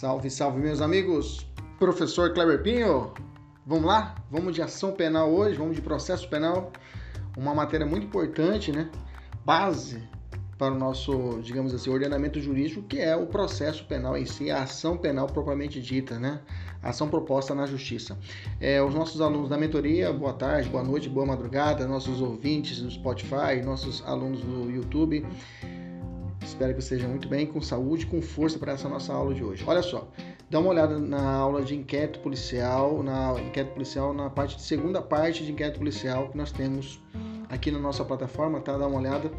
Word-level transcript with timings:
Salve, 0.00 0.30
salve, 0.30 0.58
meus 0.58 0.80
amigos! 0.80 1.46
Professor 1.78 2.32
Kleber 2.32 2.62
Pinho, 2.62 3.12
vamos 3.66 3.84
lá? 3.84 4.14
Vamos 4.30 4.54
de 4.54 4.62
ação 4.62 4.92
penal 4.92 5.30
hoje, 5.30 5.58
vamos 5.58 5.76
de 5.76 5.82
processo 5.82 6.26
penal, 6.26 6.72
uma 7.36 7.54
matéria 7.54 7.84
muito 7.84 8.06
importante, 8.06 8.72
né? 8.72 8.90
Base 9.44 10.02
para 10.56 10.72
o 10.72 10.78
nosso, 10.78 11.40
digamos 11.42 11.74
assim, 11.74 11.90
ordenamento 11.90 12.40
jurídico, 12.40 12.82
que 12.84 12.98
é 12.98 13.14
o 13.14 13.26
processo 13.26 13.84
penal 13.84 14.16
em 14.16 14.24
si, 14.24 14.50
a 14.50 14.62
ação 14.62 14.96
penal 14.96 15.26
propriamente 15.26 15.82
dita, 15.82 16.18
né? 16.18 16.40
Ação 16.82 17.10
proposta 17.10 17.54
na 17.54 17.66
justiça. 17.66 18.16
É, 18.58 18.82
os 18.82 18.94
nossos 18.94 19.20
alunos 19.20 19.50
da 19.50 19.58
mentoria, 19.58 20.10
boa 20.14 20.32
tarde, 20.32 20.66
boa 20.70 20.82
noite, 20.82 21.10
boa 21.10 21.26
madrugada, 21.26 21.86
nossos 21.86 22.22
ouvintes 22.22 22.80
do 22.80 22.90
Spotify, 22.90 23.60
nossos 23.62 24.02
alunos 24.06 24.40
do 24.40 24.70
YouTube. 24.70 25.26
Espero 26.60 26.74
que 26.74 26.80
estejam 26.80 27.08
muito 27.08 27.26
bem, 27.26 27.46
com 27.46 27.58
saúde, 27.62 28.04
com 28.04 28.20
força 28.20 28.58
para 28.58 28.72
essa 28.72 28.86
nossa 28.86 29.14
aula 29.14 29.32
de 29.32 29.42
hoje. 29.42 29.64
Olha 29.66 29.80
só, 29.80 30.06
dá 30.50 30.60
uma 30.60 30.68
olhada 30.68 30.98
na 30.98 31.36
aula 31.36 31.62
de 31.62 31.74
inquérito 31.74 32.18
policial, 32.18 33.02
na 33.02 33.34
inquérito 33.40 33.72
policial, 33.72 34.12
na 34.12 34.28
parte 34.28 34.56
de 34.56 34.62
segunda 34.62 35.00
parte 35.00 35.42
de 35.42 35.52
inquérito 35.52 35.78
policial 35.78 36.28
que 36.28 36.36
nós 36.36 36.52
temos 36.52 37.00
aqui 37.48 37.70
na 37.70 37.78
nossa 37.78 38.04
plataforma, 38.04 38.60
tá? 38.60 38.76
Dá 38.76 38.86
uma 38.86 38.98
olhada, 38.98 39.30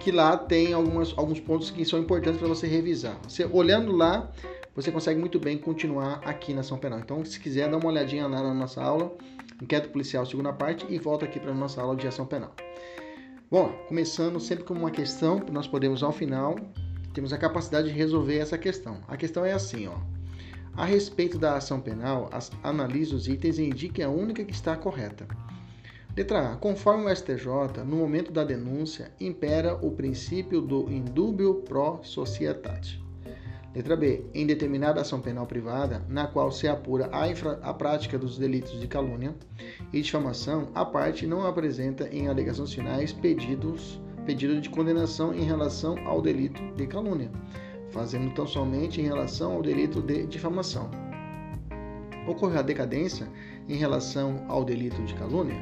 que 0.00 0.10
lá 0.10 0.36
tem 0.36 0.72
algumas, 0.72 1.16
alguns 1.16 1.38
pontos 1.38 1.70
que 1.70 1.84
são 1.84 1.96
importantes 1.96 2.40
para 2.40 2.48
você 2.48 2.66
revisar. 2.66 3.20
Você 3.22 3.44
olhando 3.44 3.92
lá, 3.92 4.32
você 4.74 4.90
consegue 4.90 5.20
muito 5.20 5.38
bem 5.38 5.56
continuar 5.56 6.22
aqui 6.24 6.52
na 6.52 6.62
ação 6.62 6.76
penal. 6.76 6.98
Então, 6.98 7.24
se 7.24 7.38
quiser, 7.38 7.70
dá 7.70 7.76
uma 7.76 7.86
olhadinha 7.86 8.26
lá 8.26 8.42
na 8.42 8.52
nossa 8.52 8.82
aula, 8.82 9.16
inquérito 9.62 9.90
policial, 9.90 10.26
segunda 10.26 10.52
parte, 10.52 10.84
e 10.88 10.98
volta 10.98 11.24
aqui 11.24 11.38
para 11.38 11.52
a 11.52 11.54
nossa 11.54 11.80
aula 11.80 11.94
de 11.94 12.08
ação 12.08 12.26
penal. 12.26 12.50
Bom, 13.54 13.68
começando 13.86 14.40
sempre 14.40 14.64
com 14.64 14.74
uma 14.74 14.90
questão 14.90 15.38
que 15.38 15.52
nós 15.52 15.68
podemos 15.68 16.02
ao 16.02 16.10
final 16.10 16.56
temos 17.12 17.32
a 17.32 17.38
capacidade 17.38 17.86
de 17.86 17.94
resolver 17.94 18.38
essa 18.38 18.58
questão. 18.58 18.98
A 19.06 19.16
questão 19.16 19.44
é 19.44 19.52
assim, 19.52 19.86
ó. 19.86 19.94
A 20.76 20.84
respeito 20.84 21.38
da 21.38 21.56
ação 21.56 21.80
penal, 21.80 22.28
analise 22.64 23.14
os 23.14 23.28
itens 23.28 23.58
e 23.58 23.62
indique 23.62 24.02
a 24.02 24.10
única 24.10 24.44
que 24.44 24.52
está 24.52 24.76
correta. 24.76 25.28
Letra 26.16 26.54
A. 26.54 26.56
Conforme 26.56 27.04
o 27.04 27.14
STJ, 27.14 27.84
no 27.86 27.94
momento 27.94 28.32
da 28.32 28.42
denúncia, 28.42 29.12
impera 29.20 29.76
o 29.76 29.92
princípio 29.92 30.60
do 30.60 30.90
indúbio 30.90 31.62
pro 31.62 32.02
societate. 32.02 33.03
Letra 33.74 33.96
B. 33.96 34.24
Em 34.32 34.46
determinada 34.46 35.00
ação 35.00 35.20
penal 35.20 35.46
privada, 35.46 36.04
na 36.08 36.28
qual 36.28 36.52
se 36.52 36.68
apura 36.68 37.08
a, 37.10 37.28
infra, 37.28 37.58
a 37.60 37.74
prática 37.74 38.16
dos 38.16 38.38
delitos 38.38 38.78
de 38.80 38.86
calúnia 38.86 39.34
e 39.92 40.00
difamação, 40.00 40.68
a 40.74 40.84
parte 40.84 41.26
não 41.26 41.44
apresenta 41.44 42.08
em 42.08 42.28
alegações 42.28 42.72
finais 42.72 43.12
pedidos, 43.12 44.00
pedido 44.24 44.60
de 44.60 44.70
condenação 44.70 45.34
em 45.34 45.42
relação 45.42 45.98
ao 46.06 46.22
delito 46.22 46.62
de 46.76 46.86
calúnia, 46.86 47.32
fazendo 47.90 48.32
tão 48.32 48.46
somente 48.46 49.00
em 49.00 49.04
relação 49.04 49.54
ao 49.54 49.62
delito 49.62 50.00
de 50.00 50.24
difamação. 50.26 50.88
Ocorreu 52.28 52.60
a 52.60 52.62
decadência 52.62 53.28
em 53.68 53.74
relação 53.74 54.44
ao 54.48 54.64
delito 54.64 55.02
de 55.02 55.14
calúnia? 55.14 55.56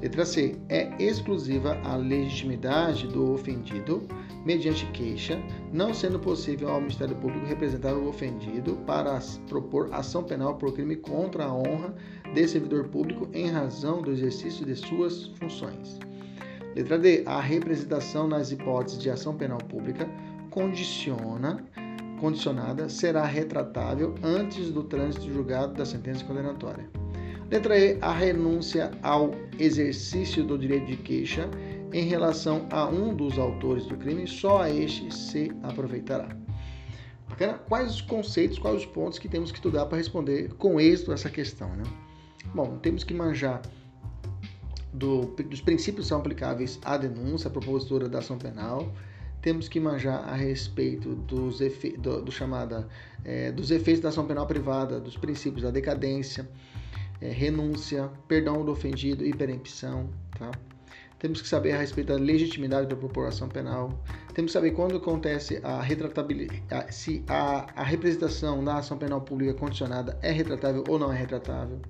Letra 0.00 0.24
C. 0.24 0.56
É 0.68 0.90
exclusiva 1.02 1.76
a 1.82 1.96
legitimidade 1.96 3.08
do 3.08 3.32
ofendido 3.32 4.06
mediante 4.44 4.86
queixa, 4.86 5.38
não 5.72 5.92
sendo 5.92 6.18
possível 6.18 6.68
ao 6.68 6.80
Ministério 6.80 7.16
Público 7.16 7.46
representar 7.46 7.94
o 7.94 8.08
ofendido 8.08 8.76
para 8.86 9.18
propor 9.48 9.92
ação 9.92 10.24
penal 10.24 10.54
por 10.56 10.72
crime 10.72 10.96
contra 10.96 11.44
a 11.44 11.54
honra 11.54 11.94
de 12.32 12.48
servidor 12.48 12.88
público 12.88 13.28
em 13.32 13.46
razão 13.50 14.02
do 14.02 14.12
exercício 14.12 14.64
de 14.64 14.76
suas 14.76 15.26
funções. 15.38 15.98
Letra 16.74 16.98
D. 16.98 17.22
A 17.26 17.40
representação 17.40 18.28
nas 18.28 18.52
hipóteses 18.52 19.00
de 19.00 19.10
ação 19.10 19.36
penal 19.36 19.58
pública 19.58 20.08
condiciona 20.50 21.64
condicionada 22.20 22.88
será 22.88 23.24
retratável 23.24 24.14
antes 24.22 24.70
do 24.70 24.82
trânsito 24.82 25.32
julgado 25.32 25.74
da 25.74 25.84
sentença 25.84 26.24
condenatória. 26.24 26.88
Letra 27.50 27.78
E. 27.78 27.96
A 28.00 28.12
renúncia 28.12 28.90
ao 29.02 29.30
exercício 29.58 30.44
do 30.44 30.58
direito 30.58 30.86
de 30.86 30.96
queixa 30.96 31.48
em 31.92 32.04
relação 32.04 32.66
a 32.70 32.86
um 32.86 33.14
dos 33.14 33.38
autores 33.38 33.86
do 33.86 33.96
crime, 33.96 34.26
só 34.26 34.62
a 34.62 34.70
este 34.70 35.14
se 35.14 35.52
aproveitará. 35.62 36.28
Bacana? 37.28 37.58
Quais 37.68 37.94
os 37.94 38.00
conceitos, 38.00 38.58
quais 38.58 38.78
os 38.78 38.86
pontos 38.86 39.18
que 39.18 39.28
temos 39.28 39.50
que 39.50 39.58
estudar 39.58 39.86
para 39.86 39.98
responder 39.98 40.52
com 40.54 40.80
êxito 40.80 41.12
essa 41.12 41.28
questão, 41.28 41.68
né? 41.76 41.84
Bom, 42.54 42.78
temos 42.78 43.04
que 43.04 43.12
manjar 43.12 43.60
do, 44.92 45.26
dos 45.26 45.60
princípios 45.60 46.06
que 46.06 46.08
são 46.08 46.18
aplicáveis 46.18 46.78
à 46.84 46.96
denúncia, 46.96 47.48
à 47.48 47.50
propositura 47.50 48.08
da 48.08 48.18
ação 48.18 48.38
penal, 48.38 48.92
temos 49.40 49.68
que 49.68 49.78
manjar 49.78 50.28
a 50.28 50.34
respeito 50.34 51.14
dos, 51.14 51.60
efe, 51.60 51.96
do, 51.96 52.22
do 52.22 52.32
chamada, 52.32 52.88
é, 53.24 53.52
dos 53.52 53.70
efeitos 53.70 54.02
da 54.02 54.08
ação 54.08 54.26
penal 54.26 54.46
privada, 54.46 54.98
dos 54.98 55.16
princípios 55.16 55.62
da 55.62 55.70
decadência, 55.70 56.48
é, 57.20 57.30
renúncia, 57.30 58.10
perdão 58.26 58.64
do 58.64 58.72
ofendido 58.72 59.24
e 59.24 59.32
perempção. 59.32 60.10
Tá? 60.38 60.50
Temos 61.18 61.42
que 61.42 61.48
saber 61.48 61.72
a 61.72 61.78
respeito 61.78 62.08
da 62.08 62.14
legitimidade 62.14 62.86
da 62.86 62.94
população 62.94 63.48
penal. 63.48 64.02
Temos 64.34 64.50
que 64.50 64.58
saber 64.58 64.70
quando 64.70 64.96
acontece 64.96 65.60
a 65.64 65.82
retratabilidade, 65.82 66.94
se 66.94 67.24
a, 67.28 67.66
a 67.74 67.82
representação 67.82 68.62
na 68.62 68.78
ação 68.78 68.96
penal 68.96 69.20
pública 69.20 69.54
condicionada 69.54 70.18
é 70.22 70.30
retratável 70.30 70.84
ou 70.88 70.98
não 70.98 71.12
é 71.12 71.16
retratável. 71.16 71.80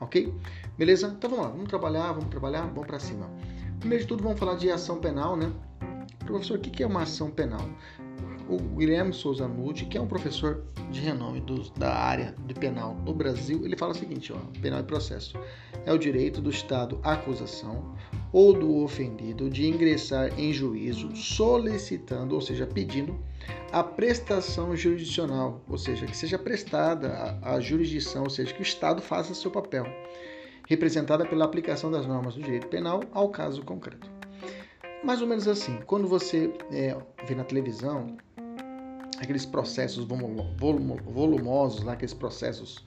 Ok? 0.00 0.32
Beleza? 0.76 1.08
Então 1.08 1.28
vamos 1.28 1.46
lá, 1.46 1.50
vamos 1.50 1.68
trabalhar, 1.68 2.12
vamos 2.12 2.28
trabalhar, 2.28 2.62
vamos 2.66 2.86
para 2.86 3.00
cima. 3.00 3.28
Primeiro 3.80 4.04
de 4.04 4.08
tudo, 4.08 4.22
vamos 4.22 4.38
falar 4.38 4.54
de 4.54 4.70
ação 4.70 5.00
penal, 5.00 5.36
né? 5.36 5.52
Professor, 6.24 6.58
o 6.58 6.60
que 6.60 6.82
é 6.82 6.86
uma 6.86 7.02
ação 7.02 7.30
penal? 7.30 7.68
O 8.48 8.56
Guilherme 8.56 9.12
Souza 9.12 9.46
Nude, 9.46 9.84
que 9.84 9.98
é 9.98 10.00
um 10.00 10.06
professor 10.06 10.64
de 10.90 11.00
renome 11.00 11.40
do, 11.40 11.70
da 11.72 11.94
área 11.94 12.34
de 12.46 12.54
penal 12.54 12.94
no 13.04 13.12
Brasil, 13.12 13.64
ele 13.64 13.76
fala 13.76 13.92
o 13.92 13.94
seguinte: 13.94 14.32
ó, 14.32 14.38
penal 14.60 14.80
e 14.80 14.84
processo 14.84 15.38
é 15.84 15.92
o 15.92 15.98
direito 15.98 16.40
do 16.40 16.50
Estado 16.50 16.98
à 17.02 17.12
acusação 17.12 17.94
ou 18.32 18.52
do 18.52 18.82
ofendido 18.82 19.50
de 19.50 19.66
ingressar 19.66 20.38
em 20.38 20.52
juízo 20.52 21.14
solicitando, 21.14 22.34
ou 22.34 22.40
seja, 22.40 22.66
pedindo 22.66 23.18
a 23.70 23.82
prestação 23.82 24.74
jurisdicional, 24.74 25.62
ou 25.68 25.78
seja, 25.78 26.06
que 26.06 26.16
seja 26.16 26.38
prestada 26.38 27.38
a, 27.42 27.54
a 27.54 27.60
jurisdição, 27.60 28.24
ou 28.24 28.30
seja, 28.30 28.52
que 28.52 28.60
o 28.60 28.62
Estado 28.62 29.00
faça 29.02 29.34
seu 29.34 29.50
papel, 29.50 29.86
representada 30.66 31.26
pela 31.26 31.44
aplicação 31.44 31.90
das 31.90 32.06
normas 32.06 32.34
do 32.34 32.42
direito 32.42 32.66
penal 32.68 33.02
ao 33.12 33.28
caso 33.28 33.62
concreto. 33.62 34.17
Mais 35.02 35.22
ou 35.22 35.28
menos 35.28 35.46
assim, 35.46 35.78
quando 35.86 36.08
você 36.08 36.52
é, 36.72 36.96
vê 37.26 37.34
na 37.34 37.44
televisão 37.44 38.16
aqueles 39.20 39.46
processos 39.46 40.04
volumosos, 40.04 41.82
lá, 41.82 41.92
aqueles 41.92 42.14
processos 42.14 42.84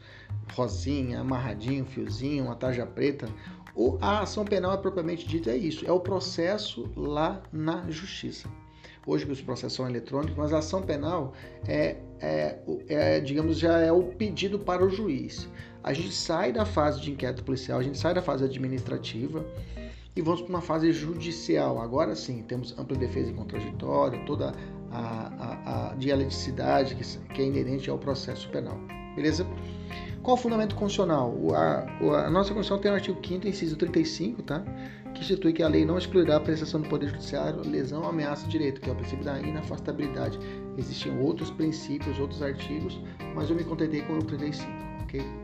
rosinha, 0.53 1.21
amarradinho, 1.21 1.85
fiozinho, 1.85 2.45
uma 2.45 2.55
tarja 2.55 2.85
preta. 2.85 3.29
Ou 3.73 3.97
a 4.01 4.21
ação 4.21 4.43
penal 4.43 4.73
é 4.73 4.77
propriamente 4.77 5.25
dita 5.25 5.51
é 5.51 5.57
isso, 5.57 5.85
é 5.87 5.91
o 5.91 5.99
processo 5.99 6.91
lá 6.95 7.41
na 7.51 7.89
justiça. 7.89 8.49
Hoje 9.07 9.25
que 9.25 9.31
os 9.31 9.41
processos 9.41 9.73
são 9.73 9.89
eletrônicos, 9.89 10.37
mas 10.37 10.53
a 10.53 10.59
ação 10.59 10.81
penal 10.81 11.33
é, 11.67 11.97
é, 12.19 12.59
é, 12.87 13.19
digamos, 13.19 13.57
já 13.57 13.79
é 13.79 13.91
o 13.91 14.03
pedido 14.03 14.59
para 14.59 14.85
o 14.85 14.89
juiz. 14.89 15.49
A 15.83 15.91
gente 15.93 16.13
sai 16.13 16.51
da 16.51 16.65
fase 16.65 17.01
de 17.01 17.11
inquérito 17.11 17.43
policial, 17.43 17.79
a 17.79 17.83
gente 17.83 17.97
sai 17.97 18.13
da 18.13 18.21
fase 18.21 18.43
administrativa 18.43 19.43
e 20.15 20.21
vamos 20.21 20.41
para 20.41 20.49
uma 20.49 20.61
fase 20.61 20.91
judicial. 20.91 21.81
Agora 21.81 22.15
sim, 22.15 22.43
temos 22.43 22.77
ampla 22.77 22.97
defesa 22.97 23.31
e 23.31 23.33
contraditório, 23.33 24.25
toda 24.25 24.53
a, 24.91 24.99
a, 24.99 25.91
a 25.91 25.95
dialeticidade 25.95 26.95
que, 26.95 27.17
que 27.33 27.41
é 27.41 27.45
inerente 27.45 27.89
ao 27.89 27.97
processo 27.97 28.49
penal. 28.49 28.77
Beleza? 29.15 29.45
Qual 30.21 30.35
o 30.35 30.39
fundamento 30.39 30.75
constitucional? 30.75 31.35
A, 31.55 32.25
a, 32.25 32.29
nossa 32.29 32.53
Constituição 32.53 32.77
tem 32.77 32.91
o 32.91 32.93
artigo 32.93 33.19
5 33.25 33.47
inciso 33.47 33.75
35, 33.75 34.43
tá? 34.43 34.63
que 35.13 35.21
institui 35.21 35.51
que 35.51 35.63
a 35.63 35.67
lei 35.67 35.83
não 35.83 35.97
excluirá 35.97 36.37
a 36.37 36.39
prestação 36.39 36.81
do 36.81 36.87
Poder 36.87 37.09
Judiciário 37.09 37.67
lesão 37.67 38.01
ou 38.01 38.09
ameaça 38.09 38.45
de 38.45 38.51
direito, 38.51 38.79
que 38.79 38.89
é 38.89 38.93
o 38.93 38.95
princípio 38.95 39.25
da 39.25 39.39
inafastabilidade. 39.39 40.39
Existem 40.77 41.19
outros 41.19 41.49
princípios, 41.51 42.19
outros 42.19 42.41
artigos, 42.41 42.99
mas 43.35 43.49
eu 43.49 43.55
me 43.55 43.63
contentei 43.63 44.01
com 44.03 44.13
o 44.13 44.23
35, 44.23 44.71
ok? 45.03 45.40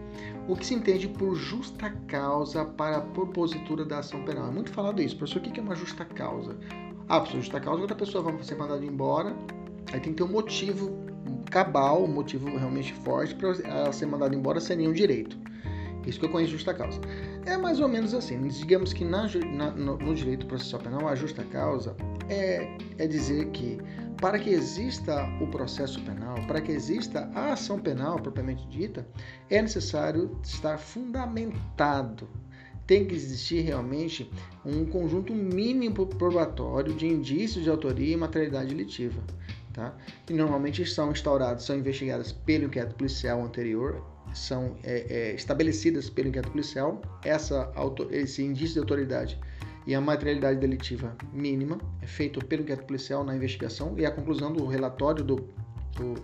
O 0.47 0.55
que 0.55 0.65
se 0.65 0.73
entende 0.73 1.09
por 1.09 1.35
justa 1.35 1.89
causa 2.07 2.63
para 2.63 2.97
a 2.97 3.01
propositura 3.01 3.83
da 3.83 3.99
ação 3.99 4.23
penal? 4.23 4.47
É 4.47 4.51
muito 4.51 4.71
falado 4.71 5.01
isso. 5.01 5.17
Professor, 5.17 5.39
o 5.39 5.41
que 5.41 5.59
é 5.59 5.63
uma 5.63 5.75
justa 5.75 6.05
causa? 6.05 6.55
Ah, 7.09 7.19
por 7.19 7.31
justa 7.31 7.59
causa, 7.59 7.81
outra 7.81 7.95
pessoa 7.95 8.23
vai 8.23 8.41
ser 8.43 8.55
mandada 8.55 8.85
embora, 8.85 9.35
aí 9.91 9.99
tem 9.99 10.13
que 10.13 10.17
ter 10.17 10.23
um 10.23 10.31
motivo 10.31 11.05
cabal, 11.51 12.03
um 12.03 12.07
motivo 12.07 12.45
realmente 12.57 12.93
forte 12.93 13.35
para 13.35 13.49
ela 13.63 13.91
ser 13.91 14.05
mandada 14.05 14.35
embora 14.35 14.59
sem 14.61 14.77
nenhum 14.77 14.93
direito. 14.93 15.37
Isso 16.05 16.19
que 16.19 16.25
eu 16.25 16.29
conheço 16.29 16.53
justa 16.53 16.73
causa. 16.73 17.01
É 17.45 17.57
mais 17.57 17.81
ou 17.81 17.89
menos 17.89 18.13
assim. 18.13 18.41
Digamos 18.47 18.93
que 18.93 19.03
na, 19.03 19.27
na, 19.27 19.71
no, 19.71 19.97
no, 19.97 20.15
direito 20.15 20.45
processual 20.45 20.81
penal, 20.81 21.07
a 21.07 21.15
justa 21.15 21.43
causa 21.43 21.95
é, 22.29 22.77
é 22.97 23.05
dizer 23.05 23.47
que 23.47 23.77
para 24.19 24.39
que 24.39 24.49
exista 24.49 25.23
o 25.41 25.47
processo 25.47 26.01
penal, 26.01 26.35
para 26.47 26.61
que 26.61 26.71
exista 26.71 27.29
a 27.35 27.53
ação 27.53 27.79
penal 27.79 28.19
propriamente 28.19 28.67
dita, 28.67 29.07
é 29.49 29.61
necessário 29.61 30.39
estar 30.43 30.77
fundamentado 30.77 32.27
tem 32.87 33.05
que 33.05 33.13
existir 33.13 33.59
realmente 33.59 34.31
um 34.65 34.85
conjunto 34.85 35.33
mínimo 35.33 36.07
probatório 36.07 36.93
de 36.93 37.05
indícios 37.05 37.65
de 37.65 37.69
autoria 37.69 38.13
e 38.13 38.17
materialidade 38.17 38.73
litiva. 38.73 39.21
tá? 39.73 39.93
Que 40.25 40.33
normalmente 40.33 40.85
são 40.85 41.11
instauradas, 41.11 41.63
são 41.63 41.77
investigadas 41.77 42.31
pelo 42.31 42.63
inquérito 42.63 42.95
policial 42.95 43.43
anterior, 43.43 44.01
são 44.33 44.77
é, 44.83 45.05
é, 45.09 45.35
estabelecidas 45.35 46.09
pelo 46.09 46.29
inquérito 46.29 46.51
policial, 46.51 47.01
essa, 47.23 47.69
esse 48.09 48.41
indício 48.41 48.75
de 48.75 48.79
autoridade 48.79 49.37
e 49.87 49.95
a 49.95 50.01
materialidade 50.01 50.59
delitiva 50.59 51.15
mínima 51.31 51.79
é 52.01 52.05
feito 52.05 52.43
pelo 52.45 52.61
inquérito 52.61 52.85
policial 52.85 53.23
na 53.23 53.35
investigação 53.35 53.97
e 53.97 54.05
a 54.05 54.11
conclusão 54.11 54.51
do 54.51 54.67
relatório 54.67 55.23
do, 55.23 55.37
do 55.95 56.15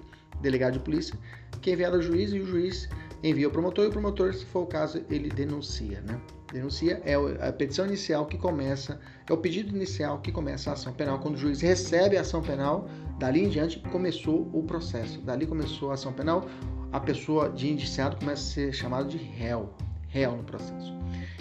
delegado 0.42 0.74
de 0.74 0.80
polícia, 0.80 1.18
que 1.62 1.70
é 1.70 1.74
enviado 1.74 1.96
ao 1.96 2.02
juiz 2.02 2.34
e 2.34 2.40
o 2.40 2.46
juiz 2.46 2.90
envia 3.24 3.46
ao 3.46 3.52
promotor 3.52 3.86
e 3.86 3.88
o 3.88 3.92
promotor, 3.92 4.34
se 4.34 4.44
for 4.46 4.64
o 4.64 4.66
caso, 4.68 5.02
ele 5.10 5.30
denuncia, 5.30 6.02
né? 6.02 6.20
Denuncia 6.52 7.02
é 7.06 7.16
a 7.16 7.52
petição 7.54 7.88
inicial 7.88 8.26
que 8.26 8.38
começa, 8.38 9.00
é 9.28 9.34
o 9.34 9.38
pedido 9.38 9.74
inicial 9.74 10.20
que 10.20 10.32
começa 10.32 10.70
a 10.70 10.74
ação 10.74 10.94
penal. 10.94 11.18
Quando 11.20 11.36
o 11.36 11.38
juiz 11.38 11.62
recebe 11.62 12.18
a 12.18 12.22
ação 12.22 12.42
penal, 12.42 12.88
dali 13.18 13.46
em 13.46 13.50
diante 13.50 13.80
começou 13.80 14.52
o 14.54 14.62
processo. 14.62 15.20
Dali 15.22 15.48
começou 15.48 15.90
a 15.90 15.94
ação 15.94 16.12
penal, 16.14 16.46
a 16.92 17.00
pessoa 17.00 17.50
de 17.50 17.72
indiciado 17.72 18.18
começa 18.18 18.42
a 18.44 18.54
ser 18.54 18.74
chamada 18.74 19.06
de 19.06 19.18
réu, 19.18 19.74
réu 20.14 20.38
no 20.38 20.44
processo. 20.44 20.94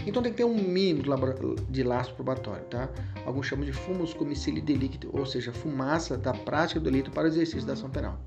Então 0.06 0.22
tem 0.22 0.32
que 0.32 0.38
ter 0.38 0.44
um 0.44 0.54
mínimo 0.54 1.04
de 1.68 1.82
laço 1.84 2.12
probatório, 2.14 2.64
tá? 2.64 2.88
Alguns 3.24 3.46
chamam 3.46 3.64
de 3.64 3.72
fumus 3.72 4.12
comicili 4.14 4.60
delicti, 4.60 5.08
ou 5.12 5.24
seja, 5.24 5.52
fumaça 5.52 6.16
da 6.16 6.32
prática 6.32 6.80
do 6.80 6.84
delito 6.84 7.10
para 7.10 7.24
o 7.24 7.26
exercício 7.26 7.64
da 7.66 7.74
ação 7.74 7.88
penal. 7.88 8.18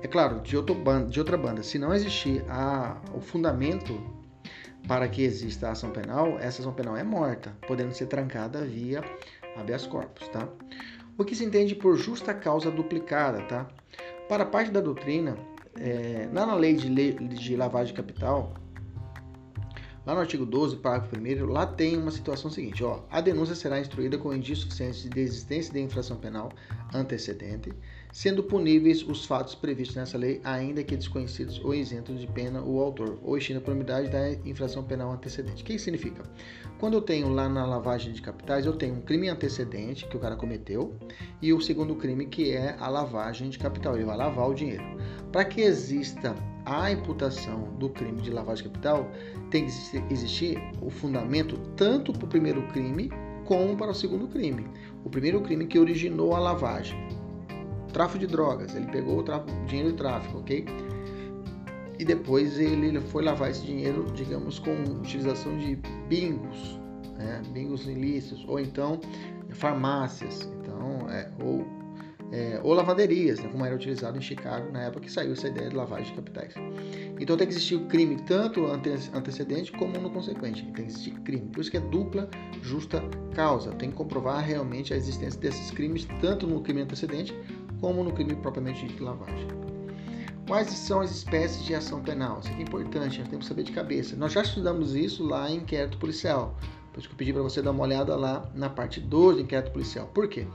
É 0.00 0.06
claro, 0.06 0.40
de, 0.40 0.56
outro 0.56 0.76
banda, 0.76 1.08
de 1.10 1.18
outra 1.18 1.36
banda, 1.36 1.62
se 1.62 1.78
não 1.78 1.92
existir 1.92 2.44
a, 2.48 3.00
o 3.12 3.20
fundamento 3.20 4.00
para 4.86 5.08
que 5.08 5.22
exista 5.22 5.68
a 5.68 5.72
ação 5.72 5.90
penal, 5.90 6.38
essa 6.38 6.62
ação 6.62 6.72
penal 6.72 6.96
é 6.96 7.02
morta, 7.02 7.56
podendo 7.66 7.92
ser 7.92 8.06
trancada 8.06 8.64
via 8.64 9.02
habeas 9.56 9.86
corpus, 9.86 10.28
tá? 10.28 10.48
O 11.16 11.24
que 11.24 11.34
se 11.34 11.44
entende 11.44 11.74
por 11.74 11.96
justa 11.96 12.32
causa 12.32 12.70
duplicada, 12.70 13.42
tá? 13.42 13.66
Para 14.28 14.46
parte 14.46 14.70
da 14.70 14.80
doutrina, 14.80 15.36
é, 15.80 16.28
na 16.30 16.54
lei 16.54 16.74
de, 16.74 17.12
de 17.14 17.56
lavagem 17.56 17.92
de 17.92 18.00
capital, 18.00 18.54
lá 20.08 20.14
no 20.14 20.20
artigo 20.20 20.46
12, 20.46 20.76
parágrafo 20.76 21.14
1 21.18 21.44
lá 21.52 21.66
tem 21.66 21.98
uma 21.98 22.10
situação 22.10 22.50
seguinte, 22.50 22.82
ó, 22.82 23.00
a 23.10 23.20
denúncia 23.20 23.54
será 23.54 23.78
instruída 23.78 24.16
com 24.16 24.32
indícios 24.32 24.60
suficientes 24.60 25.04
de 25.04 25.20
existência 25.20 25.70
de 25.70 25.80
infração 25.80 26.16
penal 26.16 26.50
antecedente, 26.94 27.70
sendo 28.18 28.42
puníveis 28.42 29.06
os 29.06 29.24
fatos 29.24 29.54
previstos 29.54 29.94
nessa 29.94 30.18
lei, 30.18 30.40
ainda 30.42 30.82
que 30.82 30.96
desconhecidos 30.96 31.64
ou 31.64 31.72
isentos 31.72 32.18
de 32.18 32.26
pena 32.26 32.60
o 32.60 32.80
autor, 32.80 33.16
ou 33.22 33.38
extinta 33.38 33.60
a 33.60 33.62
penalidade 33.62 34.10
da 34.10 34.32
infração 34.44 34.82
penal 34.82 35.12
antecedente. 35.12 35.62
O 35.62 35.64
que 35.64 35.74
isso 35.74 35.84
significa? 35.84 36.24
Quando 36.80 36.94
eu 36.94 37.00
tenho 37.00 37.28
lá 37.28 37.48
na 37.48 37.64
lavagem 37.64 38.12
de 38.12 38.20
capitais, 38.20 38.66
eu 38.66 38.72
tenho 38.72 38.96
um 38.96 39.00
crime 39.02 39.28
antecedente 39.28 40.04
que 40.08 40.16
o 40.16 40.18
cara 40.18 40.34
cometeu 40.34 40.96
e 41.40 41.52
o 41.52 41.60
segundo 41.60 41.94
crime 41.94 42.26
que 42.26 42.50
é 42.50 42.74
a 42.80 42.88
lavagem 42.88 43.50
de 43.50 43.58
capital, 43.60 43.94
ele 43.94 44.04
vai 44.04 44.16
lavar 44.16 44.50
o 44.50 44.54
dinheiro. 44.54 44.82
Para 45.30 45.44
que 45.44 45.60
exista 45.60 46.34
a 46.66 46.90
imputação 46.90 47.72
do 47.78 47.88
crime 47.88 48.20
de 48.20 48.32
lavagem 48.32 48.64
de 48.64 48.70
capital, 48.70 49.08
tem 49.48 49.64
que 49.64 50.12
existir 50.12 50.60
o 50.82 50.90
fundamento 50.90 51.56
tanto 51.76 52.12
para 52.12 52.24
o 52.24 52.28
primeiro 52.28 52.66
crime 52.72 53.12
como 53.44 53.76
para 53.76 53.92
o 53.92 53.94
segundo 53.94 54.28
crime. 54.28 54.66
O 55.04 55.08
primeiro 55.08 55.40
crime 55.40 55.66
que 55.66 55.78
originou 55.78 56.34
a 56.34 56.38
lavagem, 56.38 57.07
tráfico 57.92 58.18
de 58.18 58.26
drogas. 58.26 58.74
Ele 58.74 58.86
pegou 58.86 59.18
o 59.18 59.22
tráfico, 59.22 59.50
dinheiro 59.66 59.92
de 59.92 59.96
tráfico, 59.96 60.38
ok? 60.38 60.64
E 61.98 62.04
depois 62.04 62.58
ele 62.58 63.00
foi 63.00 63.24
lavar 63.24 63.50
esse 63.50 63.64
dinheiro, 63.64 64.04
digamos, 64.14 64.58
com 64.58 64.72
utilização 65.00 65.56
de 65.58 65.76
bingos, 66.08 66.78
né? 67.16 67.42
bingos 67.52 67.86
ilícitos, 67.86 68.44
ou 68.46 68.60
então 68.60 69.00
farmácias, 69.50 70.48
então, 70.60 71.10
é, 71.10 71.28
ou, 71.42 71.66
é, 72.30 72.60
ou 72.62 72.72
lavanderias, 72.72 73.40
né? 73.40 73.48
como 73.48 73.64
era 73.64 73.74
utilizado 73.74 74.16
em 74.16 74.20
Chicago 74.20 74.70
na 74.70 74.82
época 74.84 75.06
que 75.06 75.10
saiu 75.10 75.32
essa 75.32 75.48
ideia 75.48 75.68
de 75.70 75.74
lavagem 75.74 76.06
de 76.06 76.12
capitais. 76.12 76.54
Então 77.18 77.36
tem 77.36 77.48
que 77.48 77.52
existir 77.52 77.74
o 77.74 77.86
crime 77.86 78.16
tanto 78.26 78.64
antecedente 79.12 79.72
como 79.72 79.98
no 79.98 80.10
consequente. 80.10 80.62
Tem 80.66 80.72
que 80.72 80.82
existir 80.82 81.10
crime. 81.22 81.48
Por 81.48 81.60
isso 81.60 81.70
que 81.70 81.78
é 81.78 81.80
dupla 81.80 82.30
justa 82.62 83.02
causa. 83.34 83.72
Tem 83.72 83.90
que 83.90 83.96
comprovar 83.96 84.44
realmente 84.44 84.94
a 84.94 84.96
existência 84.96 85.40
desses 85.40 85.72
crimes, 85.72 86.06
tanto 86.20 86.46
no 86.46 86.60
crime 86.60 86.82
antecedente 86.82 87.34
como 87.80 88.02
no 88.04 88.12
crime 88.12 88.34
propriamente 88.36 88.86
de 88.86 89.02
lavagem. 89.02 89.46
Quais 90.46 90.68
são 90.70 91.00
as 91.00 91.10
espécies 91.10 91.64
de 91.64 91.74
ação 91.74 92.02
penal? 92.02 92.40
Isso 92.40 92.48
aqui 92.48 92.60
é 92.60 92.62
importante, 92.62 93.18
nós 93.18 93.28
temos 93.28 93.44
que 93.44 93.48
saber 93.48 93.64
de 93.64 93.72
cabeça. 93.72 94.16
Nós 94.16 94.32
já 94.32 94.40
estudamos 94.40 94.94
isso 94.94 95.22
lá 95.22 95.50
em 95.50 95.56
inquérito 95.56 95.98
policial. 95.98 96.56
Por 96.90 97.00
isso 97.00 97.08
que 97.08 97.14
eu 97.14 97.18
pedi 97.18 97.32
para 97.34 97.42
você 97.42 97.60
dar 97.60 97.70
uma 97.70 97.82
olhada 97.84 98.16
lá 98.16 98.50
na 98.54 98.70
parte 98.70 98.98
2 98.98 99.36
do 99.36 99.42
inquérito 99.42 99.72
policial. 99.72 100.06
Por 100.06 100.26
quê? 100.26 100.46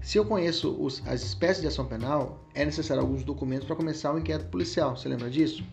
Se 0.00 0.18
eu 0.18 0.24
conheço 0.24 0.70
os, 0.80 1.06
as 1.06 1.22
espécies 1.22 1.60
de 1.60 1.66
ação 1.66 1.84
penal, 1.84 2.42
é 2.54 2.64
necessário 2.64 3.02
alguns 3.02 3.24
documentos 3.24 3.66
para 3.66 3.74
começar 3.74 4.14
o 4.14 4.18
inquérito 4.18 4.48
policial. 4.50 4.96
Você 4.96 5.08
lembra 5.08 5.28
disso? 5.28 5.64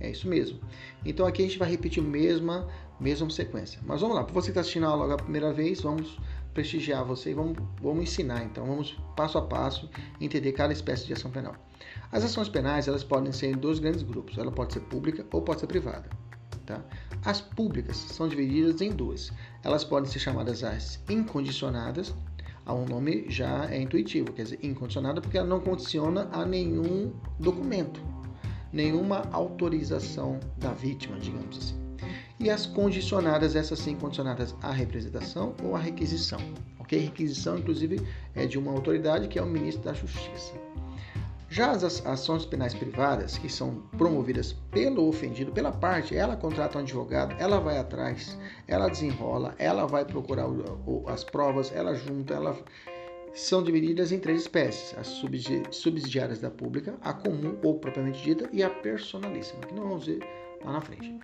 É 0.00 0.10
isso 0.10 0.28
mesmo. 0.28 0.58
Então 1.04 1.24
aqui 1.24 1.42
a 1.42 1.46
gente 1.46 1.58
vai 1.58 1.70
repetir 1.70 2.02
a 2.02 2.06
mesma, 2.06 2.68
mesma 3.00 3.30
sequência. 3.30 3.80
Mas 3.86 4.00
vamos 4.00 4.16
lá, 4.16 4.24
para 4.24 4.34
você 4.34 4.46
que 4.46 4.50
está 4.50 4.60
assistindo 4.60 4.86
a 4.86 4.90
aula 4.90 5.14
a 5.14 5.16
primeira 5.16 5.52
vez, 5.52 5.80
vamos 5.80 6.18
prestigiar 6.54 7.04
você 7.04 7.32
e 7.32 7.34
vamos, 7.34 7.58
vamos 7.82 8.04
ensinar. 8.04 8.44
Então, 8.44 8.64
vamos 8.64 8.96
passo 9.16 9.36
a 9.36 9.42
passo 9.42 9.90
entender 10.20 10.52
cada 10.52 10.72
espécie 10.72 11.04
de 11.06 11.12
ação 11.12 11.30
penal. 11.30 11.54
As 12.10 12.24
ações 12.24 12.48
penais 12.48 12.88
elas 12.88 13.04
podem 13.04 13.32
ser 13.32 13.48
em 13.48 13.56
dois 13.56 13.80
grandes 13.80 14.02
grupos. 14.02 14.38
Ela 14.38 14.52
pode 14.52 14.72
ser 14.72 14.80
pública 14.80 15.26
ou 15.32 15.42
pode 15.42 15.60
ser 15.60 15.66
privada. 15.66 16.08
Tá? 16.64 16.82
As 17.24 17.40
públicas 17.40 17.96
são 17.96 18.28
divididas 18.28 18.80
em 18.80 18.90
duas. 18.90 19.30
Elas 19.62 19.84
podem 19.84 20.10
ser 20.10 20.20
chamadas 20.20 20.62
as 20.64 21.00
incondicionadas. 21.10 22.14
Há 22.64 22.72
um 22.72 22.86
nome 22.86 23.26
já 23.28 23.68
é 23.70 23.82
intuitivo, 23.82 24.32
quer 24.32 24.44
dizer, 24.44 24.58
incondicionada 24.62 25.20
porque 25.20 25.36
ela 25.36 25.46
não 25.46 25.60
condiciona 25.60 26.30
a 26.32 26.46
nenhum 26.46 27.12
documento, 27.38 28.00
nenhuma 28.72 29.28
autorização 29.32 30.40
da 30.56 30.72
vítima, 30.72 31.18
digamos 31.18 31.58
assim 31.58 31.83
e 32.38 32.50
as 32.50 32.66
condicionadas, 32.66 33.54
essas 33.54 33.78
sim 33.78 33.96
condicionadas 33.96 34.54
à 34.62 34.70
representação 34.70 35.54
ou 35.62 35.76
à 35.76 35.78
requisição. 35.78 36.40
Ok? 36.78 36.98
Requisição, 36.98 37.58
inclusive, 37.58 38.00
é 38.34 38.46
de 38.46 38.58
uma 38.58 38.72
autoridade 38.72 39.28
que 39.28 39.38
é 39.38 39.42
o 39.42 39.46
ministro 39.46 39.84
da 39.84 39.92
Justiça. 39.92 40.52
Já 41.48 41.70
as 41.70 42.04
ações 42.04 42.44
penais 42.44 42.74
privadas, 42.74 43.38
que 43.38 43.48
são 43.48 43.82
promovidas 43.96 44.56
pelo 44.72 45.06
ofendido, 45.06 45.52
pela 45.52 45.70
parte, 45.70 46.16
ela 46.16 46.36
contrata 46.36 46.78
um 46.78 46.80
advogado, 46.80 47.36
ela 47.38 47.60
vai 47.60 47.78
atrás, 47.78 48.36
ela 48.66 48.88
desenrola, 48.88 49.54
ela 49.56 49.86
vai 49.86 50.04
procurar 50.04 50.46
as 51.06 51.22
provas, 51.22 51.70
ela 51.72 51.94
junta, 51.94 52.34
ela 52.34 52.58
são 53.34 53.62
divididas 53.62 54.10
em 54.10 54.18
três 54.18 54.42
espécies: 54.42 54.98
as 54.98 55.06
subsidiárias 55.70 56.40
da 56.40 56.50
pública, 56.50 56.96
a 57.00 57.12
comum 57.12 57.56
ou 57.62 57.78
propriamente 57.78 58.20
dita 58.20 58.48
e 58.52 58.60
a 58.60 58.70
personalíssima, 58.70 59.60
que 59.60 59.74
nós 59.74 59.84
vamos 59.84 60.06
ver 60.06 60.20
lá 60.64 60.72
na 60.72 60.80
frente. 60.80 61.20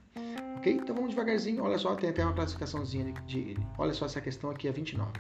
Ok? 0.60 0.74
Então 0.74 0.94
vamos 0.94 1.10
devagarzinho. 1.10 1.64
Olha 1.64 1.78
só, 1.78 1.94
tem 1.94 2.10
até 2.10 2.22
uma 2.22 2.34
classificaçãozinha 2.34 3.14
de, 3.26 3.56
olha 3.78 3.94
só 3.94 4.04
essa 4.04 4.20
questão 4.20 4.50
aqui 4.50 4.68
é 4.68 4.72
29. 4.72 5.10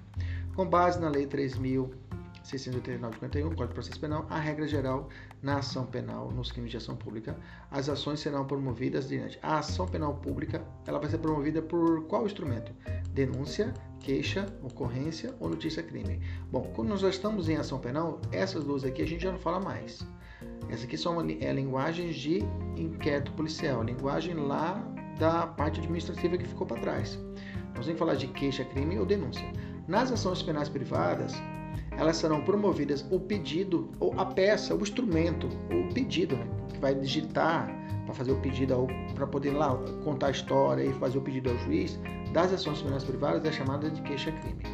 Com 0.54 0.66
base 0.66 1.00
na 1.00 1.08
lei 1.08 1.26
3689/51, 1.26 3.44
Código 3.44 3.68
de 3.68 3.72
Processo 3.72 3.98
Penal, 3.98 4.26
a 4.28 4.38
regra 4.38 4.68
geral 4.68 5.08
na 5.42 5.56
ação 5.56 5.86
penal 5.86 6.30
nos 6.30 6.52
crimes 6.52 6.70
de 6.70 6.76
ação 6.76 6.94
pública, 6.94 7.38
as 7.70 7.88
ações 7.88 8.20
serão 8.20 8.46
promovidas 8.46 9.08
diante. 9.08 9.38
A 9.42 9.60
ação 9.60 9.88
penal 9.88 10.12
pública, 10.16 10.62
ela 10.86 10.98
vai 10.98 11.08
ser 11.08 11.16
promovida 11.16 11.62
por 11.62 12.04
qual 12.04 12.26
instrumento? 12.26 12.70
Denúncia, 13.08 13.72
queixa, 13.98 14.44
ocorrência 14.62 15.34
ou 15.40 15.48
notícia 15.48 15.82
crime. 15.82 16.20
Bom, 16.52 16.70
quando 16.74 16.90
nós 16.90 17.00
já 17.00 17.08
estamos 17.08 17.48
em 17.48 17.56
ação 17.56 17.78
penal, 17.78 18.20
essas 18.30 18.62
duas 18.62 18.84
aqui 18.84 19.00
a 19.00 19.06
gente 19.06 19.22
já 19.22 19.32
não 19.32 19.38
fala 19.38 19.58
mais. 19.58 20.06
Essa 20.68 20.84
aqui 20.84 20.98
são 20.98 21.18
é, 21.18 21.50
linguagens 21.50 22.14
de 22.14 22.40
inquérito 22.76 23.32
policial, 23.32 23.82
linguagem 23.82 24.34
lá 24.34 24.86
da 25.20 25.46
parte 25.46 25.78
administrativa 25.80 26.38
que 26.38 26.48
ficou 26.48 26.66
para 26.66 26.80
trás. 26.80 27.18
Nós 27.76 27.84
vamos 27.84 27.98
falar 27.98 28.14
de 28.14 28.26
queixa-crime 28.26 28.98
ou 28.98 29.04
denúncia. 29.04 29.46
Nas 29.86 30.10
ações 30.10 30.42
penais 30.42 30.68
privadas, 30.68 31.34
elas 31.92 32.16
serão 32.16 32.42
promovidas 32.42 33.06
o 33.10 33.20
pedido, 33.20 33.90
ou 34.00 34.18
a 34.18 34.24
peça, 34.24 34.74
o 34.74 34.80
instrumento, 34.80 35.46
o 35.46 35.92
pedido, 35.92 36.36
né, 36.36 36.46
que 36.72 36.78
vai 36.78 36.94
digitar 36.94 37.68
para 38.06 38.14
fazer 38.14 38.32
o 38.32 38.40
pedido, 38.40 38.88
para 39.14 39.26
poder 39.26 39.50
lá 39.50 39.76
contar 40.02 40.28
a 40.28 40.30
história 40.30 40.84
e 40.84 40.92
fazer 40.94 41.18
o 41.18 41.22
pedido 41.22 41.50
ao 41.50 41.58
juiz, 41.58 42.00
das 42.32 42.52
ações 42.52 42.80
penais 42.80 43.04
privadas 43.04 43.44
é 43.44 43.52
chamada 43.52 43.90
de 43.90 44.00
queixa-crime. 44.02 44.64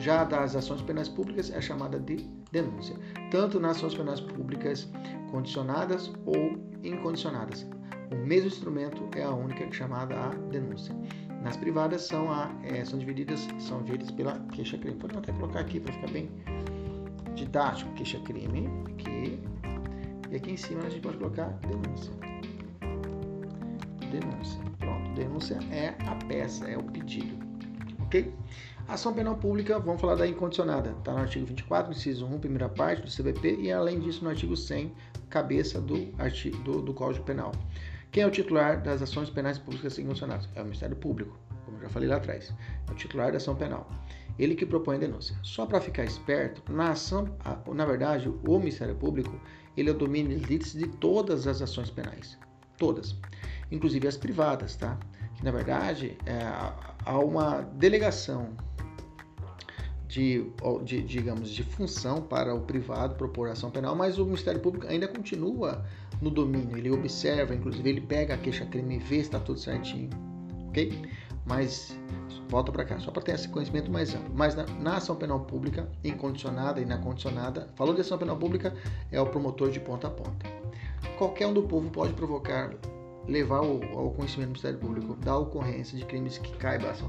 Já 0.00 0.24
das 0.24 0.56
ações 0.56 0.82
penais 0.82 1.08
públicas 1.08 1.50
é 1.50 1.60
chamada 1.60 2.00
de 2.00 2.16
denúncia, 2.50 2.96
tanto 3.30 3.60
nas 3.60 3.76
ações 3.76 3.94
penais 3.94 4.20
públicas 4.20 4.90
condicionadas 5.30 6.12
ou 6.26 6.58
incondicionadas. 6.82 7.64
O 8.14 8.26
mesmo 8.26 8.46
instrumento 8.46 9.08
é 9.16 9.24
a 9.24 9.30
única 9.32 9.70
chamada 9.72 10.14
a 10.14 10.28
denúncia. 10.50 10.94
Nas 11.42 11.56
privadas 11.56 12.02
são, 12.02 12.30
a, 12.30 12.50
é, 12.62 12.84
são 12.84 12.98
divididas 12.98 13.46
são 13.58 13.82
divididas 13.82 14.12
pela 14.12 14.38
queixa-crime. 14.52 14.96
Podemos 14.96 15.22
até 15.22 15.32
colocar 15.32 15.60
aqui 15.60 15.80
para 15.80 15.92
ficar 15.92 16.10
bem 16.10 16.30
didático, 17.34 17.92
queixa-crime, 17.94 18.68
aqui. 18.92 19.38
E 20.30 20.36
aqui 20.36 20.52
em 20.52 20.56
cima 20.56 20.82
a 20.84 20.90
gente 20.90 21.02
pode 21.02 21.18
colocar 21.18 21.48
denúncia. 21.68 22.12
Denúncia. 24.10 24.60
Pronto, 24.78 25.10
denúncia 25.14 25.58
é 25.72 25.88
a 26.06 26.14
peça, 26.26 26.66
é 26.66 26.78
o 26.78 26.84
pedido. 26.84 27.36
Ok? 28.04 28.32
Ação 28.86 29.12
penal 29.12 29.36
pública, 29.36 29.78
vamos 29.78 30.00
falar 30.00 30.14
da 30.14 30.26
incondicionada. 30.26 30.90
Está 30.98 31.12
no 31.12 31.18
artigo 31.18 31.46
24, 31.46 31.92
inciso 31.92 32.26
1, 32.26 32.38
primeira 32.38 32.68
parte 32.68 33.02
do 33.02 33.10
CBP, 33.10 33.56
e 33.60 33.72
além 33.72 33.98
disso 33.98 34.22
no 34.22 34.30
artigo 34.30 34.56
100, 34.56 34.92
cabeça 35.28 35.80
do, 35.80 36.08
artigo, 36.18 36.56
do, 36.58 36.80
do 36.80 36.94
Código 36.94 37.24
Penal. 37.24 37.52
Quem 38.14 38.22
é 38.22 38.26
o 38.28 38.30
titular 38.30 38.80
das 38.80 39.02
ações 39.02 39.28
penais 39.28 39.58
públicas 39.58 39.98
incondicionadas? 39.98 40.48
É 40.54 40.60
o 40.60 40.64
Ministério 40.64 40.94
Público, 40.94 41.36
como 41.64 41.80
já 41.80 41.88
falei 41.88 42.08
lá 42.08 42.14
atrás. 42.14 42.54
É 42.88 42.92
o 42.92 42.94
titular 42.94 43.32
da 43.32 43.38
ação 43.38 43.56
penal. 43.56 43.90
Ele 44.38 44.54
que 44.54 44.64
propõe 44.64 44.94
a 44.94 44.98
denúncia. 45.00 45.36
Só 45.42 45.66
para 45.66 45.80
ficar 45.80 46.04
esperto, 46.04 46.62
na 46.72 46.90
ação, 46.92 47.28
na 47.74 47.84
verdade, 47.84 48.28
o 48.28 48.58
Ministério 48.60 48.94
Público, 48.94 49.36
ele 49.76 49.90
é 49.90 49.92
o 49.92 49.96
domínio 49.96 50.38
de 50.38 50.86
todas 51.00 51.48
as 51.48 51.60
ações 51.60 51.90
penais. 51.90 52.38
Todas. 52.78 53.16
Inclusive 53.72 54.06
as 54.06 54.16
privadas, 54.16 54.76
tá? 54.76 54.96
Que 55.34 55.44
na 55.44 55.50
verdade 55.50 56.16
é, 56.24 56.38
há 57.04 57.18
uma 57.18 57.62
delegação 57.62 58.56
de, 60.06 60.46
de, 60.84 61.02
digamos, 61.02 61.50
de 61.50 61.64
função 61.64 62.22
para 62.22 62.54
o 62.54 62.60
privado 62.60 63.16
propor 63.16 63.48
ação 63.48 63.72
penal, 63.72 63.96
mas 63.96 64.18
o 64.18 64.24
Ministério 64.24 64.60
Público 64.60 64.86
ainda 64.86 65.08
continua 65.08 65.84
no 66.20 66.30
domínio. 66.30 66.76
Ele 66.76 66.90
observa, 66.90 67.54
inclusive 67.54 67.88
ele 67.88 68.00
pega 68.00 68.34
a 68.34 68.38
queixa-crime 68.38 68.96
e 68.96 68.98
vê 68.98 69.16
se 69.16 69.22
está 69.22 69.40
tudo 69.40 69.58
certinho, 69.58 70.10
ok? 70.68 71.02
Mas 71.46 71.96
volta 72.48 72.72
para 72.72 72.84
cá, 72.84 72.98
só 72.98 73.10
para 73.10 73.22
ter 73.22 73.32
esse 73.32 73.48
conhecimento 73.48 73.90
mais 73.90 74.14
amplo. 74.14 74.32
Mas 74.34 74.54
na, 74.54 74.64
na, 74.80 74.96
ação 74.96 75.16
penal 75.16 75.40
pública, 75.40 75.88
incondicionada 76.02 76.80
e 76.80 76.84
na 76.84 76.98
condicionada, 76.98 77.68
falou 77.74 77.94
de 77.94 78.00
ação 78.00 78.16
penal 78.16 78.36
pública, 78.36 78.74
é 79.10 79.20
o 79.20 79.26
promotor 79.26 79.70
de 79.70 79.80
ponta 79.80 80.08
a 80.08 80.10
ponta. 80.10 80.46
Qualquer 81.18 81.46
um 81.46 81.52
do 81.52 81.62
povo 81.62 81.90
pode 81.90 82.12
provocar, 82.14 82.74
levar 83.28 83.58
ao, 83.58 83.82
ao 83.96 84.10
conhecimento 84.10 84.48
do 84.48 84.52
Ministério 84.52 84.78
Público 84.78 85.14
da 85.16 85.36
ocorrência 85.36 85.98
de 85.98 86.04
crimes 86.04 86.38
que 86.38 86.56
caiba 86.56 86.88
a 86.88 86.90
ação 86.92 87.08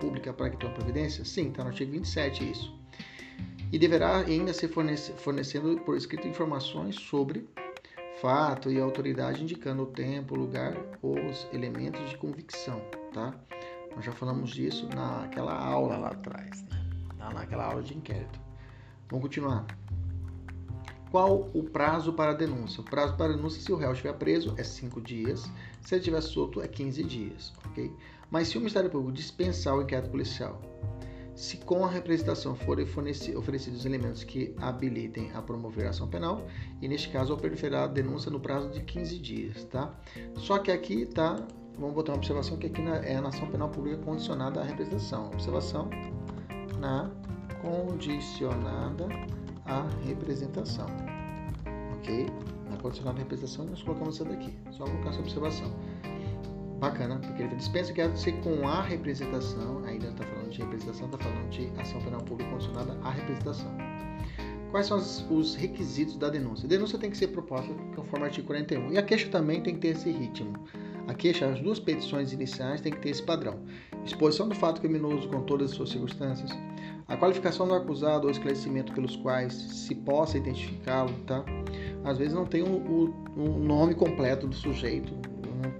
pública 0.00 0.32
para 0.32 0.50
que 0.50 0.56
tome 0.56 0.74
providência? 0.74 1.24
Sim, 1.24 1.48
está 1.48 1.62
no 1.62 1.70
artigo 1.70 1.92
27 1.92 2.50
isso. 2.50 2.74
E 3.72 3.78
deverá 3.78 4.18
ainda 4.18 4.52
ser 4.52 4.68
fornece, 4.68 5.12
fornecendo 5.12 5.80
por 5.80 5.96
escrito 5.96 6.28
informações 6.28 6.96
sobre 6.96 7.48
fato 8.20 8.70
e 8.70 8.80
autoridade 8.80 9.42
indicando 9.42 9.82
o 9.82 9.86
tempo, 9.86 10.34
o 10.34 10.38
lugar, 10.38 10.74
os 11.02 11.46
elementos 11.52 12.08
de 12.08 12.16
convicção, 12.16 12.80
tá? 13.12 13.34
Nós 13.94 14.04
já 14.04 14.12
falamos 14.12 14.50
disso 14.50 14.88
naquela 14.94 15.54
aula 15.58 15.96
lá 15.96 16.08
atrás, 16.08 16.62
né? 16.62 17.30
naquela 17.34 17.64
aula 17.64 17.82
de 17.82 17.96
inquérito. 17.96 18.38
Vamos 19.08 19.24
continuar. 19.24 19.66
Qual 21.10 21.48
o 21.54 21.62
prazo 21.62 22.12
para 22.12 22.32
a 22.32 22.34
denúncia? 22.34 22.80
O 22.80 22.84
prazo 22.84 23.16
para 23.16 23.32
a 23.32 23.36
denúncia, 23.36 23.62
se 23.62 23.72
o 23.72 23.76
réu 23.76 23.92
estiver 23.92 24.12
preso, 24.14 24.54
é 24.58 24.64
5 24.64 25.00
dias. 25.00 25.50
Se 25.80 25.94
ele 25.94 26.00
estiver 26.00 26.20
solto, 26.20 26.60
é 26.60 26.68
15 26.68 27.04
dias, 27.04 27.52
ok? 27.64 27.92
Mas 28.30 28.48
se 28.48 28.56
o 28.56 28.60
Ministério 28.60 28.90
Público 28.90 29.12
dispensar 29.12 29.76
o 29.76 29.82
inquérito 29.82 30.10
policial, 30.10 30.60
se 31.36 31.58
com 31.58 31.84
a 31.84 31.88
representação 31.88 32.56
forem 32.56 32.84
oferecidos 33.36 33.84
elementos 33.84 34.24
que 34.24 34.54
habilitem 34.58 35.30
a 35.34 35.42
promover 35.42 35.86
a 35.86 35.90
ação 35.90 36.08
penal, 36.08 36.44
e 36.82 36.88
neste 36.88 37.10
caso 37.10 37.32
oferecerá 37.32 37.84
a 37.84 37.86
denúncia 37.86 38.30
no 38.30 38.40
prazo 38.40 38.70
de 38.70 38.80
15 38.80 39.18
dias, 39.18 39.64
tá? 39.64 39.94
Só 40.34 40.58
que 40.58 40.72
aqui 40.72 41.02
está 41.02 41.46
vamos 41.78 41.94
botar 41.94 42.12
uma 42.12 42.18
observação 42.18 42.56
que 42.56 42.66
aqui 42.66 42.82
é 43.04 43.16
a 43.16 43.20
nação 43.20 43.46
penal 43.48 43.68
pública 43.68 43.98
condicionada 44.02 44.60
à 44.60 44.64
representação. 44.64 45.26
Observação 45.26 45.90
na 46.78 47.10
condicionada 47.60 49.06
à 49.64 49.86
representação. 50.06 50.86
Ok? 51.98 52.26
Na 52.70 52.76
condicionada 52.78 53.18
à 53.18 53.22
representação, 53.22 53.66
nós 53.66 53.82
colocamos 53.82 54.14
isso 54.14 54.24
daqui. 54.24 54.54
Só 54.72 54.84
colocar 54.84 55.10
essa 55.10 55.20
observação. 55.20 55.70
Bacana, 56.78 57.18
porque 57.18 57.42
ele 57.42 57.56
dispensa 57.56 57.92
que 57.92 58.16
ser 58.18 58.32
com 58.42 58.68
a 58.68 58.82
representação, 58.82 59.82
ainda 59.84 60.08
está 60.08 60.24
falando 60.24 60.35
de 60.50 60.60
representação, 60.60 61.06
está 61.06 61.18
falando 61.18 61.48
de 61.50 61.70
ação 61.80 62.00
penal 62.00 62.22
pública 62.22 62.50
condicionada 62.50 62.96
à 63.02 63.10
representação. 63.10 63.70
Quais 64.70 64.86
são 64.86 64.98
os 65.30 65.54
requisitos 65.54 66.16
da 66.16 66.28
denúncia? 66.28 66.66
A 66.66 66.68
denúncia 66.68 66.98
tem 66.98 67.10
que 67.10 67.16
ser 67.16 67.28
proposta 67.28 67.72
conforme 67.94 68.24
o 68.24 68.28
artigo 68.28 68.46
41. 68.46 68.92
E 68.92 68.98
a 68.98 69.02
queixa 69.02 69.28
também 69.28 69.62
tem 69.62 69.74
que 69.74 69.80
ter 69.80 69.88
esse 69.88 70.10
ritmo. 70.10 70.52
A 71.06 71.14
queixa, 71.14 71.46
as 71.46 71.60
duas 71.60 71.78
petições 71.78 72.32
iniciais 72.32 72.80
têm 72.80 72.92
que 72.92 72.98
ter 72.98 73.10
esse 73.10 73.22
padrão: 73.22 73.60
exposição 74.04 74.48
do 74.48 74.54
fato 74.54 74.80
criminoso 74.80 75.28
com 75.28 75.42
todas 75.42 75.70
as 75.70 75.76
suas 75.76 75.90
circunstâncias, 75.90 76.50
a 77.06 77.16
qualificação 77.16 77.68
do 77.68 77.74
acusado 77.74 78.24
ou 78.24 78.30
esclarecimento 78.30 78.92
pelos 78.92 79.14
quais 79.16 79.52
se 79.52 79.94
possa 79.94 80.36
identificá-lo, 80.36 81.12
tá? 81.26 81.44
Às 82.04 82.18
vezes 82.18 82.34
não 82.34 82.44
tem 82.44 82.62
o, 82.62 82.66
o, 82.66 83.14
o 83.36 83.58
nome 83.58 83.94
completo 83.94 84.46
do 84.48 84.54
sujeito, 84.54 85.12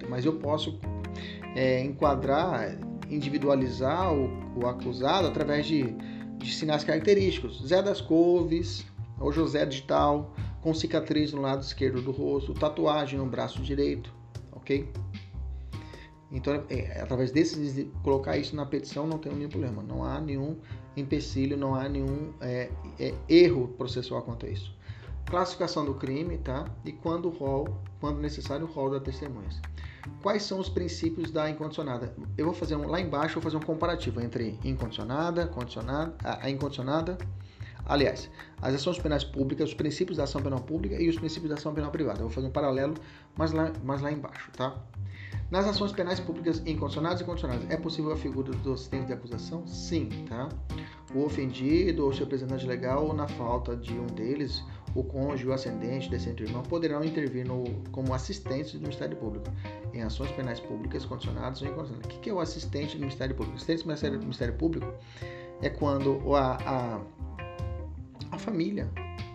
mas 0.09 0.25
eu 0.25 0.35
posso 0.35 0.79
é, 1.57 1.83
enquadrar, 1.83 2.79
individualizar 3.11 4.13
o, 4.13 4.31
o, 4.59 4.67
acusado 4.67 5.27
através 5.27 5.67
de, 5.67 5.85
de 6.39 6.55
sinais 6.55 6.85
característicos. 6.85 7.67
Zé 7.67 7.83
das 7.83 8.01
Couves, 8.01 8.85
ou 9.19 9.33
José 9.33 9.65
Digital, 9.65 10.35
com 10.61 10.75
cicatriz 10.75 11.33
no 11.33 11.41
lado 11.41 11.63
esquerdo 11.63 12.03
do 12.03 12.11
rosto, 12.11 12.53
tatuagem 12.55 13.19
no 13.19 13.27
braço 13.27 13.63
direito, 13.63 14.13
ok? 14.53 14.89
Então, 16.31 16.65
é, 16.69 17.01
através 17.01 17.31
desses, 17.31 17.87
colocar 18.03 18.37
isso 18.37 18.57
na 18.57 18.67
petição 18.67 19.07
não 19.07 19.19
tem 19.19 19.33
nenhum 19.33 19.49
problema. 19.49 19.83
Não 19.83 20.05
há 20.05 20.21
nenhum 20.21 20.57
empecilho, 20.97 21.57
não 21.57 21.75
há 21.75 21.89
nenhum 21.89 22.33
é, 22.41 22.71
é, 22.99 23.15
erro 23.29 23.69
processual 23.79 24.23
quanto 24.23 24.47
a 24.47 24.49
isso. 24.49 24.75
Classificação 25.27 25.85
do 25.85 25.95
crime, 25.95 26.39
tá? 26.39 26.65
E 26.85 26.93
quando 26.93 27.29
rol, 27.29 27.69
quando 28.01 28.19
necessário, 28.19 28.67
o 28.67 28.69
rol 28.71 28.91
da 28.91 29.01
testemunhas. 29.01 29.61
Quais 30.23 30.43
são 30.43 30.59
os 30.59 30.69
princípios 30.69 31.31
da 31.31 31.49
incondicionada? 31.49 32.15
Eu 32.37 32.47
vou 32.47 32.55
fazer 32.55 32.77
um, 32.77 32.89
lá 32.89 33.01
embaixo, 33.01 33.35
vou 33.35 33.43
fazer 33.43 33.57
um 33.57 33.61
comparativo 33.61 34.21
entre 34.21 34.59
incondicionada, 34.65 35.47
condicionada, 35.47 36.15
a, 36.25 36.51
incondicionada, 36.51 37.19
aliás, 37.85 38.31
as 38.61 38.75
ações 38.75 38.99
penais 38.99 39.25
públicas, 39.25 39.69
os 39.69 39.75
princípios 39.75 40.17
da 40.17 40.25
ação 40.25 40.43
penal 40.43 40.61
pública 40.61 41.01
e 41.01 41.09
os 41.09 41.17
princípios 41.17 41.51
da 41.51 41.57
ação 41.57 41.73
penal 41.73 41.91
privada. 41.91 42.19
Eu 42.19 42.27
vou 42.27 42.31
fazer 42.31 42.47
um 42.47 42.51
paralelo, 42.51 42.95
mas 43.37 43.53
lá, 43.53 43.73
mas 43.85 44.01
lá 44.03 44.11
embaixo, 44.11 44.51
tá? 44.57 44.77
Nas 45.51 45.65
ações 45.65 45.93
penais 45.93 46.19
públicas 46.19 46.61
incondicionadas 46.67 47.21
e 47.21 47.25
condicionadas, 47.25 47.71
é 47.71 47.77
possível 47.77 48.11
a 48.11 48.17
figura 48.17 48.53
do 48.53 48.73
assistente 48.73 49.07
de 49.07 49.13
acusação? 49.13 49.65
Sim, 49.65 50.09
tá? 50.29 50.49
O 51.15 51.23
ofendido 51.25 52.05
ou 52.05 52.13
seu 52.13 52.25
representante 52.25 52.67
legal, 52.67 53.07
ou 53.07 53.15
na 53.15 53.29
falta 53.29 53.77
de 53.77 53.93
um 53.93 54.07
deles, 54.07 54.65
o 54.93 55.05
cônjuge, 55.05 55.47
o 55.47 55.53
ascendente, 55.53 56.11
descendente 56.11 56.43
irmão, 56.43 56.63
poderão 56.63 57.05
intervir 57.05 57.47
no, 57.47 57.63
como 57.93 58.13
assistentes 58.13 58.73
do 58.73 58.81
Ministério 58.81 59.17
Público 59.17 59.47
em 59.97 60.03
ações 60.03 60.31
penais 60.33 60.61
públicas 60.61 61.05
condicionadas 61.05 61.62
ou 61.62 61.69
incondicionadas. 61.69 62.17
O 62.17 62.21
que 62.21 62.31
é 62.31 62.33
o 62.33 62.41
assistente 62.41 62.97
do 62.97 63.00
Ministério 63.00 63.35
Público? 63.35 63.55
O 63.55 63.57
assistente 63.57 63.83
do 63.83 64.19
Ministério 64.19 64.55
Público 64.55 64.93
é 65.62 65.71
quando 65.71 66.35
a, 66.35 66.57
a, 66.57 67.00
a 68.31 68.38
família 68.38 68.91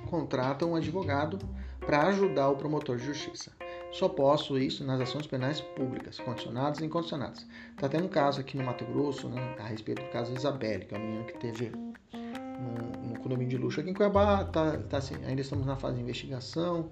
contrata 0.09 0.65
um 0.65 0.75
advogado 0.75 1.39
para 1.79 2.07
ajudar 2.07 2.49
o 2.49 2.55
promotor 2.55 2.97
de 2.97 3.05
justiça. 3.05 3.51
Só 3.91 4.07
posso 4.07 4.57
isso 4.57 4.85
nas 4.85 5.01
ações 5.01 5.27
penais 5.27 5.59
públicas, 5.59 6.17
condicionadas 6.19 6.79
e 6.79 6.85
incondicionadas. 6.85 7.45
Está 7.71 7.89
tendo 7.89 8.05
um 8.05 8.09
caso 8.09 8.39
aqui 8.39 8.55
no 8.55 8.63
Mato 8.63 8.85
Grosso, 8.85 9.27
né, 9.27 9.55
a 9.59 9.65
respeito 9.65 10.01
do 10.01 10.09
caso 10.09 10.33
Isabelle, 10.33 10.85
que 10.85 10.95
é 10.95 10.97
uma 10.97 11.05
menina 11.05 11.25
que 11.25 11.37
teve 11.37 11.71
no, 12.13 13.09
no 13.09 13.19
condomínio 13.19 13.49
de 13.49 13.57
luxo 13.57 13.81
aqui 13.81 13.89
em 13.89 13.93
Cuiabá. 13.93 14.45
Tá, 14.45 14.77
tá 14.77 14.97
assim, 14.97 15.15
ainda 15.25 15.41
estamos 15.41 15.65
na 15.65 15.75
fase 15.75 15.95
de 15.95 16.03
investigação, 16.03 16.89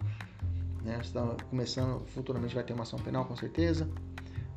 né, 0.84 1.00
está 1.02 1.36
começando, 1.50 2.06
futuramente 2.08 2.56
vai 2.56 2.64
ter 2.64 2.74
uma 2.74 2.84
ação 2.84 3.00
penal 3.00 3.26
com 3.26 3.36
certeza. 3.36 3.90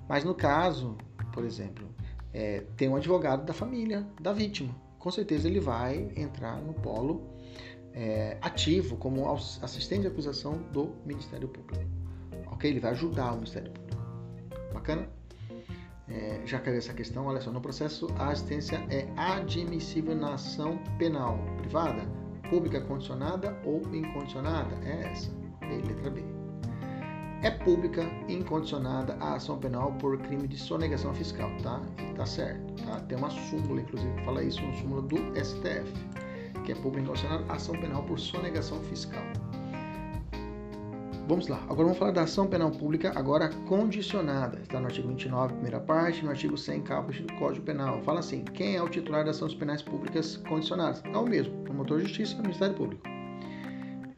Mas 0.08 0.24
no 0.24 0.34
caso, 0.34 0.96
por 1.32 1.44
exemplo, 1.44 1.88
é, 2.32 2.64
tem 2.76 2.88
um 2.88 2.96
advogado 2.96 3.44
da 3.44 3.52
família 3.52 4.06
da 4.20 4.32
vítima. 4.32 4.74
Com 4.98 5.10
certeza 5.10 5.48
ele 5.48 5.60
vai 5.60 6.12
entrar 6.16 6.60
no 6.60 6.74
polo 6.74 7.22
é, 7.92 8.36
ativo 8.40 8.96
como 8.96 9.30
assistente 9.32 10.02
de 10.02 10.06
acusação 10.06 10.58
do 10.72 10.94
Ministério 11.04 11.48
Público 11.48 12.02
ok? 12.62 12.70
Ele 12.70 12.80
vai 12.80 12.92
ajudar 12.92 13.32
o 13.32 13.36
Ministério 13.36 13.70
Público. 13.72 14.02
Bacana? 14.72 15.08
É, 16.08 16.42
já 16.44 16.60
caiu 16.60 16.76
essa 16.76 16.92
questão, 16.92 17.26
olha 17.26 17.40
só, 17.40 17.50
no 17.50 17.60
processo 17.60 18.06
a 18.18 18.30
assistência 18.30 18.76
é 18.90 19.08
admissível 19.16 20.14
na 20.14 20.34
ação 20.34 20.78
penal 20.98 21.38
privada, 21.58 22.02
pública 22.50 22.80
condicionada 22.80 23.56
ou 23.64 23.80
incondicionada? 23.94 24.76
É 24.84 25.10
essa, 25.10 25.30
Letra 25.80 26.10
B. 26.10 26.22
É 27.42 27.50
pública 27.50 28.04
incondicionada 28.28 29.16
a 29.18 29.34
ação 29.34 29.58
penal 29.58 29.92
por 29.94 30.16
crime 30.18 30.46
de 30.46 30.56
sonegação 30.56 31.12
fiscal, 31.12 31.50
tá? 31.62 31.80
E 31.98 32.14
tá 32.14 32.24
certo, 32.24 32.84
tá? 32.84 33.00
Tem 33.00 33.18
uma 33.18 33.30
súmula, 33.30 33.80
inclusive, 33.80 34.12
que 34.14 34.24
fala 34.24 34.44
isso, 34.44 34.62
uma 34.62 34.74
súmula 34.74 35.02
do 35.02 35.16
STF, 35.34 35.92
que 36.64 36.70
é 36.70 36.74
pública 36.76 37.00
incondicionada 37.00 37.44
a 37.48 37.56
ação 37.56 37.74
penal 37.80 38.04
por 38.04 38.18
sonegação 38.20 38.78
fiscal. 38.84 39.24
Vamos 41.26 41.48
lá, 41.48 41.56
agora 41.62 41.84
vamos 41.84 41.98
falar 41.98 42.10
da 42.10 42.22
ação 42.22 42.46
penal 42.46 42.70
pública, 42.70 43.12
agora 43.14 43.48
condicionada. 43.68 44.60
Está 44.60 44.78
no 44.78 44.86
artigo 44.86 45.08
29, 45.08 45.54
primeira 45.54 45.80
parte, 45.80 46.24
no 46.24 46.30
artigo 46.30 46.58
100, 46.58 46.82
caput 46.82 47.22
do 47.22 47.32
Código 47.34 47.64
Penal. 47.64 48.02
Fala 48.02 48.20
assim: 48.20 48.44
quem 48.44 48.76
é 48.76 48.82
o 48.82 48.88
titular 48.88 49.24
das 49.24 49.36
ações 49.36 49.54
penais 49.54 49.82
públicas 49.82 50.36
condicionadas? 50.48 51.02
É 51.04 51.16
o 51.16 51.24
mesmo, 51.24 51.56
promotor 51.62 51.98
de 51.98 52.04
justiça 52.04 52.34
e 52.34 52.42
Ministério 52.42 52.74
Público. 52.74 53.11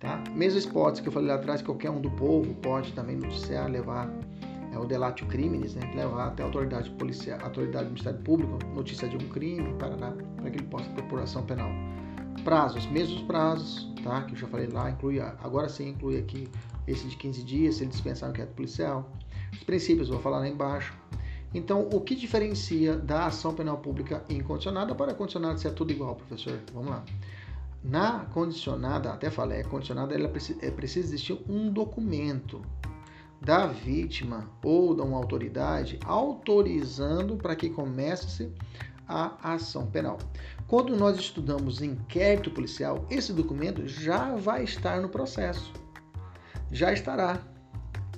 Tá? 0.05 0.23
Mesma 0.35 0.61
hipótese 0.61 1.01
que 1.03 1.09
eu 1.09 1.13
falei 1.13 1.29
lá 1.29 1.37
atrás, 1.37 1.63
qualquer 1.63 1.91
um 1.91 1.99
do 1.99 2.11
povo 2.11 2.55
pode 2.57 2.93
também 2.93 3.17
noticiar, 3.17 3.71
levar 3.71 4.13
é 4.71 4.79
o 4.79 4.85
delatio 4.85 5.27
criminis, 5.29 5.75
né, 5.75 5.87
que 5.87 5.97
leva 5.97 6.25
até 6.25 6.43
a 6.43 6.47
autoridade 6.47 6.91
policial, 6.91 7.39
autoridade 7.43 7.85
do 7.85 7.93
Ministério 7.93 8.21
Público, 8.21 8.59
notícia 8.75 9.09
de 9.09 9.17
um 9.17 9.29
crime, 9.31 9.73
para 9.79 10.51
que 10.51 10.59
ele 10.59 10.67
possa 10.67 10.91
propor 10.91 11.21
ação 11.21 11.45
penal. 11.47 11.71
Prazos, 12.43 12.85
mesmos 12.87 13.23
prazos, 13.23 13.91
tá? 14.03 14.23
Que 14.23 14.35
eu 14.35 14.37
já 14.37 14.47
falei 14.49 14.67
lá, 14.67 14.91
inclui, 14.91 15.21
agora 15.21 15.69
sim 15.69 15.91
inclui 15.91 16.19
aqui 16.19 16.49
esse 16.87 17.07
de 17.07 17.17
15 17.17 17.43
dias, 17.43 17.77
se 17.77 17.85
ele 17.85 17.91
dispensar 17.91 18.29
o 18.29 18.33
inquérito 18.33 18.55
policial. 18.55 19.11
Os 19.53 19.63
princípios, 19.63 20.09
vou 20.09 20.19
falar 20.19 20.41
lá 20.41 20.49
embaixo. 20.49 20.93
Então, 21.55 21.89
o 21.93 22.01
que 22.01 22.17
diferencia 22.17 22.97
da 22.97 23.27
ação 23.27 23.55
penal 23.55 23.79
pública 23.79 24.25
incondicionada 24.29 24.95
para 24.95 25.15
condicionada 25.15 25.57
se 25.57 25.69
é 25.69 25.71
tudo 25.71 25.93
igual, 25.93 26.17
professor? 26.17 26.59
Vamos 26.75 26.91
lá. 26.91 27.05
Na 27.85 28.21
condicionada, 28.33 29.13
até 29.13 29.29
falei, 29.29 29.61
é 29.61 29.63
condicionada, 29.63 30.15
ela 30.15 30.25
é, 30.63 30.71
precisa 30.71 31.07
existir 31.07 31.39
um 31.47 31.71
documento 31.71 32.63
da 33.43 33.67
vítima 33.67 34.49
ou 34.65 34.95
de 34.95 35.03
uma 35.03 35.19
autoridade 35.19 35.99
autorizando 36.07 37.37
para 37.37 37.55
que 37.55 37.69
comece 37.69 38.51
a 39.07 39.53
ação 39.53 39.87
penal. 39.87 40.17
Quando 40.67 40.97
nós 40.97 41.19
estudamos 41.19 41.83
inquérito 41.83 42.51
policial, 42.51 43.05
esse 43.11 43.35
documento 43.35 43.87
já 43.87 44.35
vai 44.35 44.65
estar 44.65 45.03
no 45.03 45.11
processo. 45.11 45.71
Já 46.73 46.91
estará. 46.91 47.54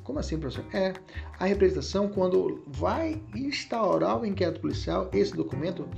Como 0.06 0.20
assim, 0.20 0.38
professor? 0.38 0.64
É, 0.72 0.92
a 1.36 1.46
representação, 1.46 2.08
quando 2.08 2.62
vai 2.68 3.20
instaurar 3.34 4.20
o 4.20 4.24
inquérito 4.24 4.60
policial, 4.60 5.10
esse 5.12 5.34
documento 5.34 5.88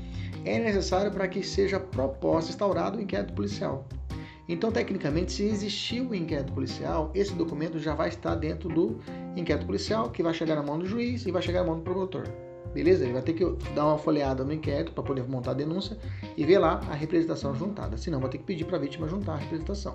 é 0.47 0.59
necessário 0.59 1.13
para 1.13 1.29
que 1.29 1.43
seja 1.43 1.79
proposta, 1.79 2.51
instaurado 2.51 2.97
o 2.97 3.03
inquérito 3.03 3.35
policial. 3.35 3.87
Então, 4.49 4.73
tecnicamente, 4.73 5.33
se 5.33 5.43
existir 5.43 6.01
o 6.01 6.15
inquérito 6.15 6.55
policial, 6.55 7.11
esse 7.15 7.35
documento 7.35 7.79
já 7.79 7.95
vai 7.95 8.09
estar 8.09 8.35
dentro 8.35 8.71
do 8.71 8.99
inquérito 9.37 9.67
policial, 9.67 10.09
que 10.09 10.23
vai 10.23 10.33
chegar 10.33 10.57
na 10.57 10.63
mão 10.63 10.79
do 10.79 10.87
juiz 10.87 11.27
e 11.27 11.31
vai 11.31 11.43
chegar 11.43 11.61
na 11.61 11.67
mão 11.67 11.77
do 11.77 11.83
promotor. 11.83 12.25
Beleza? 12.73 13.05
Ele 13.05 13.13
vai 13.13 13.21
ter 13.21 13.35
que 13.35 13.45
dar 13.75 13.89
uma 13.89 13.99
folheada 13.99 14.43
no 14.43 14.55
inquérito 14.55 14.93
para 14.93 15.05
poder 15.05 15.29
montar 15.29 15.51
a 15.51 15.55
denúncia 15.55 15.99
e 16.35 16.47
ver 16.47 16.59
lá 16.59 16.81
a 16.91 16.95
representação 16.95 17.55
juntada. 17.55 17.99
Senão, 17.99 18.21
vai 18.21 18.31
ter 18.31 18.39
que 18.39 18.45
pedir 18.45 18.65
para 18.65 18.79
a 18.79 18.81
vítima 18.81 19.07
juntar 19.07 19.35
a 19.35 19.37
representação. 19.37 19.95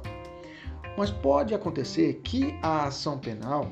Mas 0.95 1.09
pode 1.09 1.55
acontecer 1.55 2.21
que 2.23 2.55
a 2.61 2.85
ação 2.85 3.17
penal, 3.17 3.71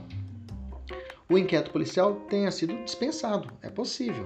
o 1.31 1.37
inquérito 1.37 1.71
policial 1.71 2.15
tenha 2.29 2.51
sido 2.51 2.75
dispensado. 2.83 3.51
É 3.61 3.69
possível 3.69 4.25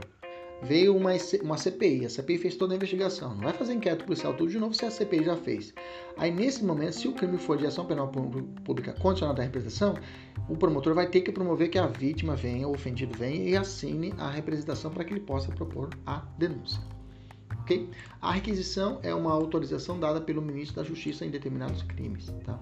veio 0.62 0.96
uma, 0.96 1.12
uma 1.44 1.58
CPI, 1.58 2.06
a 2.06 2.10
CPI 2.10 2.38
fez 2.38 2.56
toda 2.56 2.74
a 2.74 2.76
investigação. 2.78 3.36
Não 3.36 3.44
vai 3.44 3.54
fazer 3.54 3.74
inquérito 3.74 4.06
policial 4.06 4.34
tudo 4.34 4.50
de 4.50 4.58
novo 4.58 4.74
se 4.74 4.86
a 4.86 4.92
CPI 4.92 5.24
já 5.24 5.36
fez. 5.36 5.74
Aí, 6.18 6.32
nesse 6.32 6.64
momento, 6.64 6.94
se 6.94 7.08
o 7.08 7.14
crime 7.14 7.38
for 7.38 7.58
de 7.58 7.66
ação 7.68 7.86
penal 7.86 8.08
pública 8.08 8.94
condicionada 8.94 9.42
à 9.42 9.46
representação, 9.46 9.96
o 10.50 10.56
promotor 10.56 10.94
vai 10.94 11.08
ter 11.08 11.22
que 11.22 11.32
promover 11.32 11.70
que 11.70 11.78
a 11.78 11.88
vítima 11.88 12.36
venha, 12.36 12.68
o 12.68 12.72
ofendido 12.72 13.16
venha 13.18 13.50
e 13.50 13.56
assine 13.56 14.14
a 14.18 14.30
representação 14.30 14.92
para 14.92 15.04
que 15.04 15.14
ele 15.14 15.20
possa 15.22 15.52
propor 15.52 15.90
a 16.06 16.26
denúncia. 16.38 16.82
Ok? 17.62 17.90
A 18.22 18.32
requisição 18.32 19.00
é 19.04 19.14
uma 19.14 19.32
autorização 19.32 20.00
dada 20.00 20.22
pelo 20.22 20.42
ministro 20.42 20.78
da 20.78 20.84
Justiça 20.84 21.26
em 21.26 21.30
determinados 21.30 21.82
crimes. 21.84 22.34
Tá? 22.44 22.60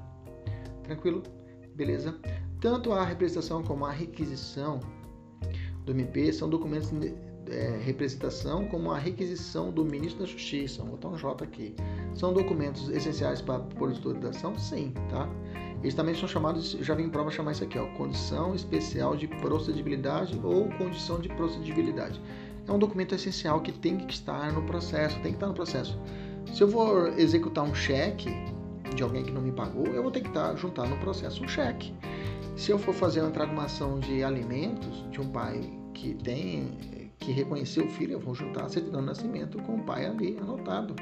Tranquilo? 0.83 1.23
Beleza? 1.75 2.15
Tanto 2.59 2.91
a 2.93 3.03
representação 3.03 3.63
como 3.63 3.85
a 3.85 3.91
requisição 3.91 4.79
do 5.85 5.91
MP 5.91 6.31
são 6.31 6.49
documentos 6.49 6.91
é, 7.49 7.77
representação 7.83 8.65
como 8.67 8.91
a 8.91 8.97
requisição 8.97 9.71
do 9.71 9.83
ministro 9.83 10.21
da 10.21 10.25
Justiça, 10.25 10.81
vou 10.81 10.91
botar 10.91 11.09
um 11.09 11.17
J 11.17 11.43
aqui. 11.43 11.75
São 12.13 12.33
documentos 12.33 12.89
essenciais 12.89 13.41
para 13.41 13.55
a 13.55 13.59
postura 13.59 14.19
da 14.19 14.29
ação? 14.29 14.57
Sim, 14.57 14.93
tá? 15.09 15.27
Eles 15.81 15.93
também 15.93 16.15
são 16.15 16.27
chamados, 16.27 16.71
já 16.79 16.95
vem 16.95 17.07
em 17.07 17.09
prova 17.09 17.29
chamar 17.29 17.51
isso 17.51 17.63
aqui, 17.63 17.77
ó, 17.77 17.85
condição 17.97 18.55
especial 18.55 19.17
de 19.17 19.27
procedibilidade 19.27 20.39
ou 20.41 20.69
condição 20.77 21.19
de 21.19 21.27
procedibilidade. 21.29 22.21
É 22.65 22.71
um 22.71 22.79
documento 22.79 23.13
essencial 23.13 23.59
que 23.59 23.73
tem 23.73 23.97
que 23.97 24.13
estar 24.13 24.53
no 24.53 24.63
processo, 24.63 25.15
tem 25.15 25.31
que 25.31 25.37
estar 25.37 25.47
no 25.47 25.53
processo. 25.53 25.99
Se 26.53 26.61
eu 26.61 26.69
for 26.69 27.19
executar 27.19 27.65
um 27.65 27.75
cheque 27.75 28.29
de 28.93 29.03
alguém 29.03 29.23
que 29.23 29.31
não 29.31 29.41
me 29.41 29.51
pagou, 29.51 29.85
eu 29.87 30.01
vou 30.01 30.11
ter 30.11 30.21
que 30.21 30.27
estar 30.27 30.55
juntar 30.55 30.87
no 30.87 30.97
processo 30.97 31.43
um 31.43 31.47
cheque. 31.47 31.93
Se 32.55 32.71
eu 32.71 32.77
for 32.77 32.93
fazer 32.93 33.21
uma 33.21 33.31
tradução 33.31 33.99
de 33.99 34.23
alimentos 34.23 35.05
de 35.09 35.19
um 35.19 35.29
pai 35.29 35.61
que 35.93 36.13
tem 36.15 36.71
que 37.19 37.31
reconheceu 37.31 37.85
o 37.85 37.89
filho, 37.89 38.13
eu 38.13 38.19
vou 38.19 38.35
juntar 38.35 38.65
a 38.65 38.69
certidão 38.69 38.99
de 38.99 39.07
nascimento 39.07 39.57
com 39.63 39.75
o 39.75 39.83
pai 39.83 40.05
ali 40.05 40.37
anotado. 40.41 40.93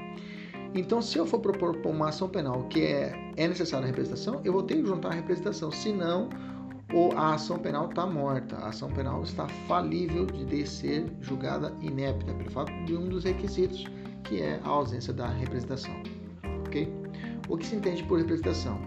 Então, 0.74 1.02
se 1.02 1.18
eu 1.18 1.26
for 1.26 1.40
propor 1.40 1.76
uma 1.86 2.10
ação 2.10 2.30
penal 2.30 2.64
que 2.66 2.82
é, 2.86 3.34
é 3.36 3.48
necessária 3.48 3.86
a 3.86 3.88
representação, 3.88 4.40
eu 4.46 4.54
vou 4.54 4.64
ter 4.64 4.76
que 4.76 4.86
juntar 4.86 5.10
a 5.10 5.14
representação, 5.14 5.72
senão 5.72 6.30
ou 6.94 7.12
a 7.18 7.34
ação 7.34 7.58
penal 7.58 7.90
está 7.90 8.06
morta, 8.06 8.56
a 8.58 8.68
ação 8.68 8.90
penal 8.90 9.24
está 9.24 9.48
falível 9.68 10.26
de 10.26 10.66
ser 10.68 11.12
julgada 11.22 11.74
inépita 11.82 12.34
pelo 12.34 12.52
fato 12.52 12.72
de 12.86 12.96
um 12.96 13.08
dos 13.08 13.24
requisitos, 13.24 13.86
que 14.24 14.42
é 14.42 14.60
a 14.64 14.70
ausência 14.70 15.14
da 15.14 15.28
representação. 15.28 15.94
Ok? 16.68 17.01
O 17.52 17.58
que 17.58 17.66
se 17.66 17.76
entende 17.76 18.02
por 18.04 18.18
representação? 18.18 18.80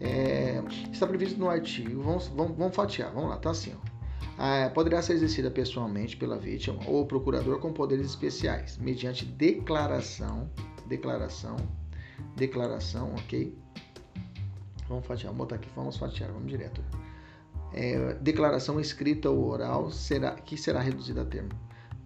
É, 0.00 0.60
está 0.92 1.06
previsto 1.06 1.38
no 1.38 1.48
artigo, 1.48 2.02
vamos, 2.02 2.26
vamos, 2.28 2.58
vamos 2.58 2.74
fatiar, 2.74 3.12
vamos 3.14 3.30
lá, 3.30 3.36
tá 3.38 3.50
assim, 3.50 3.72
ó 3.72 3.94
ah, 4.36 4.70
poderá 4.74 5.00
ser 5.00 5.14
exercida 5.14 5.50
pessoalmente 5.50 6.16
pela 6.16 6.36
vítima 6.36 6.78
ou 6.88 7.06
procurador 7.06 7.60
com 7.60 7.72
poderes 7.72 8.06
especiais, 8.06 8.76
mediante 8.78 9.24
declaração, 9.24 10.50
declaração, 10.86 11.56
declaração, 12.36 13.14
ok? 13.14 13.56
Vamos 14.88 15.06
fatiar, 15.06 15.32
vamos 15.32 15.38
botar 15.38 15.56
aqui, 15.56 15.68
vamos 15.74 15.96
fatiar, 15.96 16.32
vamos 16.32 16.48
direto. 16.48 16.82
É, 17.72 18.14
declaração 18.14 18.80
escrita 18.80 19.30
ou 19.30 19.48
oral 19.48 19.90
será, 19.90 20.32
que 20.32 20.56
será 20.56 20.80
reduzida 20.80 21.22
a 21.22 21.24
termo. 21.24 21.50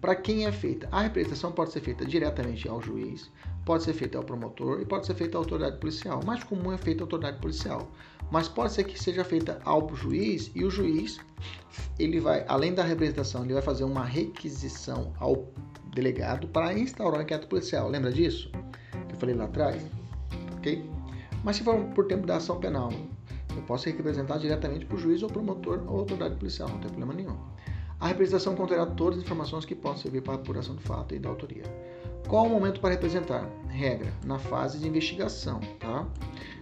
Para 0.01 0.15
quem 0.15 0.45
é 0.45 0.51
feita? 0.51 0.87
A 0.91 1.01
representação 1.01 1.51
pode 1.51 1.71
ser 1.71 1.81
feita 1.81 2.05
diretamente 2.05 2.69
ao 2.69 2.81
juiz, 2.81 3.29
pode 3.65 3.83
ser 3.83 3.93
feita 3.93 4.17
ao 4.17 4.23
promotor 4.23 4.79
e 4.81 4.85
pode 4.85 5.05
ser 5.05 5.13
feita 5.13 5.37
à 5.37 5.39
autoridade 5.39 5.77
policial. 5.77 6.21
Mais 6.25 6.41
comum 6.43 6.71
é 6.71 6.77
feita 6.77 7.03
à 7.03 7.05
autoridade 7.05 7.39
policial, 7.39 7.91
mas 8.31 8.47
pode 8.47 8.71
ser 8.71 8.85
que 8.85 8.97
seja 8.97 9.25
feita 9.25 9.59
ao 9.65 9.93
juiz 9.93 10.51
e 10.55 10.63
o 10.63 10.69
juiz, 10.69 11.19
ele 11.99 12.21
vai, 12.21 12.45
além 12.47 12.73
da 12.73 12.83
representação, 12.83 13.43
ele 13.43 13.53
vai 13.53 13.61
fazer 13.61 13.83
uma 13.83 14.05
requisição 14.05 15.13
ao 15.19 15.51
delegado 15.93 16.47
para 16.47 16.73
instaurar 16.73 17.19
o 17.19 17.23
inquérito 17.23 17.49
policial. 17.49 17.89
Lembra 17.89 18.11
disso? 18.11 18.49
Que 19.09 19.15
eu 19.15 19.19
falei 19.19 19.35
lá 19.35 19.45
atrás? 19.45 19.85
Ok? 20.55 20.89
Mas 21.43 21.57
se 21.57 21.63
for 21.63 21.77
por 21.93 22.05
tempo 22.05 22.25
da 22.25 22.37
ação 22.37 22.57
penal, 22.59 22.91
eu 23.55 23.61
posso 23.63 23.89
representar 23.89 24.37
diretamente 24.37 24.85
para 24.85 24.95
o 24.95 24.99
juiz 24.99 25.23
ou 25.23 25.29
promotor 25.29 25.83
ou 25.87 25.99
autoridade 25.99 26.35
policial, 26.35 26.69
não 26.69 26.79
tem 26.79 26.89
problema 26.89 27.13
nenhum. 27.13 27.37
A 27.99 28.07
representação 28.07 28.55
conterá 28.55 28.85
todas 28.85 29.19
as 29.19 29.25
informações 29.25 29.65
que 29.65 29.75
possam 29.75 30.03
servir 30.03 30.21
para 30.21 30.33
a 30.33 30.35
apuração 30.37 30.73
do 30.73 30.81
fato 30.81 31.13
e 31.13 31.19
da 31.19 31.27
autoria. 31.27 31.63
Qual 32.29 32.45
o 32.45 32.49
momento 32.49 32.79
para 32.79 32.91
representar? 32.91 33.49
Regra, 33.67 34.13
na 34.25 34.39
fase 34.39 34.79
de 34.79 34.87
investigação, 34.87 35.59
tá? 35.79 36.07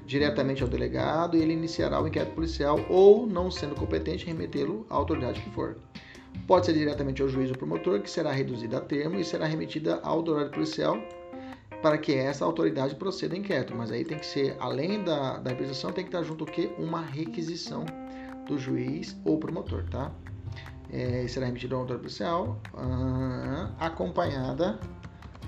Diretamente 0.06 0.64
ao 0.64 0.70
delegado 0.70 1.38
ele 1.38 1.54
iniciará 1.54 2.02
o 2.02 2.08
inquérito 2.08 2.34
policial 2.34 2.80
ou, 2.90 3.28
não 3.28 3.52
sendo 3.52 3.76
competente, 3.76 4.26
remetê-lo 4.26 4.86
à 4.90 4.96
autoridade 4.96 5.42
que 5.42 5.50
for. 5.52 5.78
Pode 6.48 6.66
ser 6.66 6.74
diretamente 6.74 7.22
ao 7.22 7.30
juiz 7.30 7.52
ou 7.52 7.58
promotor, 7.58 8.00
que 8.02 8.10
será 8.10 8.32
reduzida 8.32 8.78
a 8.78 8.82
termo 8.82 9.20
e 9.20 9.24
será 9.24 9.46
remetida 9.46 9.98
à 9.98 10.08
autoridade 10.08 10.52
policial 10.52 10.98
para 11.82 11.98
que 11.98 12.14
essa 12.14 12.46
autoridade 12.46 12.96
proceda 12.96 13.36
ao 13.36 13.40
inquérito. 13.40 13.76
Mas 13.76 13.92
aí 13.92 14.04
tem 14.04 14.18
que 14.18 14.26
ser, 14.26 14.56
além 14.60 15.04
da, 15.04 15.38
da 15.38 15.52
representação, 15.52 15.92
tem 15.92 16.04
que 16.04 16.10
estar 16.10 16.24
junto 16.24 16.46
o 16.46 16.48
quê? 16.48 16.72
Uma 16.80 17.02
requisição 17.02 17.86
do 18.48 18.58
juiz 18.58 19.16
ou 19.26 19.38
promotor, 19.38 19.84
tá? 19.90 20.12
É, 20.92 21.28
será 21.28 21.46
remetida 21.46 21.76
a 21.76 21.78
uma 21.78 21.84
autoridade 21.84 22.04
policial 22.04 22.62
uh, 22.74 23.74
acompanhada 23.80 24.80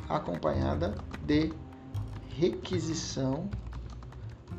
acompanhada 0.10 0.95
de 1.25 1.52
requisição 2.36 3.49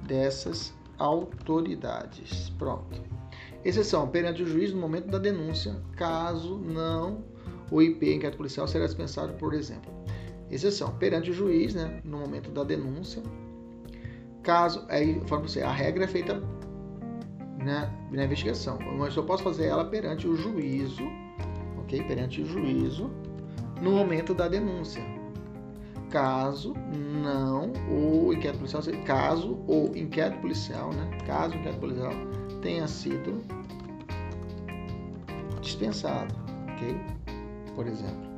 dessas 0.06 0.72
autoridades. 0.98 2.50
Pronto. 2.50 3.00
Exceção, 3.64 4.08
perante 4.08 4.42
o 4.42 4.46
juiz 4.46 4.72
no 4.72 4.80
momento 4.80 5.08
da 5.08 5.18
denúncia, 5.18 5.76
caso 5.96 6.56
não 6.56 7.24
o 7.70 7.80
IP 7.82 8.14
inquérito 8.14 8.36
policial 8.36 8.66
será 8.66 8.86
dispensado, 8.86 9.34
por 9.34 9.54
exemplo. 9.54 9.92
Exceção, 10.50 10.92
perante 10.96 11.30
o 11.30 11.34
juiz, 11.34 11.74
né, 11.74 12.00
no 12.04 12.18
momento 12.18 12.50
da 12.50 12.64
denúncia, 12.64 13.22
caso, 14.42 14.84
aí, 14.88 15.20
você, 15.20 15.62
a 15.62 15.70
regra 15.70 16.04
é 16.04 16.08
feita 16.08 16.42
na, 17.64 17.90
na 18.10 18.24
investigação. 18.24 18.78
Mas 18.98 19.16
eu 19.16 19.24
posso 19.24 19.42
fazer 19.42 19.66
ela 19.66 19.84
perante 19.84 20.26
o 20.26 20.36
juízo, 20.36 21.04
ok? 21.78 22.02
Perante 22.04 22.40
o 22.42 22.46
juízo 22.46 23.10
no 23.80 23.92
momento 23.92 24.34
da 24.34 24.48
denúncia. 24.48 25.02
Caso 26.10 26.74
não 27.22 27.72
o 27.88 28.32
inquérito 28.32 28.58
policial, 28.58 28.82
caso 29.04 29.54
o 29.68 29.92
inquérito 29.94 30.40
policial, 30.40 30.92
né? 30.92 31.18
Caso 31.24 31.54
o 31.54 31.58
inquérito 31.58 31.80
policial 31.80 32.12
tenha 32.60 32.88
sido 32.88 33.44
dispensado, 35.60 36.34
ok? 36.72 37.00
Por 37.76 37.86
exemplo. 37.86 38.30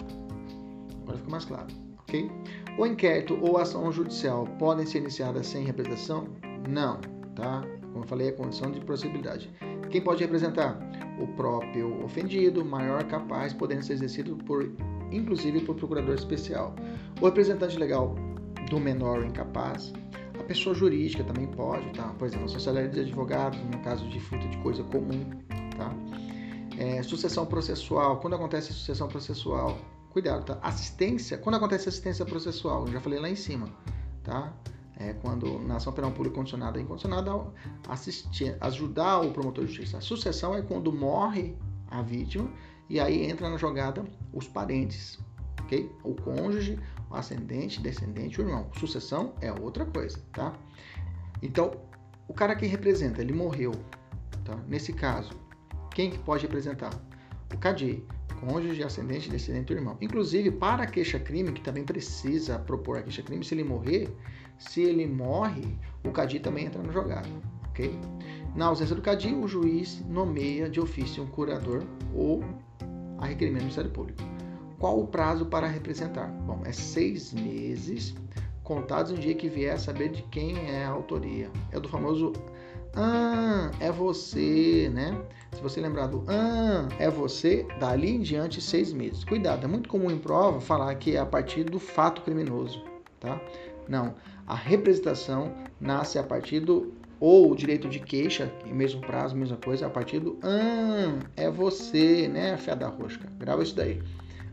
Agora 1.03 1.19
fica 1.19 1.31
mais 1.31 1.45
claro, 1.47 1.67
ok? 2.01 2.31
O 2.79 2.87
inquérito 2.87 3.39
ou 3.41 3.57
ação 3.57 3.91
judicial 3.91 4.47
podem 4.59 4.85
ser 4.85 4.99
iniciadas 4.99 5.47
sem 5.47 5.65
representação? 5.65 6.29
Não, 6.69 6.99
tá? 7.35 7.63
Como 7.93 8.05
eu 8.05 8.09
falei, 8.09 8.29
a 8.31 8.33
condição 8.33 8.71
de 8.71 8.81
procedibilidade. 8.81 9.51
Quem 9.91 10.01
pode 10.01 10.23
representar? 10.23 10.79
O 11.21 11.27
próprio 11.29 12.03
ofendido, 12.05 12.65
maior 12.65 13.05
capaz, 13.05 13.53
podendo 13.53 13.83
ser 13.83 13.93
exercido 13.93 14.37
por, 14.37 14.73
inclusive 15.11 15.61
por 15.61 15.77
procurador 15.77 16.15
especial. 16.15 16.75
O 17.21 17.27
representante 17.27 17.79
legal 17.79 18.15
do 18.71 18.81
menor 18.81 19.25
incapaz. 19.25 19.93
A 20.41 20.43
pessoa 20.45 20.75
jurídica 20.75 21.23
também 21.23 21.47
pode, 21.47 21.89
tá? 21.91 22.09
Por 22.19 22.27
exemplo, 22.27 22.47
a 22.47 22.49
sociedade 22.49 22.89
de 22.89 23.01
advogados, 23.01 23.59
no 23.71 23.79
caso 23.81 24.09
de 24.09 24.19
fruto 24.19 24.49
de 24.49 24.57
coisa 24.59 24.83
comum, 24.85 25.25
tá? 25.77 25.95
É, 26.79 27.03
sucessão 27.03 27.45
processual. 27.45 28.19
Quando 28.19 28.35
acontece 28.35 28.73
sucessão 28.73 29.09
processual, 29.09 29.79
cuidado, 30.11 30.45
tá? 30.47 30.59
Assistência, 30.63 31.37
quando 31.37 31.57
acontece 31.57 31.89
assistência 31.89 32.25
processual, 32.25 32.87
eu 32.87 32.93
já 32.93 33.01
falei 33.01 33.19
lá 33.19 33.29
em 33.29 33.37
cima, 33.37 33.69
tá? 34.25 34.53
É 35.05 35.15
quando 35.15 35.59
na 35.59 35.77
ação 35.77 35.93
penal 35.93 36.13
pública 36.13 36.37
condicionada 36.37 36.79
e 36.79 36.83
incondicionada, 36.83 37.33
assistir, 37.89 38.57
ajudar 38.61 39.21
o 39.21 39.33
promotor 39.33 39.65
de 39.65 39.73
justiça. 39.73 39.99
A 39.99 40.01
sucessão 40.01 40.55
é 40.55 40.63
quando 40.63 40.93
morre 40.93 41.57
a 41.91 42.03
vítima 42.03 42.49
e 42.89 43.01
aí 43.01 43.25
entra 43.25 43.51
na 43.51 43.57
jogada 43.57 44.05
os 44.33 44.47
parentes, 44.47 45.19
ok? 45.61 45.91
O 46.05 46.15
cônjuge, 46.15 46.79
o 47.11 47.17
ascendente, 47.17 47.81
descendente, 47.81 48.41
o 48.41 48.45
irmão. 48.45 48.71
Sucessão 48.79 49.35
é 49.41 49.53
outra 49.53 49.85
coisa, 49.85 50.21
tá? 50.33 50.53
Então, 51.43 51.73
o 52.29 52.33
cara 52.33 52.55
que 52.55 52.67
representa, 52.67 53.21
ele 53.21 53.33
morreu, 53.33 53.73
tá? 54.45 54.57
Nesse 54.69 54.93
caso, 54.93 55.33
quem 55.91 56.11
que 56.13 56.19
pode 56.19 56.43
representar? 56.43 56.93
O 57.53 57.59
CADI, 57.59 58.07
cônjuge, 58.41 58.83
ascendente, 58.83 59.29
descendente 59.29 59.73
irmão. 59.73 59.97
Inclusive, 60.01 60.51
para 60.51 60.85
a 60.85 60.87
queixa-crime, 60.87 61.53
que 61.53 61.61
também 61.61 61.85
precisa 61.85 62.59
propor 62.59 62.99
a 62.99 63.03
queixa-crime, 63.03 63.45
se 63.45 63.55
ele 63.55 63.65
morrer, 63.65 64.09
se 64.63 64.83
ele 64.83 65.07
morre, 65.07 65.77
o 66.05 66.11
CADI 66.11 66.41
também 66.41 66.67
entra 66.67 66.83
no 66.83 66.93
jogado, 66.93 67.29
ok? 67.69 67.99
Na 68.55 68.67
ausência 68.67 68.95
do 68.95 69.03
CADI, 69.03 69.35
o 69.35 69.49
juiz 69.49 70.05
nomeia 70.09 70.69
de 70.69 70.81
ofício 70.81 71.23
um 71.23 71.27
curador 71.27 71.83
ou 72.15 72.45
a 73.19 73.27
requerimento 73.27 73.61
do 73.61 73.65
Ministério 73.65 73.91
Público. 73.91 74.23
Qual 74.79 75.01
o 75.01 75.07
prazo 75.07 75.47
para 75.47 75.67
representar? 75.67 76.27
Bom, 76.29 76.61
é 76.65 76.73
seis 76.73 77.33
meses, 77.33 78.15
contados 78.63 79.13
no 79.13 79.19
dia 79.19 79.35
que 79.35 79.49
vier 79.49 79.75
a 79.75 79.79
saber 79.79 80.11
de 80.11 80.23
quem 80.25 80.59
é 80.69 80.85
a 80.85 80.91
autoria. 80.91 81.51
É 81.71 81.79
do 81.79 81.89
famoso 81.89 82.33
ah, 82.95 83.71
é 83.81 83.91
você, 83.91 84.91
né? 84.93 85.19
Se 85.53 85.63
você 85.63 85.81
lembrar 85.81 86.09
do 86.09 86.25
ah, 86.29 86.89
é 86.99 87.09
você, 87.09 87.67
dali 87.81 88.11
em 88.11 88.21
diante 88.21 88.61
seis 88.61 88.93
meses. 88.93 89.25
Cuidado, 89.25 89.65
é 89.65 89.69
muito 89.69 89.89
comum 89.89 90.11
em 90.11 90.19
prova 90.19 90.61
falar 90.61 90.95
que 90.97 91.17
é 91.17 91.19
a 91.19 91.27
partir 91.27 91.65
do 91.65 91.79
fato 91.79 92.21
criminoso, 92.23 92.85
tá? 93.19 93.41
Não, 93.89 94.15
a 94.47 94.55
representação 94.55 95.55
nasce 95.81 96.19
a 96.19 96.23
partir 96.23 96.61
do 96.61 96.93
ou 97.21 97.53
o 97.53 97.57
direito 97.57 97.89
de 97.89 98.01
queixa, 98.01 98.53
mesmo 98.67 99.01
prazo, 99.01 99.37
mesma 99.37 99.57
coisa, 99.57 99.87
a 99.87 99.91
partir 99.91 100.19
do 100.19 100.39
ah, 100.43 101.21
é 101.37 101.49
você, 101.49 102.27
né, 102.27 102.57
fé 102.57 102.75
da 102.75 102.89
rosca. 102.89 103.29
Grava 103.39 103.63
isso 103.63 103.77
daí. 103.77 104.03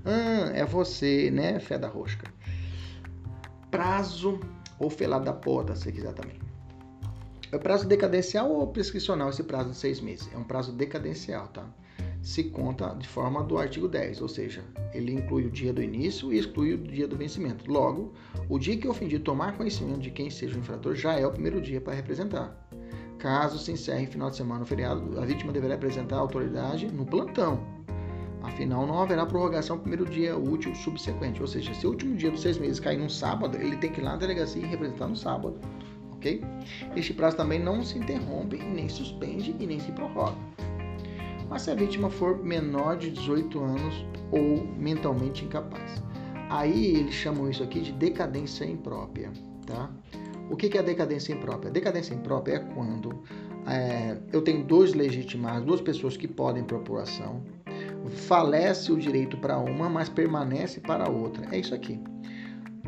Ah, 0.05 0.51
é 0.53 0.63
você, 0.63 1.31
né, 1.31 1.59
fé 1.59 1.79
da 1.79 1.87
rosca. 1.87 2.31
Prazo 3.71 4.39
ou 4.77 4.89
felado 4.89 5.25
da 5.25 5.33
porta, 5.33 5.75
se 5.75 5.91
quiser 5.91 6.13
também. 6.13 6.37
É 7.51 7.57
prazo 7.57 7.87
decadencial 7.87 8.51
ou 8.51 8.67
prescricional 8.67 9.29
esse 9.29 9.43
prazo 9.43 9.71
de 9.71 9.75
seis 9.75 9.99
meses? 9.99 10.29
É 10.31 10.37
um 10.37 10.43
prazo 10.43 10.71
decadencial, 10.71 11.47
tá? 11.47 11.65
Se 12.21 12.43
conta 12.43 12.93
de 12.95 13.07
forma 13.07 13.43
do 13.43 13.57
artigo 13.57 13.87
10, 13.87 14.21
ou 14.21 14.27
seja, 14.27 14.63
ele 14.93 15.13
inclui 15.13 15.45
o 15.45 15.49
dia 15.49 15.71
do 15.71 15.81
início 15.81 16.33
e 16.33 16.37
exclui 16.37 16.73
o 16.73 16.77
dia 16.77 17.07
do 17.07 17.15
vencimento. 17.15 17.71
Logo, 17.71 18.13
o 18.49 18.59
dia 18.59 18.77
que 18.77 18.87
o 18.87 18.91
ofendido 18.91 19.23
tomar 19.23 19.55
conhecimento 19.55 20.01
de 20.01 20.11
quem 20.11 20.29
seja 20.29 20.55
o 20.55 20.59
infrator 20.59 20.95
já 20.95 21.13
é 21.13 21.25
o 21.25 21.31
primeiro 21.31 21.61
dia 21.61 21.79
para 21.79 21.93
representar. 21.93 22.67
Caso 23.17 23.57
se 23.57 23.71
encerre 23.71 24.05
final 24.05 24.29
de 24.29 24.35
semana 24.35 24.61
ou 24.61 24.65
feriado, 24.65 25.19
a 25.19 25.25
vítima 25.25 25.51
deverá 25.53 25.75
apresentar 25.75 26.17
a 26.17 26.19
autoridade 26.19 26.87
no 26.91 27.05
plantão. 27.05 27.65
Afinal, 28.43 28.85
não 28.85 29.01
haverá 29.01 29.25
prorrogação 29.25 29.75
no 29.75 29.81
primeiro 29.81 30.05
dia 30.05 30.37
útil 30.37 30.73
subsequente. 30.75 31.41
Ou 31.41 31.47
seja, 31.47 31.73
se 31.73 31.85
o 31.85 31.89
último 31.89 32.15
dia 32.15 32.31
dos 32.31 32.41
seis 32.41 32.57
meses 32.57 32.79
cair 32.79 32.97
num 32.97 33.09
sábado, 33.09 33.57
ele 33.57 33.75
tem 33.77 33.91
que 33.91 33.99
ir 33.99 34.03
lá 34.03 34.11
na 34.11 34.17
delegacia 34.17 34.61
e 34.61 34.65
representar 34.65 35.07
no 35.07 35.15
sábado 35.15 35.59
ok? 36.19 36.43
Este 36.95 37.13
prazo 37.13 37.37
também 37.37 37.59
não 37.59 37.83
se 37.83 37.97
interrompe, 37.97 38.57
nem 38.57 38.87
suspende 38.89 39.55
e 39.59 39.65
nem 39.65 39.79
se 39.79 39.91
prorroga. 39.93 40.35
Mas 41.49 41.63
se 41.63 41.71
a 41.71 41.75
vítima 41.75 42.09
for 42.09 42.43
menor 42.43 42.97
de 42.97 43.09
18 43.09 43.59
anos 43.59 44.05
ou 44.31 44.67
mentalmente 44.77 45.43
incapaz. 45.43 46.03
Aí 46.49 46.95
eles 46.95 47.13
chamam 47.13 47.49
isso 47.49 47.63
aqui 47.63 47.79
de 47.81 47.91
decadência 47.91 48.65
imprópria, 48.65 49.31
tá? 49.65 49.89
O 50.49 50.55
que 50.55 50.75
é 50.75 50.79
a 50.79 50.83
decadência 50.83 51.33
imprópria? 51.33 51.69
A 51.69 51.73
decadência 51.73 52.13
imprópria 52.13 52.55
é 52.55 52.59
quando 52.59 53.23
é, 53.67 54.17
eu 54.33 54.41
tenho 54.41 54.63
dois 54.63 54.93
legitimados, 54.93 55.63
duas 55.63 55.81
pessoas 55.81 56.17
que 56.17 56.27
podem 56.27 56.63
propor 56.63 57.01
ação, 57.01 57.43
falece 58.09 58.91
o 58.91 58.97
direito 58.97 59.37
para 59.37 59.57
uma, 59.59 59.87
mas 59.87 60.09
permanece 60.09 60.79
para 60.79 61.05
a 61.05 61.09
outra. 61.09 61.47
É 61.55 61.59
isso 61.59 61.75
aqui. 61.75 61.99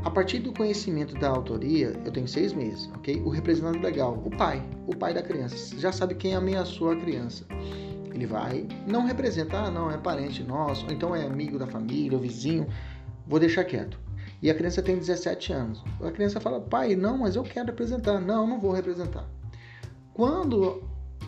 A 0.04 0.10
partir 0.10 0.40
do 0.40 0.52
conhecimento 0.52 1.14
da 1.16 1.30
autoria, 1.30 1.94
eu 2.04 2.12
tenho 2.12 2.28
seis 2.28 2.54
meses, 2.54 2.90
ok? 2.96 3.22
O 3.24 3.30
representante 3.30 3.78
legal, 3.80 4.20
o 4.26 4.32
pai, 4.32 4.64
o 4.88 4.96
pai 4.96 5.14
da 5.14 5.22
criança, 5.22 5.78
já 5.80 5.92
sabe 5.92 6.16
quem 6.16 6.34
ameaçou 6.34 6.90
a 6.90 6.96
criança. 6.96 7.46
Ele 8.14 8.26
vai, 8.26 8.68
não 8.88 9.06
representa, 9.06 9.58
ah, 9.58 9.72
não, 9.72 9.90
é 9.90 9.98
parente 9.98 10.44
nosso, 10.44 10.86
ou 10.86 10.92
então 10.92 11.16
é 11.16 11.26
amigo 11.26 11.58
da 11.58 11.68
família, 11.68 12.18
ou 12.18 12.22
vizinho, 12.22 12.68
vou 13.28 13.40
deixar 13.40 13.64
quieto. 13.64 14.00
E 14.42 14.50
a 14.50 14.56
criança 14.56 14.82
tem 14.82 14.98
17 14.98 15.54
anos. 15.54 15.84
A 16.02 16.12
criança 16.12 16.40
fala, 16.40 16.60
pai, 16.60 16.96
não, 16.96 17.20
mas 17.20 17.36
eu 17.36 17.44
quero 17.44 17.68
representar. 17.68 18.20
Não, 18.20 18.48
não 18.48 18.60
vou 18.60 18.72
representar. 18.72 19.30
Quando 20.14 20.84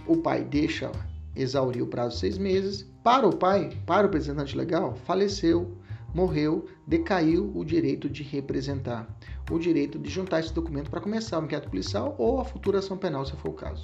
o 0.08 0.17
pai 0.17 0.43
deixa 0.43 0.91
exaurir 1.36 1.84
o 1.84 1.88
prazo 1.88 2.15
de 2.15 2.19
seis 2.19 2.38
meses, 2.38 2.86
para 3.04 3.28
o 3.28 3.36
pai, 3.36 3.69
para 3.86 4.02
o 4.02 4.06
representante 4.06 4.58
legal, 4.58 4.96
faleceu 5.06 5.78
morreu, 6.13 6.67
decaiu 6.86 7.52
o 7.56 7.65
direito 7.65 8.08
de 8.08 8.24
representar, 8.24 9.08
o 9.50 9.58
direito 9.58 9.98
de 9.98 10.10
juntar 10.10 10.39
esse 10.39 10.54
documento 10.54 10.89
para 10.89 11.02
começar 11.02 11.39
o 11.39 11.46
inquérito 11.46 11.69
policial 11.69 12.15
ou 12.17 12.39
a 12.39 12.46
futura 12.46 12.80
ação 12.80 12.98
penal, 12.98 13.26
se 13.26 13.34
for 13.34 13.50
o 13.50 13.54
caso. 13.54 13.82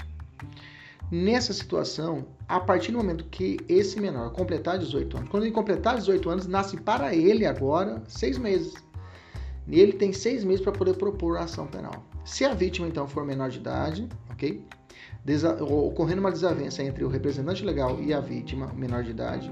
Nessa 1.11 1.53
situação, 1.53 2.27
a 2.47 2.59
partir 2.59 2.91
do 2.91 2.99
momento 2.99 3.25
que 3.25 3.57
esse 3.67 3.99
menor 3.99 4.31
completar 4.31 4.77
18 4.77 5.17
anos, 5.17 5.29
quando 5.29 5.43
ele 5.43 5.51
completar 5.51 5.97
18 5.97 6.29
anos, 6.29 6.47
nasce 6.47 6.77
para 6.77 7.15
ele 7.15 7.47
agora 7.47 8.03
seis 8.07 8.37
meses. 8.37 8.73
E 9.67 9.79
ele 9.79 9.93
tem 9.93 10.13
seis 10.13 10.43
meses 10.43 10.61
para 10.61 10.71
poder 10.71 10.95
propor 10.95 11.37
a 11.37 11.43
ação 11.43 11.65
penal. 11.65 12.03
Se 12.23 12.45
a 12.45 12.53
vítima 12.53 12.87
então 12.87 13.07
for 13.07 13.25
menor 13.25 13.49
de 13.49 13.57
idade, 13.57 14.07
ok? 14.29 14.63
Desa 15.25 15.63
ocorrendo 15.63 16.21
uma 16.21 16.31
desavença 16.31 16.83
entre 16.83 17.03
o 17.03 17.07
representante 17.07 17.65
legal 17.65 17.99
e 17.99 18.13
a 18.13 18.19
vítima 18.19 18.67
menor 18.73 19.03
de 19.03 19.09
idade, 19.09 19.51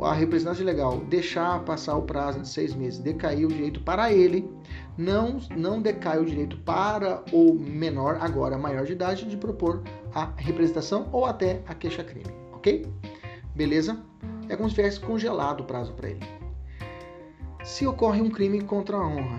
a 0.00 0.12
representante 0.12 0.62
legal 0.62 0.98
deixar 1.00 1.64
passar 1.64 1.96
o 1.96 2.02
prazo 2.02 2.40
de 2.40 2.48
seis 2.48 2.74
meses, 2.74 2.98
decair 2.98 3.46
o 3.46 3.48
direito 3.48 3.80
para 3.80 4.12
ele, 4.12 4.50
não, 4.98 5.38
não 5.56 5.80
decai 5.80 6.18
o 6.18 6.24
direito 6.24 6.56
para 6.58 7.22
o 7.32 7.54
menor, 7.54 8.18
agora 8.20 8.58
maior 8.58 8.84
de 8.84 8.92
idade, 8.92 9.26
de 9.26 9.36
propor 9.36 9.82
a 10.14 10.32
representação 10.36 11.08
ou 11.12 11.24
até 11.24 11.62
a 11.66 11.74
queixa-crime, 11.74 12.34
ok? 12.52 12.86
Beleza? 13.54 14.02
É 14.48 14.56
como 14.56 14.68
se 14.68 14.74
tivesse 14.74 15.00
congelado 15.00 15.60
o 15.60 15.64
prazo 15.64 15.92
para 15.92 16.10
ele. 16.10 16.26
Se 17.62 17.86
ocorre 17.86 18.20
um 18.20 18.30
crime 18.30 18.60
contra 18.62 18.96
a 18.96 19.06
honra 19.06 19.38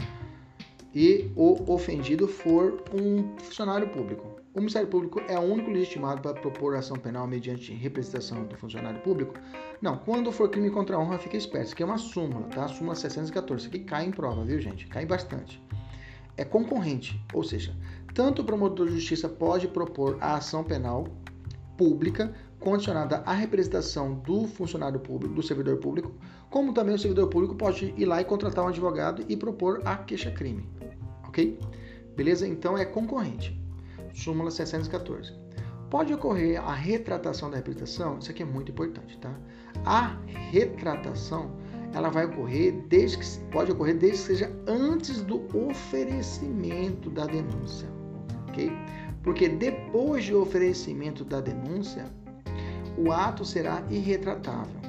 e 0.94 1.32
o 1.36 1.72
ofendido 1.72 2.28
for 2.28 2.84
um 2.94 3.38
funcionário 3.38 3.90
público, 3.90 4.35
o 4.56 4.60
Ministério 4.60 4.88
Público 4.88 5.22
é 5.28 5.38
o 5.38 5.42
único 5.42 5.70
legitimado 5.70 6.22
para 6.22 6.34
propor 6.34 6.76
ação 6.76 6.96
penal 6.96 7.28
mediante 7.28 7.74
representação 7.74 8.46
do 8.46 8.56
funcionário 8.56 9.02
público? 9.02 9.34
Não, 9.82 9.98
quando 9.98 10.32
for 10.32 10.50
crime 10.50 10.70
contra 10.70 10.96
a 10.96 11.00
honra, 11.00 11.18
fica 11.18 11.36
esperto. 11.36 11.66
Isso 11.66 11.74
aqui 11.74 11.84
é 11.84 11.86
uma 11.86 11.98
súmula, 11.98 12.48
tá? 12.48 12.66
Súmula 12.70 12.96
614. 12.96 13.68
Isso 13.68 13.76
aqui 13.76 13.84
cai 13.84 14.06
em 14.06 14.12
prova, 14.12 14.46
viu, 14.46 14.58
gente? 14.62 14.88
Cai 14.88 15.06
bastante. 15.06 15.62
É 16.38 16.46
concorrente, 16.46 17.22
ou 17.34 17.44
seja, 17.44 17.76
tanto 18.14 18.44
o 18.44 18.46
promotor 18.46 18.88
de 18.88 18.94
justiça 18.94 19.28
pode 19.28 19.68
propor 19.68 20.18
a 20.22 20.36
ação 20.36 20.64
penal 20.64 21.06
pública 21.78 22.34
condicionada 22.58 23.24
à 23.26 23.34
representação 23.34 24.14
do 24.14 24.48
funcionário 24.48 25.02
público, 25.02 25.36
do 25.36 25.44
servidor 25.44 25.78
público, 25.78 26.14
como 26.50 26.74
também 26.74 26.96
o 26.96 27.00
servidor 27.00 27.28
público 27.28 27.56
pode 27.56 27.94
ir 27.98 28.06
lá 28.06 28.22
e 28.22 28.26
contratar 28.26 28.64
um 28.64 28.70
advogado 28.70 29.22
e 29.28 29.36
propor 29.36 29.82
a 29.84 29.98
queixa-crime. 29.98 30.66
Ok? 31.28 31.60
Beleza? 32.16 32.48
Então 32.48 32.78
é 32.78 32.86
concorrente 32.86 33.65
súmula 34.16 34.50
614. 34.50 35.34
Pode 35.90 36.14
ocorrer 36.14 36.60
a 36.60 36.74
retratação 36.74 37.50
da 37.50 37.58
representação? 37.58 38.18
Isso 38.18 38.32
aqui 38.32 38.42
é 38.42 38.46
muito 38.46 38.72
importante, 38.72 39.18
tá? 39.20 39.34
A 39.86 40.18
retratação, 40.52 41.52
ela 41.94 42.10
vai 42.10 42.26
ocorrer 42.26 42.74
desde 42.88 43.18
que 43.18 43.26
pode 43.52 43.72
ocorrer 43.72 43.98
desde 43.98 44.18
que 44.18 44.24
seja 44.24 44.52
antes 44.68 45.22
do 45.22 45.46
oferecimento 45.56 47.10
da 47.10 47.26
denúncia, 47.26 47.88
OK? 48.50 48.72
Porque 49.22 49.48
depois 49.48 50.24
de 50.24 50.34
oferecimento 50.34 51.24
da 51.24 51.40
denúncia, 51.40 52.06
o 52.98 53.12
ato 53.12 53.46
será 53.46 53.84
irretratável. 53.90 54.80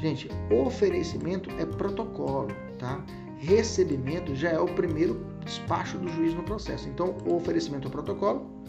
Gente, 0.00 0.28
oferecimento 0.50 1.48
é 1.58 1.64
protocolo, 1.64 2.48
tá? 2.78 3.04
Recebimento 3.38 4.34
já 4.34 4.50
é 4.50 4.58
o 4.58 4.66
primeiro 4.66 5.24
despacho 5.44 5.98
do 5.98 6.08
juiz 6.08 6.34
no 6.34 6.42
processo. 6.42 6.88
Então, 6.88 7.16
o 7.26 7.34
oferecimento 7.34 7.88
é 7.88 7.90
protocolo, 7.90 8.61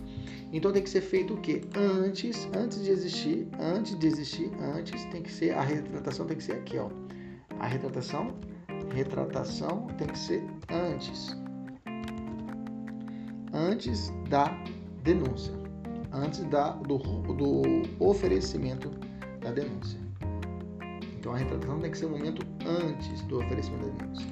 Então 0.54 0.72
tem 0.72 0.84
que 0.84 0.90
ser 0.90 1.02
feito 1.02 1.34
o 1.34 1.38
quê? 1.42 1.62
Antes, 1.76 2.48
antes 2.56 2.84
de 2.84 2.92
existir, 2.92 3.48
antes 3.60 3.98
de 3.98 4.06
existir, 4.06 4.52
antes 4.62 5.04
tem 5.06 5.24
que 5.24 5.32
ser 5.32 5.52
a 5.56 5.62
retratação 5.62 6.28
tem 6.28 6.38
que 6.38 6.44
ser 6.44 6.54
aqui, 6.54 6.78
ó. 6.78 6.90
A 7.60 7.66
retratação, 7.66 8.36
retratação 8.94 9.88
tem 9.98 10.08
que 10.08 10.18
ser 10.18 10.44
antes. 10.70 11.36
Antes 13.52 14.14
da 14.30 14.56
denúncia, 15.02 15.54
antes 16.12 16.44
da 16.46 16.70
do, 16.74 17.00
do 17.00 17.62
oferecimento 18.00 18.92
da 19.42 19.52
denúncia. 19.52 20.00
Então 21.18 21.34
a 21.34 21.38
retratação 21.38 21.80
tem 21.80 21.90
que 21.90 21.98
ser 21.98 22.06
o 22.06 22.10
momento 22.12 22.46
antes 22.64 23.22
do 23.24 23.40
oferecimento 23.40 23.88
da 23.88 24.06
denúncia. 24.06 24.28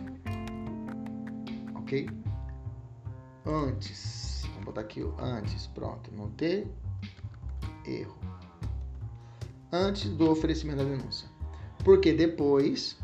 OK? 1.75 2.07
Antes 3.43 4.31
Vou 4.62 4.65
botar 4.65 4.82
aqui 4.82 5.02
o 5.02 5.15
antes, 5.19 5.67
pronto, 5.67 6.12
não 6.13 6.30
ter 6.32 6.67
erro. 7.86 8.17
Antes 9.71 10.10
do 10.12 10.30
oferecimento 10.30 10.78
da 10.78 10.84
denúncia. 10.84 11.28
Porque 11.84 12.13
depois 12.13 12.97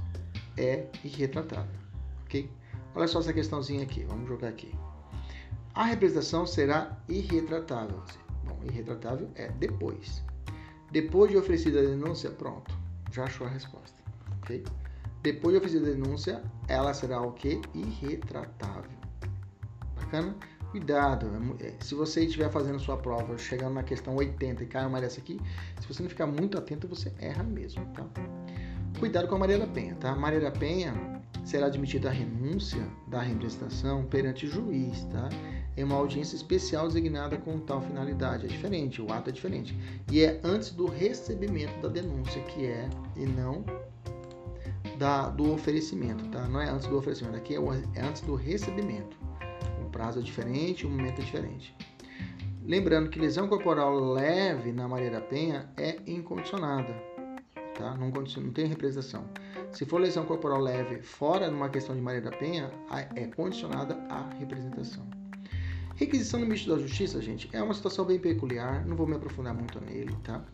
é 0.56 0.88
irretratável, 1.04 1.80
ok? 2.24 2.50
Olha 2.94 3.08
só 3.08 3.20
essa 3.20 3.34
questãozinha 3.34 3.84
aqui, 3.84 4.04
vamos 4.06 4.28
jogar 4.28 4.50
aqui. 4.50 4.72
A 5.74 5.84
representação 5.84 6.46
será 6.46 6.98
irretratável. 7.08 8.04
Bom, 8.44 8.60
irretratável 8.64 9.30
é 9.36 9.50
depois. 9.50 10.24
Depois 10.92 11.32
de 11.32 11.38
oferecida 11.38 11.80
a 11.80 11.84
denúncia, 11.84 12.30
pronto, 12.30 12.74
já 13.12 13.26
achou 13.26 13.48
a 13.48 13.50
resposta, 13.50 14.02
ok? 14.42 14.64
Depois 15.22 15.54
de 15.54 15.58
oferecida 15.58 15.90
a 15.90 15.94
denúncia, 15.94 16.44
ela 16.68 16.94
será 16.94 17.22
o 17.22 17.34
que? 17.34 17.62
Irretratável. 17.74 18.98
Bacana? 19.96 20.36
Cuidado, 20.72 21.32
é 21.60 21.68
é, 21.68 21.74
se 21.80 21.96
você 21.96 22.26
estiver 22.26 22.50
fazendo 22.52 22.80
sua 22.80 22.98
prova, 22.98 23.38
chegando 23.38 23.76
na 23.76 23.84
questão 23.84 24.16
80 24.16 24.64
e 24.64 24.68
cai 24.68 24.86
uma 24.86 25.00
dessa 25.00 25.20
aqui, 25.20 25.40
se 25.80 25.88
você 25.88 26.04
não 26.04 26.10
ficar 26.10 26.28
muito 26.28 26.58
atento, 26.58 26.88
você 26.88 27.12
erra 27.20 27.44
mesmo, 27.44 27.86
tá? 27.94 28.06
Cuidado 29.00 29.28
com 29.28 29.36
a 29.36 29.40
Maria 29.40 29.60
da 29.60 29.68
Penha, 29.68 29.96
tá? 29.96 30.14
Maria 30.14 30.42
da 30.42 30.52
Penha 30.52 30.94
será 31.46 31.68
admitida 31.68 32.10
a 32.10 32.12
renúncia 32.12 32.86
da 33.08 33.22
representação 33.22 34.04
perante 34.06 34.46
o 34.46 34.50
juiz, 34.50 35.04
tá? 35.06 35.30
Em 35.78 35.84
uma 35.84 35.96
audiência 35.96 36.36
especial 36.36 36.88
designada 36.88 37.38
com 37.38 37.60
tal 37.60 37.82
finalidade. 37.82 38.46
É 38.46 38.50
diferente, 38.50 39.02
o 39.02 39.12
ato 39.14 39.30
é 39.30 39.34
diferente. 39.34 39.78
E 40.12 40.22
é 40.22 40.42
antes 40.44 40.72
do 40.72 40.86
recebimento 40.86 41.80
da 41.80 41.88
denúncia, 41.88 42.42
que 42.44 42.66
é, 42.66 42.90
e 43.16 43.26
não 43.26 43.64
da, 44.98 45.30
do 45.30 45.54
oferecimento, 45.54 46.28
tá? 46.30 46.46
Não 46.50 46.60
é 46.60 46.70
antes 46.70 46.88
do 46.88 46.98
oferecimento, 46.98 47.38
aqui 47.38 47.56
é, 47.56 47.60
é 47.96 48.02
antes 48.02 48.22
do 48.24 48.36
recebimento 48.36 49.27
prazo 49.98 50.20
é 50.20 50.22
diferente, 50.22 50.86
o 50.86 50.90
momento 50.90 51.20
é 51.20 51.26
diferente. 51.26 51.76
Lembrando 52.64 53.10
que 53.10 53.18
lesão 53.18 53.48
corporal 53.48 54.14
leve 54.14 54.72
na 54.72 54.88
Maria 54.88 55.10
da 55.10 55.22
Penha 55.22 55.68
é 55.76 55.98
incondicionada, 56.06 56.94
tá? 57.76 57.98
Não, 57.98 58.12
não 58.12 58.52
tem 58.52 58.68
representação. 58.68 59.28
Se 59.72 59.86
for 59.86 60.00
lesão 60.00 60.24
corporal 60.24 60.60
leve 60.60 61.02
fora 61.02 61.50
numa 61.50 61.68
questão 61.70 61.96
de 61.96 62.02
Maria 62.02 62.22
da 62.22 62.30
Penha, 62.30 62.70
é 63.16 63.26
condicionada 63.26 63.96
à 64.08 64.30
representação. 64.38 65.04
Requisição 65.96 66.40
do 66.40 66.46
ministro 66.46 66.76
da 66.76 66.82
Justiça, 66.82 67.20
gente, 67.20 67.50
é 67.52 67.64
uma 67.64 67.74
situação 67.74 68.06
bem 68.06 68.20
peculiar, 68.20 68.86
não 68.86 68.96
vou 68.96 69.08
me 69.08 69.16
aprofundar 69.16 69.56
muito 69.56 69.82
nele, 69.82 70.16
tá? 70.24 70.46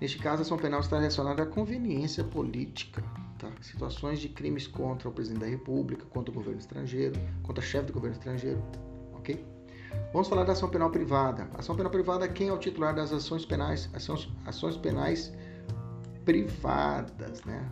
Neste 0.00 0.18
caso, 0.18 0.42
a 0.42 0.42
ação 0.42 0.56
penal 0.56 0.80
está 0.80 0.96
relacionada 0.96 1.42
à 1.42 1.46
conveniência 1.46 2.22
política, 2.22 3.02
tá? 3.36 3.50
Situações 3.60 4.20
de 4.20 4.28
crimes 4.28 4.66
contra 4.66 5.08
o 5.08 5.12
presidente 5.12 5.40
da 5.40 5.46
República, 5.46 6.04
contra 6.06 6.30
o 6.30 6.34
governo 6.34 6.60
estrangeiro, 6.60 7.18
contra 7.42 7.62
o 7.62 7.66
chefe 7.66 7.86
do 7.86 7.92
governo 7.92 8.16
estrangeiro, 8.16 8.62
ok? 9.14 9.44
Vamos 10.12 10.28
falar 10.28 10.44
da 10.44 10.52
ação 10.52 10.68
penal 10.68 10.90
privada. 10.90 11.48
A 11.54 11.58
ação 11.58 11.74
penal 11.74 11.90
privada, 11.90 12.28
quem 12.28 12.48
é 12.48 12.52
o 12.52 12.58
titular 12.58 12.94
das 12.94 13.12
ações 13.12 13.44
penais? 13.44 13.90
Ações, 13.92 14.28
ações 14.46 14.76
penais 14.76 15.32
privadas, 16.24 17.42
né? 17.44 17.68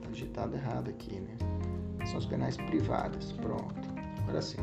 Tá 0.00 0.08
digitado 0.10 0.56
errado 0.56 0.88
aqui, 0.88 1.20
né? 1.20 1.36
Ações 2.00 2.24
penais 2.24 2.56
privadas, 2.56 3.32
pronto. 3.32 3.74
Agora 4.22 4.40
sim. 4.40 4.56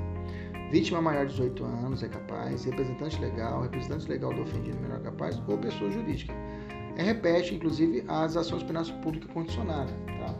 Vítima 0.72 1.02
maior 1.02 1.26
de 1.26 1.34
18 1.34 1.64
anos 1.64 2.02
é 2.02 2.08
capaz, 2.08 2.64
representante 2.64 3.20
legal, 3.22 3.62
representante 3.62 4.08
legal 4.08 4.34
do 4.34 4.42
ofendido 4.42 4.80
menor 4.80 5.02
capaz 5.02 5.40
ou 5.48 5.58
pessoa 5.58 5.92
jurídica 5.92 6.34
repete, 7.04 7.56
inclusive, 7.56 8.04
as 8.08 8.36
ações 8.36 8.64
penais 8.64 8.90
públicas 8.92 9.32
condicionadas. 9.32 9.94
Tá? 10.06 10.36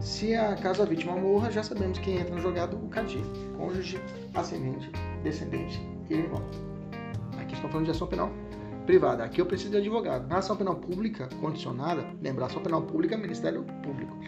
Se 0.00 0.34
a 0.34 0.54
caso 0.56 0.82
a 0.82 0.86
vítima 0.86 1.14
morra, 1.14 1.50
já 1.50 1.62
sabemos 1.62 1.98
quem 1.98 2.16
entra 2.16 2.34
no 2.34 2.40
jogado, 2.40 2.76
o 2.76 2.88
CADI, 2.88 3.22
cônjuge, 3.56 4.00
ascendente, 4.34 4.90
descendente 5.22 5.80
e 6.08 6.14
irmão. 6.14 6.42
Aqui 7.38 7.54
estamos 7.54 7.70
falando 7.70 7.84
de 7.84 7.90
ação 7.90 8.06
penal 8.06 8.32
privada. 8.86 9.24
Aqui 9.24 9.40
eu 9.40 9.46
preciso 9.46 9.72
de 9.72 9.76
advogado. 9.76 10.26
Na 10.26 10.38
ação 10.38 10.56
penal 10.56 10.76
pública 10.76 11.28
condicionada, 11.40 12.06
lembrar, 12.20 12.46
ação 12.46 12.62
penal 12.62 12.82
pública, 12.82 13.16
Ministério 13.16 13.62
Público. 13.82 14.18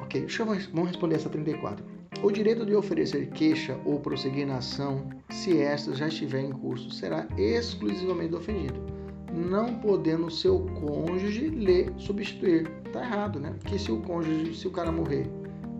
Ok, 0.00 0.22
deixa 0.22 0.42
eu, 0.42 0.46
vamos 0.46 0.88
responder 0.88 1.16
essa 1.16 1.28
34. 1.28 1.84
O 2.22 2.32
direito 2.32 2.64
de 2.64 2.74
oferecer 2.74 3.28
queixa 3.28 3.78
ou 3.84 4.00
prosseguir 4.00 4.46
na 4.46 4.56
ação, 4.56 5.08
se 5.28 5.60
esta 5.60 5.94
já 5.94 6.08
estiver 6.08 6.40
em 6.40 6.50
curso, 6.50 6.90
será 6.90 7.28
exclusivamente 7.36 8.30
do 8.30 8.38
ofendido 8.38 8.98
não 9.32 9.74
podendo 9.74 10.30
seu 10.30 10.60
cônjuge 10.80 11.48
lhe 11.48 11.92
substituir. 11.98 12.68
Tá 12.92 13.00
errado, 13.00 13.38
né? 13.38 13.54
Porque 13.58 13.78
se 13.78 13.92
o 13.92 14.00
cônjuge, 14.00 14.54
se 14.54 14.66
o 14.66 14.70
cara 14.70 14.90
morrer, 14.90 15.30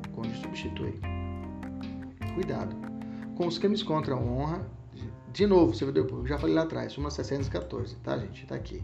o 0.06 0.10
cônjuge 0.10 0.40
substitui. 0.42 0.98
Cuidado. 2.34 2.76
Com 3.36 3.46
os 3.46 3.58
crimes 3.58 3.82
contra 3.82 4.14
a 4.14 4.18
honra, 4.18 4.66
de 5.32 5.46
novo, 5.46 5.74
servidor 5.74 6.06
público, 6.06 6.26
já 6.26 6.38
falei 6.38 6.54
lá 6.54 6.62
atrás, 6.62 6.96
uma 6.98 7.10
614, 7.10 7.96
tá, 7.96 8.18
gente? 8.18 8.46
Tá 8.46 8.54
aqui. 8.54 8.82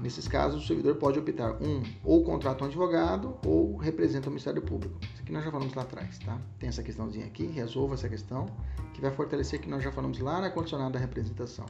Nesses 0.00 0.28
casos, 0.28 0.62
o 0.62 0.66
servidor 0.66 0.96
pode 0.96 1.18
optar 1.18 1.52
um, 1.62 1.82
ou 2.04 2.22
contrata 2.22 2.64
um 2.64 2.66
advogado, 2.66 3.36
ou 3.46 3.76
representa 3.76 4.28
o 4.28 4.30
Ministério 4.30 4.60
Público. 4.60 4.98
Isso 5.00 5.22
aqui 5.22 5.32
nós 5.32 5.44
já 5.44 5.50
falamos 5.50 5.74
lá 5.74 5.82
atrás, 5.82 6.18
tá? 6.18 6.38
Tem 6.58 6.68
essa 6.68 6.82
questãozinha 6.82 7.24
aqui, 7.24 7.46
resolva 7.46 7.94
essa 7.94 8.08
questão, 8.08 8.46
que 8.92 9.00
vai 9.00 9.10
fortalecer 9.10 9.60
que 9.60 9.68
nós 9.68 9.82
já 9.82 9.90
falamos 9.90 10.18
lá 10.18 10.40
na 10.40 10.50
condicionada 10.50 10.90
da 10.90 10.98
representação. 10.98 11.66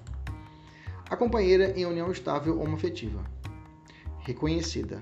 A 1.08 1.16
companheira 1.16 1.70
em 1.78 1.86
união 1.86 2.10
estável 2.10 2.60
homoafetiva. 2.60 3.22
Reconhecida. 4.18 5.00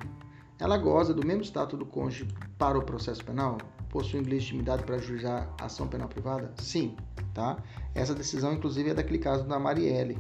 Ela 0.58 0.76
goza 0.76 1.14
do 1.14 1.26
mesmo 1.26 1.42
status 1.42 1.78
do 1.78 1.86
cônjuge 1.86 2.28
para 2.58 2.78
o 2.78 2.82
processo 2.82 3.24
penal? 3.24 3.56
Possui 3.88 4.20
legitimidade 4.20 4.82
para 4.82 4.98
juizar 4.98 5.48
ação 5.58 5.88
penal 5.88 6.06
privada? 6.06 6.52
Sim, 6.58 6.94
tá? 7.32 7.56
Essa 7.94 8.14
decisão, 8.14 8.52
inclusive, 8.52 8.90
é 8.90 8.94
daquele 8.94 9.18
caso 9.18 9.44
da 9.44 9.58
Marielle, 9.58 10.18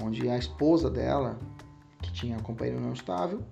onde 0.00 0.28
a 0.28 0.38
esposa 0.38 0.88
dela, 0.88 1.36
que 2.00 2.12
tinha 2.12 2.36
em 2.36 2.76
união 2.76 2.92
estável, 2.92 3.42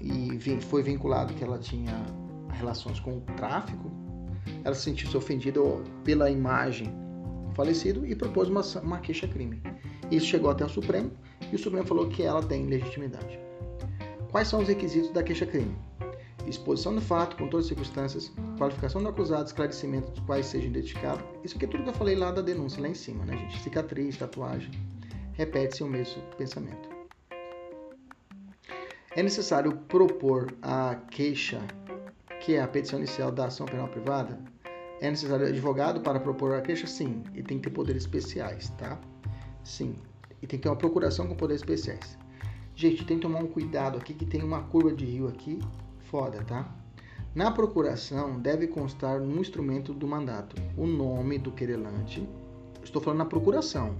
e 0.00 0.36
foi 0.62 0.82
vinculado 0.82 1.34
que 1.34 1.44
ela 1.44 1.58
tinha 1.58 1.94
relações 2.54 2.98
com 2.98 3.18
o 3.18 3.20
tráfico, 3.36 3.92
ela 4.64 4.74
se 4.74 4.82
sentiu 4.82 5.08
-se 5.08 5.16
ofendida 5.16 5.60
pela 6.02 6.28
imagem 6.28 6.92
do 7.46 7.54
falecido 7.54 8.04
e 8.04 8.16
propôs 8.16 8.48
uma, 8.48 8.62
uma 8.82 8.98
queixa-crime. 8.98 9.62
Isso 10.12 10.26
chegou 10.26 10.50
até 10.50 10.62
o 10.62 10.68
Supremo 10.68 11.10
e 11.50 11.56
o 11.56 11.58
Supremo 11.58 11.86
falou 11.86 12.06
que 12.06 12.22
ela 12.22 12.42
tem 12.42 12.66
legitimidade. 12.66 13.40
Quais 14.30 14.46
são 14.46 14.60
os 14.60 14.68
requisitos 14.68 15.10
da 15.10 15.22
queixa-crime? 15.22 15.74
Exposição 16.46 16.94
do 16.94 17.00
fato 17.00 17.34
com 17.34 17.48
todas 17.48 17.64
as 17.64 17.68
circunstâncias, 17.68 18.30
qualificação 18.58 19.02
do 19.02 19.08
acusado, 19.08 19.46
esclarecimento 19.46 20.10
dos 20.10 20.20
quais 20.20 20.44
seja 20.44 20.66
identificado. 20.66 21.24
Isso 21.42 21.56
aqui 21.56 21.64
é 21.64 21.68
tudo 21.68 21.84
que 21.84 21.88
eu 21.88 21.94
falei 21.94 22.14
lá 22.14 22.30
da 22.30 22.42
denúncia, 22.42 22.82
lá 22.82 22.88
em 22.88 22.94
cima, 22.94 23.24
né, 23.24 23.38
gente? 23.38 23.58
Cicatriz, 23.62 24.18
tatuagem. 24.18 24.70
Repete-se 25.32 25.82
o 25.82 25.86
mesmo 25.86 26.20
pensamento. 26.36 26.90
É 29.16 29.22
necessário 29.22 29.72
propor 29.88 30.54
a 30.60 30.96
queixa, 31.10 31.58
que 32.40 32.54
é 32.54 32.60
a 32.60 32.68
petição 32.68 32.98
inicial 32.98 33.32
da 33.32 33.46
ação 33.46 33.64
penal 33.64 33.88
privada? 33.88 34.38
É 35.00 35.08
necessário 35.08 35.46
advogado 35.46 36.02
para 36.02 36.20
propor 36.20 36.54
a 36.54 36.60
queixa? 36.60 36.86
Sim, 36.86 37.22
e 37.34 37.42
tem 37.42 37.56
que 37.58 37.64
ter 37.64 37.74
poderes 37.74 38.02
especiais, 38.02 38.68
tá? 38.70 39.00
Sim. 39.64 39.96
E 40.40 40.46
tem 40.46 40.58
que 40.58 40.64
ter 40.64 40.68
uma 40.68 40.76
procuração 40.76 41.26
com 41.26 41.34
poderes 41.34 41.62
especiais. 41.62 42.18
Gente, 42.74 43.04
tem 43.04 43.16
que 43.16 43.22
tomar 43.22 43.40
um 43.40 43.46
cuidado 43.46 43.98
aqui 43.98 44.14
que 44.14 44.24
tem 44.24 44.42
uma 44.42 44.62
curva 44.62 44.92
de 44.92 45.04
rio 45.04 45.28
aqui, 45.28 45.60
foda, 46.00 46.42
tá? 46.42 46.74
Na 47.34 47.50
procuração 47.50 48.38
deve 48.40 48.66
constar 48.66 49.20
no 49.20 49.40
instrumento 49.40 49.94
do 49.94 50.06
mandato 50.06 50.56
o 50.76 50.86
nome 50.86 51.38
do 51.38 51.52
querelante. 51.52 52.28
Estou 52.82 53.00
falando 53.00 53.20
na 53.20 53.24
procuração. 53.24 53.94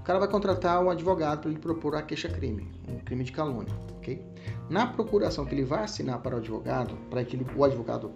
O 0.00 0.02
cara 0.02 0.18
vai 0.18 0.28
contratar 0.28 0.82
um 0.82 0.90
advogado 0.90 1.42
para 1.42 1.50
ele 1.50 1.60
propor 1.60 1.94
a 1.94 2.02
queixa-crime, 2.02 2.70
um 2.88 2.98
crime 2.98 3.24
de 3.24 3.32
calúnia, 3.32 3.72
ok? 3.96 4.22
Na 4.68 4.86
procuração 4.86 5.44
que 5.44 5.54
ele 5.54 5.64
vai 5.64 5.84
assinar 5.84 6.20
para 6.20 6.34
o 6.34 6.38
advogado, 6.38 6.96
para 7.10 7.24
que 7.24 7.36
ele, 7.36 7.46
o 7.54 7.64
advogado 7.64 8.10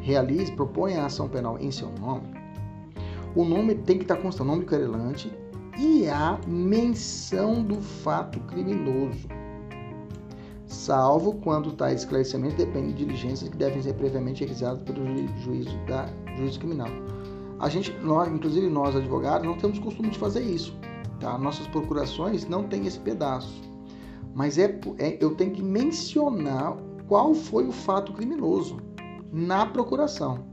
realize, 0.00 0.52
proponha 0.52 1.02
a 1.02 1.06
ação 1.06 1.28
penal 1.28 1.58
em 1.58 1.70
seu 1.70 1.90
nome, 1.92 2.28
o 3.34 3.44
nome 3.44 3.74
tem 3.76 3.96
que 3.96 4.04
estar 4.04 4.16
constando 4.16 4.50
o 4.50 4.52
nome 4.52 4.64
do 4.64 4.68
querelante 4.68 5.32
e 5.78 6.08
a 6.08 6.38
menção 6.46 7.62
do 7.62 7.80
fato 7.80 8.38
criminoso, 8.40 9.28
salvo 10.66 11.34
quando 11.34 11.72
tais 11.72 12.00
esclarecimentos 12.00 12.56
dependem 12.56 12.92
de 12.92 13.04
diligências 13.04 13.48
que 13.48 13.56
devem 13.56 13.80
ser 13.82 13.94
previamente 13.94 14.44
realizadas 14.44 14.82
pelo 14.82 15.04
juízo, 15.42 15.76
da, 15.86 16.08
juízo 16.36 16.58
criminal. 16.58 16.88
A 17.58 17.68
gente, 17.68 17.92
nós, 18.02 18.28
inclusive 18.28 18.68
nós 18.68 18.96
advogados, 18.96 19.46
não 19.46 19.56
temos 19.56 19.78
costume 19.78 20.10
de 20.10 20.18
fazer 20.18 20.42
isso. 20.42 20.76
Tá? 21.20 21.38
Nossas 21.38 21.66
procurações 21.68 22.44
não 22.46 22.64
têm 22.64 22.86
esse 22.86 22.98
pedaço. 22.98 23.62
Mas 24.34 24.58
é, 24.58 24.78
é, 24.98 25.16
eu 25.20 25.34
tenho 25.36 25.52
que 25.52 25.62
mencionar 25.62 26.76
qual 27.06 27.34
foi 27.34 27.66
o 27.66 27.72
fato 27.72 28.12
criminoso 28.12 28.78
na 29.32 29.64
procuração. 29.64 30.51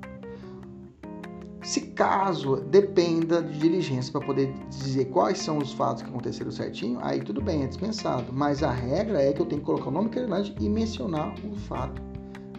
Se 1.61 1.81
caso 1.81 2.57
dependa 2.57 3.43
de 3.43 3.59
diligência 3.59 4.11
para 4.11 4.25
poder 4.25 4.53
dizer 4.69 5.05
quais 5.05 5.39
são 5.39 5.57
os 5.57 5.73
fatos 5.73 6.01
que 6.01 6.09
aconteceram 6.09 6.51
certinho, 6.51 6.99
aí 7.01 7.21
tudo 7.21 7.41
bem, 7.41 7.63
é 7.63 7.67
dispensado. 7.67 8.31
Mas 8.31 8.63
a 8.63 8.71
regra 8.71 9.21
é 9.21 9.33
que 9.33 9.41
eu 9.41 9.45
tenho 9.45 9.59
que 9.59 9.65
colocar 9.65 9.89
o 9.89 9.91
nome 9.91 10.09
querelante 10.09 10.55
e 10.59 10.69
mencionar 10.69 11.33
o 11.43 11.55
fato 11.55 12.01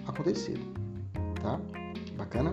acontecido. 0.06 0.60
Tá? 1.40 1.58
Bacana? 2.16 2.52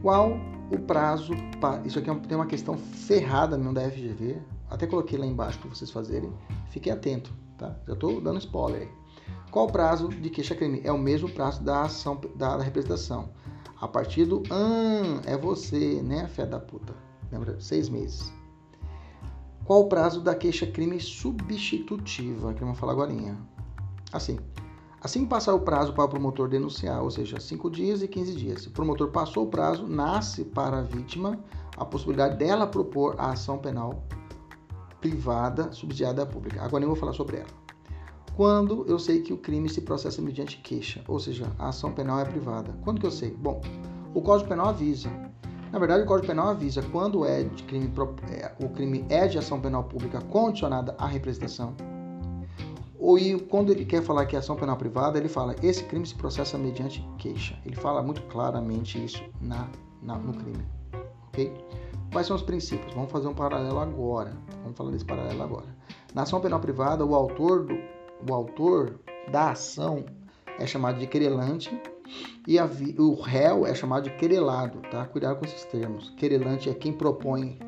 Qual 0.00 0.38
o 0.70 0.78
prazo 0.78 1.34
para. 1.60 1.84
Isso 1.86 1.98
aqui 1.98 2.08
é 2.08 2.14
tem 2.14 2.36
uma 2.36 2.46
questão 2.46 2.78
ferrada 2.78 3.58
mesmo 3.58 3.74
da 3.74 3.82
FGV. 3.90 4.38
Até 4.70 4.86
coloquei 4.86 5.18
lá 5.18 5.26
embaixo 5.26 5.58
para 5.58 5.68
vocês 5.68 5.90
fazerem. 5.90 6.32
Fiquem 6.70 6.92
atento, 6.92 7.32
tá? 7.58 7.76
Já 7.86 7.94
estou 7.94 8.20
dando 8.20 8.38
spoiler 8.38 8.82
aí. 8.82 8.88
Qual 9.50 9.66
o 9.66 9.72
prazo 9.72 10.08
de 10.08 10.30
queixa-crime? 10.30 10.80
É 10.84 10.92
o 10.92 10.98
mesmo 10.98 11.28
prazo 11.28 11.62
da 11.62 11.82
ação 11.82 12.20
da 12.36 12.56
representação. 12.62 13.30
A 13.80 13.88
partir 13.88 14.26
do 14.26 14.42
ah, 14.50 15.22
é 15.24 15.36
você, 15.36 16.02
né, 16.02 16.28
fé 16.28 16.44
da 16.44 16.60
puta. 16.60 16.94
Lembra? 17.32 17.58
Seis 17.60 17.88
meses. 17.88 18.32
Qual 19.64 19.82
o 19.82 19.88
prazo 19.88 20.20
da 20.20 20.34
queixa-crime 20.34 21.00
substitutiva? 21.00 22.52
Que 22.52 22.60
vamos 22.60 22.78
falar 22.78 22.92
agora. 22.92 23.12
Assim. 24.12 24.38
Assim 25.00 25.22
que 25.22 25.28
passar 25.28 25.54
o 25.54 25.60
prazo 25.60 25.94
para 25.94 26.04
o 26.04 26.08
promotor 26.08 26.46
denunciar, 26.46 27.02
ou 27.02 27.10
seja, 27.10 27.40
5 27.40 27.70
dias 27.70 28.02
e 28.02 28.08
15 28.08 28.34
dias. 28.34 28.62
Se 28.62 28.68
o 28.68 28.70
promotor 28.70 29.08
passou 29.10 29.46
o 29.46 29.48
prazo, 29.48 29.86
nasce 29.86 30.44
para 30.44 30.80
a 30.80 30.82
vítima 30.82 31.38
a 31.76 31.84
possibilidade 31.86 32.36
dela 32.36 32.66
propor 32.66 33.14
a 33.16 33.30
ação 33.30 33.56
penal 33.56 34.04
privada 35.00 35.72
subsidiada 35.72 36.26
pública. 36.26 36.62
Agora 36.62 36.80
nem 36.80 36.86
vou 36.86 36.96
falar 36.96 37.14
sobre 37.14 37.38
ela. 37.38 37.59
Quando 38.36 38.84
eu 38.86 38.98
sei 38.98 39.20
que 39.20 39.32
o 39.32 39.36
crime 39.36 39.68
se 39.68 39.80
processa 39.80 40.22
mediante 40.22 40.58
queixa, 40.58 41.02
ou 41.06 41.18
seja, 41.18 41.50
a 41.58 41.68
ação 41.68 41.92
penal 41.92 42.20
é 42.20 42.24
privada. 42.24 42.74
Quando 42.82 43.00
que 43.00 43.06
eu 43.06 43.10
sei? 43.10 43.30
Bom, 43.30 43.60
o 44.14 44.22
Código 44.22 44.48
Penal 44.48 44.68
avisa. 44.68 45.10
Na 45.70 45.78
verdade, 45.78 46.02
o 46.02 46.06
Código 46.06 46.26
Penal 46.26 46.48
avisa 46.48 46.82
quando 46.82 47.24
é 47.24 47.44
crime, 47.66 47.92
é, 48.30 48.52
o 48.64 48.68
crime 48.70 49.04
é 49.08 49.28
de 49.28 49.38
ação 49.38 49.60
penal 49.60 49.84
pública 49.84 50.20
condicionada 50.20 50.94
à 50.98 51.06
representação 51.06 51.74
ou 53.00 53.18
e 53.18 53.40
quando 53.40 53.72
ele 53.72 53.86
quer 53.86 54.02
falar 54.02 54.26
que 54.26 54.36
é 54.36 54.38
ação 54.38 54.54
penal 54.54 54.76
privada, 54.76 55.18
ele 55.18 55.28
fala 55.28 55.56
esse 55.62 55.82
crime 55.84 56.06
se 56.06 56.14
processa 56.14 56.58
mediante 56.58 57.00
queixa. 57.16 57.58
Ele 57.64 57.74
fala 57.74 58.02
muito 58.02 58.20
claramente 58.24 59.02
isso 59.02 59.24
na, 59.40 59.66
na, 60.02 60.18
no 60.18 60.34
crime. 60.34 60.62
Ok? 61.28 61.50
Quais 62.12 62.26
são 62.26 62.36
os 62.36 62.42
princípios? 62.42 62.92
Vamos 62.92 63.10
fazer 63.10 63.26
um 63.26 63.34
paralelo 63.34 63.78
agora. 63.78 64.36
Vamos 64.62 64.76
falar 64.76 64.90
desse 64.90 65.06
paralelo 65.06 65.42
agora. 65.42 65.74
Na 66.12 66.22
ação 66.22 66.42
penal 66.42 66.60
privada, 66.60 67.04
o 67.04 67.14
autor, 67.14 67.64
do, 67.64 67.74
o 68.28 68.34
autor 68.34 69.00
da 69.30 69.50
ação 69.50 70.04
é 70.58 70.66
chamado 70.66 70.98
de 70.98 71.06
querelante 71.06 71.70
e 72.46 72.58
a, 72.58 72.68
o 72.98 73.14
réu 73.14 73.66
é 73.66 73.74
chamado 73.74 74.04
de 74.04 74.10
querelado, 74.16 74.80
tá? 74.90 75.06
Cuidado 75.06 75.38
com 75.38 75.44
esses 75.44 75.64
termos. 75.64 76.10
Querelante 76.16 76.68
é 76.68 76.74
quem 76.74 76.92
propõe 76.92 77.58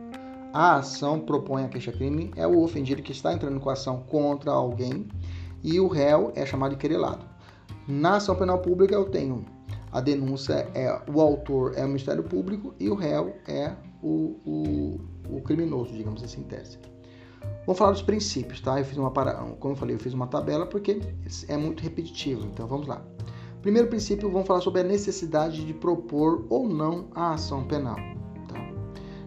a 0.53 0.77
ação, 0.77 1.21
propõe 1.21 1.65
a 1.65 1.69
queixa-crime, 1.69 2.31
é 2.37 2.47
o 2.47 2.61
ofendido 2.63 3.03
que 3.03 3.13
está 3.13 3.33
entrando 3.33 3.59
com 3.61 3.71
a 3.71 3.73
ação 3.73 4.03
contra 4.03 4.51
alguém 4.51 5.09
e 5.63 5.81
o 5.81 5.89
réu 5.89 6.33
é 6.35 6.45
chamado 6.45 6.73
de 6.73 6.77
querelado. 6.77 7.25
Na 7.89 8.17
ação 8.17 8.37
penal 8.37 8.59
pública 8.59 8.95
eu 8.95 9.07
tenho 9.07 9.45
a 9.91 10.01
denúncia 10.01 10.69
é 10.75 11.01
o 11.13 11.21
autor 11.21 11.75
é 11.77 11.85
o 11.85 11.89
Ministério 11.89 12.23
Público 12.23 12.75
e 12.79 12.89
o 12.89 12.95
réu 12.95 13.37
é 13.47 13.73
o, 14.03 14.37
o, 14.45 15.01
o 15.37 15.43
criminoso, 15.43 15.93
digamos 15.93 16.23
assim, 16.23 16.41
em 16.41 16.45
tese. 16.45 16.79
Vamos 17.65 17.79
falar 17.79 17.93
dos 17.93 18.03
princípios, 18.03 18.61
tá? 18.61 18.79
Eu 18.79 18.85
fiz 18.85 18.99
uma 18.99 19.11
como 19.11 19.75
eu 19.75 19.77
falei, 19.77 19.95
eu 19.95 20.01
fiz 20.01 20.13
uma 20.13 20.27
tabela 20.27 20.67
porque 20.67 21.01
é 21.49 21.57
muito 21.57 21.83
repetitivo. 21.83 22.47
Então 22.47 22.67
vamos 22.67 22.89
lá. 22.89 23.03
Primeiro 23.63 23.87
princípio, 23.87 24.29
vamos 24.29 24.49
falar 24.49 24.61
sobre 24.61 24.81
a 24.81 24.85
necessidade 24.85 25.65
de 25.65 25.73
propor 25.73 26.45
ou 26.51 26.69
não 26.69 27.07
a 27.15 27.35
ação 27.35 27.63
penal. 27.63 27.95
Tá? 28.49 28.59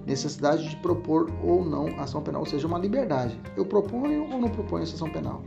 Necessidade 0.06 0.68
de 0.68 0.76
propor 0.78 1.32
ou 1.42 1.64
não 1.64 1.88
a 1.98 2.04
ação 2.04 2.22
penal, 2.22 2.42
ou 2.42 2.46
seja, 2.46 2.68
uma 2.68 2.78
liberdade. 2.78 3.40
Eu 3.56 3.66
proponho 3.66 4.30
ou 4.30 4.38
não 4.38 4.50
proponho 4.50 4.84
essa 4.84 4.96
ação 4.96 5.10
penal? 5.10 5.42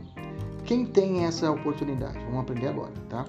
Quem 0.65 0.85
tem 0.85 1.25
essa 1.25 1.51
oportunidade? 1.51 2.17
Vamos 2.25 2.41
aprender 2.41 2.69
agora, 2.69 2.93
tá? 3.07 3.25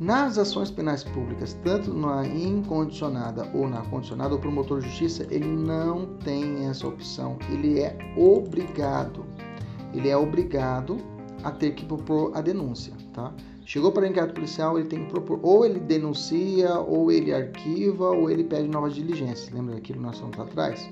Nas 0.00 0.38
ações 0.38 0.70
penais 0.70 1.04
públicas, 1.04 1.52
tanto 1.62 1.92
na 1.92 2.26
incondicionada 2.26 3.46
ou 3.52 3.68
na 3.68 3.82
condicionada, 3.82 4.34
o 4.34 4.38
promotor 4.38 4.80
de 4.80 4.88
justiça 4.88 5.26
ele 5.30 5.46
não 5.46 6.06
tem 6.24 6.64
essa 6.64 6.88
opção. 6.88 7.38
Ele 7.52 7.80
é 7.80 7.94
obrigado, 8.16 9.26
ele 9.92 10.08
é 10.08 10.16
obrigado 10.16 10.96
a 11.44 11.50
ter 11.50 11.72
que 11.72 11.84
propor 11.84 12.32
a 12.34 12.40
denúncia, 12.40 12.94
tá? 13.12 13.30
Chegou 13.66 13.92
para 13.92 14.04
o 14.04 14.06
inquérito 14.06 14.32
policial, 14.32 14.78
ele 14.78 14.88
tem 14.88 15.04
que 15.04 15.10
propor, 15.10 15.38
ou 15.42 15.66
ele 15.66 15.78
denuncia, 15.78 16.78
ou 16.78 17.12
ele 17.12 17.34
arquiva, 17.34 18.08
ou 18.08 18.30
ele 18.30 18.44
pede 18.44 18.68
novas 18.68 18.94
diligências. 18.94 19.50
Lembra 19.50 19.74
daquilo 19.74 20.00
nós 20.00 20.18
falamos 20.18 20.40
atrás? 20.40 20.88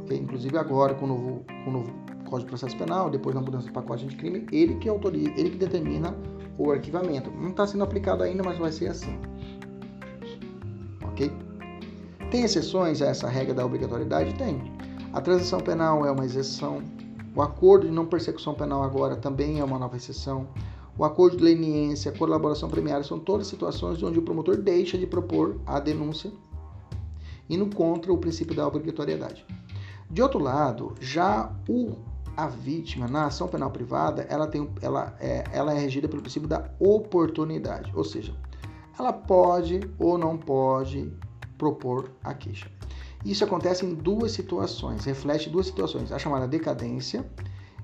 Ok? 0.00 0.18
Inclusive 0.18 0.58
agora, 0.58 0.92
com 0.94 1.04
o 1.04 1.08
novo, 1.08 1.44
com 1.64 1.70
o 1.70 1.72
novo 1.72 1.92
Código 2.24 2.40
de 2.40 2.46
Processo 2.46 2.76
Penal, 2.76 3.10
depois 3.10 3.32
na 3.36 3.40
mudança 3.40 3.68
do 3.68 3.72
pacote 3.72 4.06
de 4.06 4.16
crime, 4.16 4.44
ele 4.50 4.74
que 4.74 4.88
autoriza, 4.88 5.30
ele 5.36 5.50
que 5.50 5.56
determina 5.56 6.16
o 6.58 6.72
arquivamento. 6.72 7.30
Não 7.30 7.50
está 7.50 7.66
sendo 7.66 7.84
aplicado 7.84 8.22
ainda, 8.22 8.42
mas 8.42 8.58
vai 8.58 8.72
ser 8.72 8.88
assim. 8.88 9.16
Ok? 11.04 11.32
Tem 12.30 12.42
exceções 12.42 13.00
a 13.00 13.06
essa 13.06 13.28
regra 13.28 13.54
da 13.54 13.64
obrigatoriedade? 13.64 14.34
Tem. 14.34 14.60
A 15.12 15.20
transação 15.20 15.60
penal 15.60 16.04
é 16.04 16.10
uma 16.10 16.26
exceção. 16.26 16.82
O 17.34 17.40
acordo 17.40 17.86
de 17.86 17.92
não 17.92 18.04
persecução 18.04 18.54
penal 18.54 18.82
agora 18.82 19.16
também 19.16 19.60
é 19.60 19.64
uma 19.64 19.78
nova 19.78 19.96
exceção. 19.96 20.48
O 20.98 21.04
acordo 21.04 21.36
de 21.36 21.44
leniência, 21.44 22.10
colaboração 22.10 22.68
premiada 22.68 23.04
são 23.04 23.20
todas 23.20 23.46
situações 23.46 24.02
onde 24.02 24.18
o 24.18 24.22
promotor 24.22 24.56
deixa 24.56 24.98
de 24.98 25.06
propor 25.06 25.60
a 25.64 25.78
denúncia 25.78 26.30
indo 27.48 27.74
contra 27.74 28.12
o 28.12 28.18
princípio 28.18 28.54
da 28.54 28.66
obrigatoriedade. 28.66 29.46
De 30.10 30.20
outro 30.20 30.38
lado, 30.38 30.94
já 31.00 31.52
o 31.68 31.96
a 32.38 32.46
vítima 32.46 33.08
na 33.08 33.26
ação 33.26 33.48
penal 33.48 33.68
privada 33.68 34.22
ela, 34.30 34.46
tem, 34.46 34.70
ela, 34.80 35.12
é, 35.18 35.42
ela 35.52 35.74
é 35.74 35.78
regida 35.78 36.06
pelo 36.06 36.22
princípio 36.22 36.48
da 36.48 36.70
oportunidade, 36.78 37.90
ou 37.96 38.04
seja, 38.04 38.32
ela 38.96 39.12
pode 39.12 39.80
ou 39.98 40.16
não 40.16 40.38
pode 40.38 41.12
propor 41.58 42.12
a 42.22 42.32
queixa. 42.32 42.70
Isso 43.24 43.42
acontece 43.42 43.84
em 43.84 43.92
duas 43.92 44.30
situações, 44.30 45.04
reflete 45.04 45.50
duas 45.50 45.66
situações, 45.66 46.12
a 46.12 46.18
chamada 46.18 46.46
decadência 46.46 47.28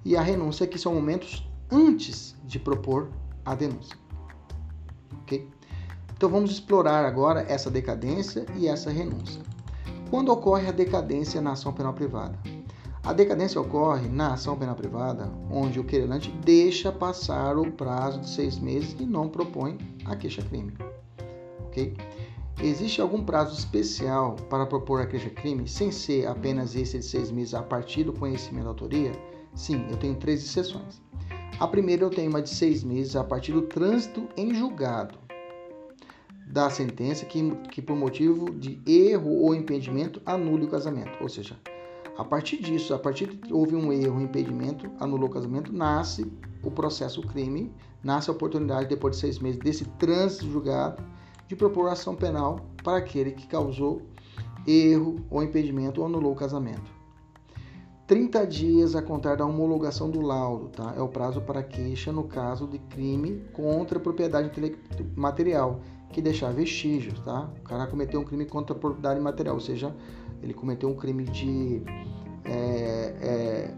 e 0.05 0.17
a 0.17 0.23
renúncia, 0.23 0.69
que 0.69 0.79
são 0.79 0.95
momentos 0.95 1.45
antes 1.69 2.37
de 2.45 2.61
propor 2.61 3.11
a 3.45 3.57
denúncia. 3.57 3.97
Ok? 5.23 5.49
Então 6.17 6.29
vamos 6.29 6.53
explorar 6.53 7.05
agora 7.05 7.45
essa 7.49 7.69
decadência 7.69 8.47
e 8.55 8.69
essa 8.69 8.89
renúncia. 8.89 9.43
Quando 10.11 10.31
ocorre 10.31 10.69
a 10.69 10.73
decadência 10.73 11.41
na 11.41 11.53
ação 11.53 11.73
penal 11.73 11.93
privada? 11.93 12.39
A 13.05 13.13
decadência 13.13 13.61
ocorre 13.61 14.09
na 14.09 14.33
ação 14.33 14.57
penal 14.57 14.75
privada, 14.75 15.31
onde 15.51 15.79
o 15.79 15.85
querelante 15.85 16.31
deixa 16.43 16.91
passar 16.91 17.59
o 17.59 17.71
prazo 17.71 18.21
de 18.21 18.31
seis 18.31 18.59
meses 18.59 18.97
e 18.99 19.05
não 19.05 19.29
propõe 19.29 19.77
a 20.07 20.17
queixa-crime. 20.17 20.73
Ok? 21.67 21.95
Existe 22.63 23.03
algum 23.03 23.23
prazo 23.23 23.59
especial 23.59 24.37
para 24.49 24.65
propor 24.65 25.03
a 25.03 25.07
queixa-crime, 25.07 25.69
sem 25.69 25.93
ser 25.93 26.27
apenas 26.27 26.75
esse 26.75 26.99
de 26.99 27.05
seis 27.05 27.31
meses 27.31 27.53
a 27.53 27.63
partir 27.63 28.05
do 28.05 28.13
conhecimento 28.15 28.65
da 28.65 28.71
autoria? 28.71 29.13
Sim, 29.55 29.85
eu 29.91 29.99
tenho 29.99 30.15
três 30.15 30.43
exceções. 30.43 31.03
A 31.61 31.69
primeira 31.69 32.05
eu 32.05 32.11
tenho 32.11 32.31
uma 32.31 32.41
de 32.41 32.49
seis 32.49 32.83
meses 32.83 33.17
a 33.17 33.23
partir 33.23 33.53
do 33.53 33.63
trânsito 33.63 34.27
em 34.35 34.55
julgado 34.55 35.24
da 36.55 36.71
sentença 36.71 37.27
que, 37.27 37.51
que 37.69 37.83
por 37.83 37.97
motivo 37.97 38.55
de 38.55 38.81
erro 38.87 39.43
ou 39.43 39.57
impedimento 39.57 40.23
anule 40.25 40.67
o 40.67 40.69
casamento. 40.69 41.11
Ou 41.21 41.29
seja, 41.29 41.59
a 42.17 42.25
partir 42.25 42.59
disso, 42.59 42.95
a 42.95 42.99
partir 42.99 43.27
de 43.27 43.53
houve 43.53 43.75
um 43.75 43.93
erro, 43.93 44.19
um 44.19 44.21
impedimento, 44.21 44.89
anulou 45.01 45.29
o 45.29 45.33
casamento, 45.33 45.73
nasce 45.73 46.31
o 46.63 46.71
processo, 46.71 47.21
o 47.21 47.27
crime, 47.27 47.75
nasce 48.05 48.31
a 48.31 48.33
oportunidade, 48.33 48.89
depois 48.89 49.17
de 49.17 49.21
seis 49.21 49.41
meses 49.41 49.59
desse 49.59 49.85
trânsito 49.99 50.49
julgado, 50.49 51.03
de 51.49 51.57
propor 51.57 51.89
ação 51.89 52.15
penal 52.15 52.61
para 52.85 52.99
aquele 52.99 53.33
que 53.33 53.49
causou 53.49 54.03
erro 54.65 55.27
ou 55.29 55.43
impedimento 55.43 56.03
ou 56.03 56.07
anulou 56.07 56.35
o 56.35 56.37
casamento. 56.37 56.95
30 58.07 58.47
dias 58.47 58.95
a 58.95 59.03
contar 59.03 59.37
da 59.37 59.47
homologação 59.47 60.11
do 60.11 60.21
laudo, 60.21 60.69
tá? 60.69 60.95
É 60.97 61.01
o 61.01 61.09
prazo 61.09 61.41
para 61.41 61.63
queixa 61.63 62.13
no 62.13 62.25
caso 62.25 62.69
de 62.69 62.79
crime 62.79 63.43
contra 63.55 63.99
a 63.99 64.01
propriedade 64.01 64.51
material, 65.17 65.81
que 66.15 66.23
deixar 66.23 66.53
vestígios, 66.53 67.19
tá? 67.21 67.51
O 67.61 67.63
cara 67.63 67.87
cometeu 67.87 68.21
um 68.21 68.25
crime 68.25 68.47
contra 68.47 68.75
a 68.75 68.79
propriedade 68.79 69.21
material, 69.21 69.55
ou 69.55 69.61
seja, 69.61 69.95
ele 70.43 70.55
cometeu 70.55 70.89
um 70.89 70.95
crime 70.95 71.25
de, 71.25 71.83
é, 72.45 73.15
é, 73.21 73.75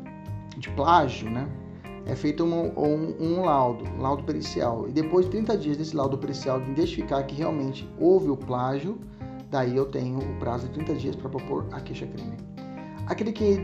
de 0.57 0.70
plágio, 0.70 1.30
né? 1.30 1.49
É 2.05 2.14
feito 2.14 2.45
um, 2.45 2.72
um, 2.78 3.16
um, 3.20 3.45
laudo, 3.45 3.84
um 3.84 4.01
laudo 4.01 4.22
pericial. 4.22 4.89
E 4.89 4.93
depois 4.93 5.24
de 5.24 5.32
30 5.32 5.59
dias 5.59 5.76
desse 5.76 5.97
laudo 5.97 6.16
pericial 6.16 6.61
de 6.61 6.70
identificar 6.70 7.22
que 7.24 7.34
realmente 7.34 7.89
houve 7.99 8.30
o 8.30 8.37
plágio, 8.37 8.97
Daí 9.51 9.76
eu 9.76 9.87
tenho 9.87 10.18
o 10.18 10.39
prazo 10.39 10.66
de 10.68 10.74
30 10.74 10.95
dias 10.95 11.16
para 11.16 11.28
propor 11.28 11.66
a 11.70 11.80
queixa-crime. 11.80 12.37
Aquele 13.07 13.32
que 13.32 13.59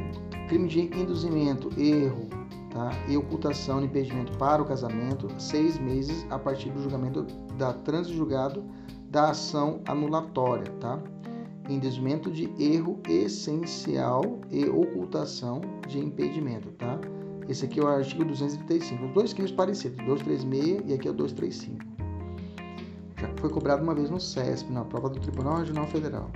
crime 0.49 0.69
de 0.69 0.81
induzimento, 0.83 1.71
erro 1.79 2.29
tá? 2.73 2.91
e 3.09 3.17
ocultação 3.17 3.81
de 3.81 3.87
impedimento 3.87 4.37
para 4.39 4.63
o 4.63 4.65
casamento, 4.65 5.29
seis 5.39 5.79
meses 5.79 6.27
a 6.31 6.39
partir 6.39 6.71
do 6.71 6.83
julgamento 6.83 7.23
da 7.57 7.73
transjulgado 7.73 8.65
da 9.11 9.31
ação 9.31 9.81
anulatória. 9.87 10.71
Tá? 10.81 10.99
Induzimento 11.69 12.31
de 12.31 12.51
erro 12.59 12.99
essencial 13.09 14.41
e 14.51 14.65
ocultação 14.65 15.61
de 15.87 15.99
impedimento. 15.99 16.71
Tá? 16.73 16.99
Esse 17.49 17.65
aqui 17.67 17.81
é 17.81 17.83
o 17.83 17.87
artigo 17.87 18.25
235. 18.25 19.05
Os 19.05 19.13
dois 19.13 19.33
crimes 19.33 19.53
parecidos, 19.53 19.99
236 20.05 20.83
e 20.87 20.95
aqui 20.95 21.09
é 21.09 21.11
o 21.11 21.15
235. 21.15 21.93
Já 23.21 23.29
foi 23.37 23.51
cobrado 23.51 23.83
uma 23.83 23.95
vez 23.95 24.11
no 24.11 24.19
CESP, 24.19 24.73
na 24.73 24.85
prova 24.85 25.09
do 25.09 25.21
Tribunal 25.21 25.59
Regional 25.59 25.87
Federal. 25.87 26.31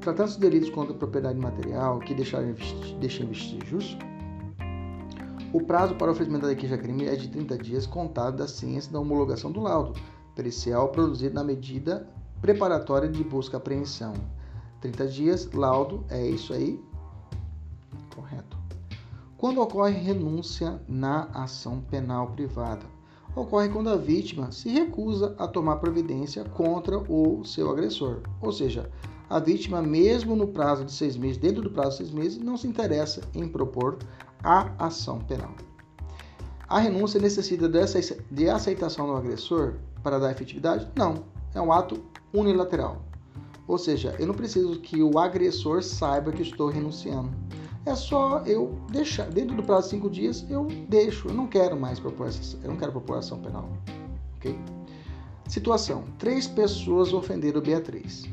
Tratando-se 0.00 0.36
de 0.36 0.48
delitos 0.48 0.70
contra 0.70 0.94
a 0.94 0.96
propriedade 0.96 1.38
material 1.38 1.98
que 1.98 2.14
deixarem 2.14 2.54
deixem 3.00 3.26
vestígios, 3.26 3.98
o 5.52 5.60
prazo 5.60 5.94
para 5.96 6.08
o 6.08 6.12
oferecimento 6.12 6.46
da 6.46 6.54
queixa-crime 6.54 7.06
é 7.06 7.16
de 7.16 7.28
30 7.28 7.58
dias 7.58 7.86
contado 7.86 8.36
da 8.36 8.46
ciência 8.46 8.92
da 8.92 9.00
homologação 9.00 9.50
do 9.50 9.60
laudo 9.60 9.98
pericial 10.34 10.88
produzido 10.88 11.34
na 11.34 11.42
medida 11.42 12.08
preparatória 12.40 13.08
de 13.08 13.22
busca 13.24 13.56
e 13.56 13.58
apreensão. 13.58 14.14
30 14.80 15.06
dias, 15.08 15.52
laudo, 15.52 16.04
é 16.08 16.24
isso 16.26 16.52
aí? 16.52 16.80
Correto. 18.14 18.56
Quando 19.36 19.60
ocorre 19.60 19.92
renúncia 19.92 20.80
na 20.88 21.24
ação 21.34 21.80
penal 21.80 22.28
privada? 22.28 22.86
Ocorre 23.34 23.68
quando 23.68 23.90
a 23.90 23.96
vítima 23.96 24.50
se 24.52 24.68
recusa 24.68 25.34
a 25.38 25.46
tomar 25.46 25.76
providência 25.76 26.44
contra 26.44 26.98
o 26.98 27.44
seu 27.44 27.70
agressor, 27.70 28.20
ou 28.40 28.52
seja, 28.52 28.90
a 29.28 29.38
vítima, 29.38 29.80
mesmo 29.80 30.34
no 30.34 30.48
prazo 30.48 30.84
de 30.84 30.92
seis 30.92 31.16
meses, 31.16 31.38
dentro 31.38 31.62
do 31.62 31.70
prazo 31.70 31.90
de 31.90 31.96
seis 31.98 32.10
meses, 32.10 32.38
não 32.38 32.56
se 32.56 32.66
interessa 32.66 33.20
em 33.32 33.46
propor 33.46 33.98
a 34.42 34.70
ação 34.78 35.18
penal. 35.20 35.54
A 36.68 36.78
renúncia 36.78 37.20
necessita 37.20 37.68
de 38.30 38.48
aceitação 38.48 39.06
do 39.06 39.16
agressor 39.16 39.74
para 40.02 40.18
dar 40.18 40.30
efetividade? 40.30 40.88
Não. 40.94 41.24
É 41.54 41.60
um 41.60 41.72
ato 41.72 42.00
unilateral. 42.32 43.02
Ou 43.66 43.76
seja, 43.76 44.14
eu 44.18 44.26
não 44.26 44.34
preciso 44.34 44.78
que 44.80 45.02
o 45.02 45.18
agressor 45.18 45.82
saiba 45.82 46.32
que 46.32 46.42
estou 46.42 46.68
renunciando. 46.68 47.30
É 47.84 47.94
só 47.94 48.42
eu 48.46 48.78
deixar, 48.90 49.28
dentro 49.30 49.56
do 49.56 49.62
prazo 49.62 49.84
de 49.84 49.90
cinco 49.90 50.10
dias, 50.10 50.44
eu 50.48 50.66
deixo. 50.88 51.28
Eu 51.28 51.34
não 51.34 51.46
quero 51.46 51.78
mais 51.78 51.98
propor 51.98 52.28
eu 52.62 52.70
não 52.70 52.76
quero 52.76 52.92
propor 52.92 53.18
ação 53.18 53.40
penal. 53.40 53.68
Ok? 54.36 54.56
Situação: 55.48 56.04
três 56.18 56.46
pessoas 56.46 57.12
ofenderam 57.12 57.60
Beatriz 57.60 58.28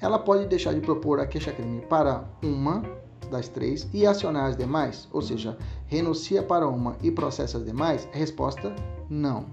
ela 0.00 0.18
pode 0.18 0.46
deixar 0.46 0.72
de 0.72 0.80
propor 0.80 1.20
a 1.20 1.26
queixa-crime 1.26 1.82
para 1.82 2.24
uma 2.42 2.82
das 3.30 3.48
três 3.48 3.88
e 3.92 4.06
acionar 4.06 4.46
as 4.46 4.56
demais? 4.56 5.08
Ou 5.12 5.22
seja, 5.22 5.56
renuncia 5.86 6.42
para 6.42 6.68
uma 6.68 6.96
e 7.02 7.10
processa 7.10 7.58
as 7.58 7.64
demais? 7.64 8.08
Resposta: 8.12 8.74
não. 9.08 9.46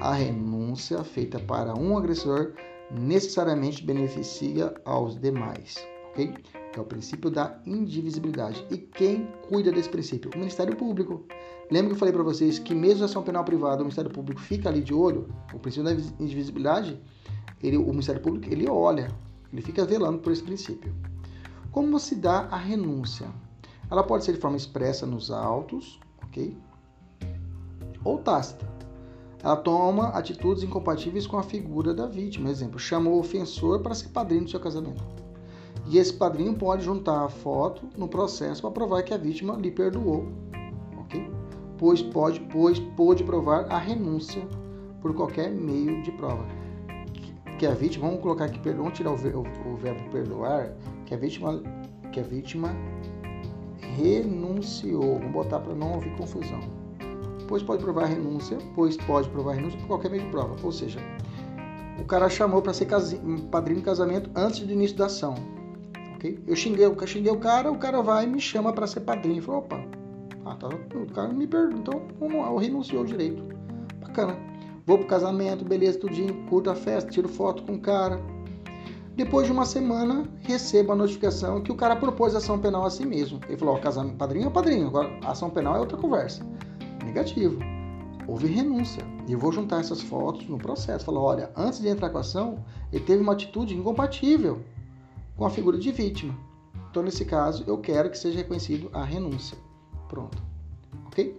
A 0.00 0.14
renúncia 0.14 1.04
feita 1.04 1.38
para 1.38 1.78
um 1.78 1.96
agressor 1.96 2.52
necessariamente 2.90 3.84
beneficia 3.84 4.74
aos 4.84 5.18
demais. 5.20 5.76
Ok? 6.10 6.34
É 6.74 6.80
o 6.80 6.84
princípio 6.84 7.30
da 7.30 7.60
indivisibilidade. 7.66 8.66
E 8.70 8.78
quem 8.78 9.28
cuida 9.48 9.70
desse 9.70 9.88
princípio? 9.88 10.30
O 10.34 10.38
Ministério 10.38 10.74
Público. 10.74 11.24
Lembra 11.70 11.88
que 11.88 11.94
eu 11.94 11.98
falei 11.98 12.12
para 12.12 12.22
vocês 12.22 12.58
que 12.58 12.74
mesmo 12.74 13.04
ação 13.04 13.22
penal 13.22 13.44
privada, 13.44 13.76
o 13.76 13.84
Ministério 13.84 14.10
Público 14.10 14.40
fica 14.40 14.68
ali 14.68 14.82
de 14.82 14.92
olho? 14.92 15.28
O 15.54 15.58
princípio 15.58 15.84
da 15.84 15.92
indivisibilidade, 16.18 17.00
ele, 17.62 17.76
o 17.76 17.86
Ministério 17.88 18.20
Público, 18.20 18.52
ele 18.52 18.68
olha 18.68 19.08
ele 19.52 19.60
fica 19.60 19.84
velando 19.84 20.18
por 20.18 20.32
esse 20.32 20.42
princípio. 20.42 20.94
Como 21.72 21.98
se 21.98 22.14
dá 22.14 22.48
a 22.50 22.56
renúncia? 22.56 23.28
Ela 23.90 24.02
pode 24.02 24.24
ser 24.24 24.34
de 24.34 24.38
forma 24.38 24.58
expressa 24.58 25.06
nos 25.06 25.30
autos, 25.30 25.98
ok? 26.22 26.54
Ou 28.04 28.18
tácita. 28.18 28.68
Ela 29.42 29.56
toma 29.56 30.08
atitudes 30.08 30.62
incompatíveis 30.62 31.26
com 31.26 31.38
a 31.38 31.42
figura 31.42 31.94
da 31.94 32.06
vítima. 32.06 32.50
Exemplo, 32.50 32.78
chamou 32.78 33.14
o 33.14 33.20
ofensor 33.20 33.80
para 33.80 33.94
ser 33.94 34.08
padrinho 34.08 34.44
do 34.44 34.50
seu 34.50 34.60
casamento. 34.60 35.02
E 35.86 35.96
esse 35.96 36.12
padrinho 36.12 36.54
pode 36.54 36.84
juntar 36.84 37.24
a 37.24 37.28
foto 37.30 37.88
no 37.96 38.06
processo 38.06 38.60
para 38.60 38.70
provar 38.70 39.02
que 39.02 39.14
a 39.14 39.18
vítima 39.18 39.56
lhe 39.56 39.70
perdoou, 39.70 40.28
ok? 40.98 41.32
Pois 41.78 42.02
pode, 42.02 42.38
pois 42.52 42.78
pode 42.78 43.24
provar 43.24 43.64
a 43.72 43.78
renúncia 43.78 44.46
por 45.00 45.14
qualquer 45.14 45.50
meio 45.50 46.02
de 46.02 46.12
prova 46.12 46.46
que 47.62 47.66
a 47.66 47.74
vítima, 47.74 48.08
vamos 48.08 48.20
colocar 48.20 48.46
aqui, 48.46 48.58
vamos 48.72 48.92
tirar 48.92 49.12
o 49.12 49.16
verbo 49.16 50.10
perdoar, 50.10 50.72
que 51.12 51.14
a 51.14 51.18
vítima, 51.18 51.62
que 52.10 52.20
a 52.20 52.22
vítima 52.22 52.74
renunciou. 53.96 55.18
Vamos 55.18 55.32
botar 55.32 55.60
para 55.60 55.74
não 55.74 55.94
haver 55.94 56.16
confusão. 56.16 56.60
Pois 57.46 57.62
pode 57.62 57.82
provar 57.82 58.06
renúncia, 58.06 58.56
pois 58.74 58.96
pode 58.96 59.28
provar 59.28 59.56
renúncia 59.56 59.78
por 59.80 59.88
qualquer 59.88 60.10
meio 60.10 60.24
de 60.24 60.30
prova. 60.30 60.56
Ou 60.62 60.72
seja, 60.72 61.00
o 62.00 62.04
cara 62.04 62.30
chamou 62.30 62.62
para 62.62 62.72
ser 62.72 62.88
padrinho 63.50 63.80
de 63.80 63.84
casamento 63.84 64.30
antes 64.34 64.60
do 64.60 64.72
início 64.72 64.96
da 64.96 65.06
ação. 65.06 65.34
ok? 66.14 66.42
Eu 66.46 66.56
xinguei, 66.56 66.86
eu 66.86 67.06
xinguei 67.06 67.30
o 67.30 67.38
cara, 67.38 67.70
o 67.70 67.76
cara 67.76 68.00
vai 68.00 68.24
e 68.24 68.26
me 68.26 68.40
chama 68.40 68.72
para 68.72 68.86
ser 68.86 69.00
padrinho. 69.00 69.42
Falou, 69.42 69.60
opa, 69.60 69.84
ah, 70.46 70.56
tá, 70.56 70.68
o 70.68 71.06
cara 71.12 71.30
me 71.30 71.46
perguntou, 71.46 72.06
então 72.22 72.56
renunciou 72.56 73.04
direito. 73.04 73.42
Bacana. 74.00 74.38
Vou 74.86 74.98
pro 74.98 75.06
casamento, 75.06 75.64
beleza, 75.64 75.98
tudinho, 75.98 76.46
curto 76.48 76.70
a 76.70 76.74
festa, 76.74 77.10
tiro 77.10 77.28
foto 77.28 77.62
com 77.64 77.74
o 77.74 77.80
cara. 77.80 78.18
Depois 79.14 79.46
de 79.46 79.52
uma 79.52 79.66
semana, 79.66 80.26
recebo 80.40 80.92
a 80.92 80.96
notificação 80.96 81.60
que 81.60 81.70
o 81.70 81.74
cara 81.74 81.94
propôs 81.96 82.34
ação 82.34 82.58
penal 82.58 82.84
a 82.86 82.90
si 82.90 83.04
mesmo. 83.04 83.40
Ele 83.46 83.58
falou: 83.58 83.74
ó, 83.74 83.78
casamento, 83.78 84.16
padrinho 84.16 84.46
é 84.46 84.50
padrinho, 84.50 84.86
agora 84.86 85.18
ação 85.22 85.50
penal 85.50 85.76
é 85.76 85.80
outra 85.80 85.98
conversa. 85.98 86.46
Negativo. 87.04 87.58
Houve 88.26 88.46
renúncia. 88.46 89.04
E 89.28 89.32
eu 89.32 89.38
vou 89.38 89.52
juntar 89.52 89.80
essas 89.80 90.00
fotos 90.00 90.48
no 90.48 90.56
processo. 90.56 91.04
Falou: 91.04 91.24
olha, 91.24 91.50
antes 91.54 91.80
de 91.80 91.88
entrar 91.88 92.08
com 92.08 92.18
a 92.18 92.22
ação, 92.22 92.64
ele 92.90 93.04
teve 93.04 93.22
uma 93.22 93.34
atitude 93.34 93.76
incompatível 93.76 94.62
com 95.36 95.44
a 95.44 95.50
figura 95.50 95.76
de 95.76 95.92
vítima. 95.92 96.34
Então, 96.90 97.02
nesse 97.02 97.24
caso, 97.24 97.64
eu 97.66 97.78
quero 97.78 98.10
que 98.10 98.16
seja 98.16 98.38
reconhecido 98.38 98.88
a 98.92 99.04
renúncia. 99.04 99.58
Pronto. 100.08 100.42
Ok? 101.06 101.38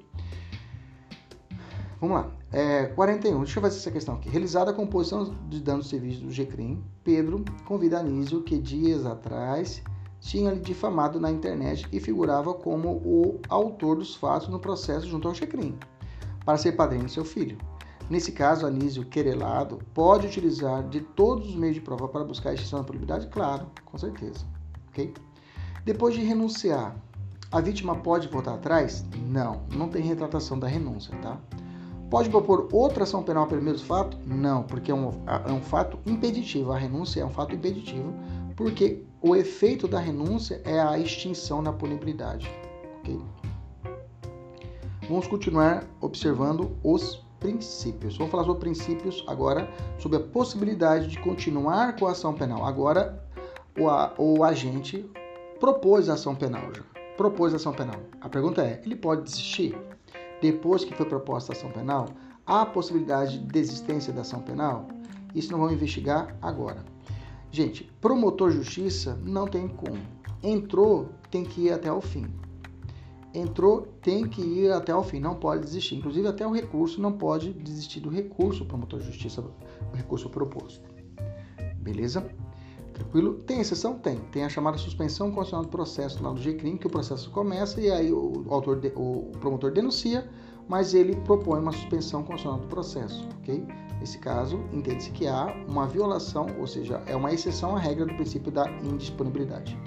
Vamos 2.04 2.18
lá. 2.18 2.32
É, 2.52 2.88
41. 2.88 3.44
Deixa 3.44 3.60
eu 3.60 3.62
ver 3.62 3.70
essa 3.70 3.90
questão 3.90 4.16
aqui. 4.16 4.28
Realizada 4.28 4.72
a 4.72 4.74
composição 4.74 5.34
de 5.48 5.62
danos 5.62 5.88
serviços 5.88 6.22
do 6.22 6.30
GCRIM, 6.30 6.84
Pedro 7.02 7.46
convida 7.64 8.00
Anísio, 8.00 8.44
que 8.44 8.58
dias 8.58 9.06
atrás 9.06 9.82
tinha 10.20 10.52
lhe 10.52 10.60
difamado 10.60 11.18
na 11.18 11.32
internet 11.32 11.88
e 11.94 12.02
figurava 12.02 12.54
como 12.54 12.90
o 13.06 13.40
autor 13.48 13.96
dos 13.96 14.18
fatos 14.18 14.50
no 14.50 14.60
processo 14.60 15.08
junto 15.08 15.30
ao 15.30 15.34
GCRIM, 15.34 15.78
para 16.44 16.58
ser 16.58 16.74
padrinho 16.74 17.06
do 17.06 17.10
seu 17.10 17.24
filho. 17.24 17.58
Nesse 18.10 18.34
caso, 18.34 18.66
Anísio 18.66 19.06
querelado 19.06 19.80
pode 19.94 20.28
utilizar 20.28 20.86
de 20.90 21.00
todos 21.00 21.48
os 21.48 21.56
meios 21.56 21.76
de 21.76 21.82
prova 21.82 22.10
para 22.10 22.26
buscar 22.26 22.50
a 22.50 22.54
extinção 22.54 22.80
da 22.80 22.86
punibilidade? 22.86 23.28
Claro, 23.28 23.68
com 23.86 23.98
certeza. 23.98 24.46
Ok? 24.90 25.14
Depois 25.86 26.14
de 26.14 26.22
renunciar, 26.22 26.98
a 27.50 27.62
vítima 27.62 27.96
pode 27.96 28.28
voltar 28.28 28.56
atrás? 28.56 29.06
Não, 29.26 29.62
não 29.74 29.88
tem 29.88 30.04
retratação 30.04 30.60
da 30.60 30.68
renúncia, 30.68 31.16
tá? 31.22 31.40
Pode 32.14 32.30
propor 32.30 32.70
outra 32.72 33.06
ação 33.06 33.24
penal 33.24 33.48
pelo 33.48 33.64
mesmo 33.64 33.88
fato? 33.88 34.16
Não, 34.24 34.62
porque 34.62 34.92
é 34.92 34.94
um, 34.94 35.10
é 35.48 35.52
um 35.52 35.64
fato 35.64 35.98
impeditivo. 36.06 36.72
A 36.72 36.78
renúncia 36.78 37.22
é 37.22 37.26
um 37.26 37.32
fato 37.32 37.56
impeditivo, 37.56 38.14
porque 38.56 39.04
o 39.20 39.36
efeito 39.36 39.88
da 39.88 40.00
renúncia 40.00 40.62
é 40.64 40.80
a 40.80 40.96
extinção 41.00 41.64
da 41.64 41.74
punibilidade. 41.74 42.48
Okay? 43.00 43.20
Vamos 45.10 45.26
continuar 45.26 45.86
observando 46.02 46.78
os 46.84 47.26
princípios. 47.40 48.16
Vamos 48.16 48.30
falar 48.30 48.44
sobre 48.44 48.60
princípios 48.60 49.24
agora, 49.28 49.68
sobre 49.98 50.20
a 50.20 50.22
possibilidade 50.22 51.08
de 51.08 51.18
continuar 51.18 51.96
com 51.96 52.06
a 52.06 52.12
ação 52.12 52.32
penal. 52.36 52.64
Agora, 52.64 53.26
o, 53.76 53.90
a, 53.90 54.14
o 54.20 54.44
agente 54.44 55.04
propôs 55.60 56.10
a 56.10 56.14
ação 56.14 56.36
penal 56.36 56.62
já. 56.76 56.84
Propôs 57.18 57.54
a 57.54 57.56
ação 57.56 57.74
penal. 57.74 58.00
A 58.22 58.30
pergunta 58.30 58.62
é: 58.62 58.84
ele 58.86 58.96
pode 58.96 59.24
desistir? 59.24 59.76
Depois 60.44 60.84
que 60.84 60.94
foi 60.94 61.06
proposta 61.06 61.54
a 61.54 61.56
ação 61.56 61.72
penal, 61.72 62.10
há 62.46 62.66
possibilidade 62.66 63.40
de 63.40 63.46
desistência 63.46 64.12
da 64.12 64.22
ação 64.22 64.42
penal? 64.42 64.90
Isso 65.34 65.50
não 65.50 65.58
vamos 65.58 65.74
investigar 65.74 66.36
agora. 66.42 66.84
Gente, 67.50 67.90
promotor 68.02 68.52
de 68.52 68.58
justiça 68.58 69.18
não 69.24 69.48
tem 69.48 69.70
como. 69.70 70.02
Entrou, 70.44 71.08
tem 71.32 71.46
que 71.46 71.68
ir 71.68 71.72
até 71.72 71.90
o 71.90 72.02
fim. 72.02 72.28
Entrou, 73.34 73.84
tem 74.02 74.28
que 74.28 74.42
ir 74.42 74.70
até 74.74 74.94
o 74.94 75.02
fim, 75.02 75.18
não 75.18 75.36
pode 75.36 75.64
desistir. 75.64 75.96
Inclusive, 75.96 76.28
até 76.28 76.46
o 76.46 76.52
recurso 76.52 77.02
não 77.02 77.14
pode 77.14 77.54
desistir 77.54 78.02
do 78.02 78.10
recurso, 78.10 78.66
promotor 78.66 79.00
de 79.00 79.06
justiça, 79.06 79.42
o 79.42 79.96
recurso 79.96 80.30
proposto. 80.30 80.84
Beleza? 81.78 82.30
Tranquilo? 82.94 83.36
Tem 83.46 83.60
exceção? 83.60 83.96
Tem. 83.98 84.18
Tem 84.32 84.44
a 84.44 84.50
chamada 84.50 84.78
suspensão 84.78 85.32
condicional 85.32 85.66
do 85.66 85.70
processo 85.70 86.22
lá 86.24 86.32
do 86.32 86.40
GCRIM, 86.40 86.78
que 86.78 86.88
o 86.88 86.90
processo 86.90 87.30
começa 87.32 87.82
e 87.82 87.92
aí 87.92 88.12
o, 88.12 88.46
autor, 88.50 88.80
de, 88.80 88.92
o 88.96 89.32
promotor 89.40 89.72
denuncia, 89.72 90.30
mas 90.68 90.94
ele 90.94 91.16
propõe 91.18 91.60
uma 91.60 91.72
suspensão 91.72 92.24
condicional 92.24 92.60
do 92.60 92.68
processo, 92.68 93.28
ok? 93.40 93.66
Nesse 94.00 94.18
caso, 94.20 94.60
entende-se 94.72 95.12
que 95.12 95.28
há 95.28 95.56
uma 95.68 95.88
violação, 95.88 96.48
ou 96.60 96.68
seja, 96.68 97.02
é 97.06 97.16
uma 97.16 97.34
exceção 97.34 97.76
à 97.76 97.80
regra 97.80 98.06
do 98.06 98.14
princípio 98.14 98.52
da 98.52 98.70
indisponibilidade. 98.84 99.78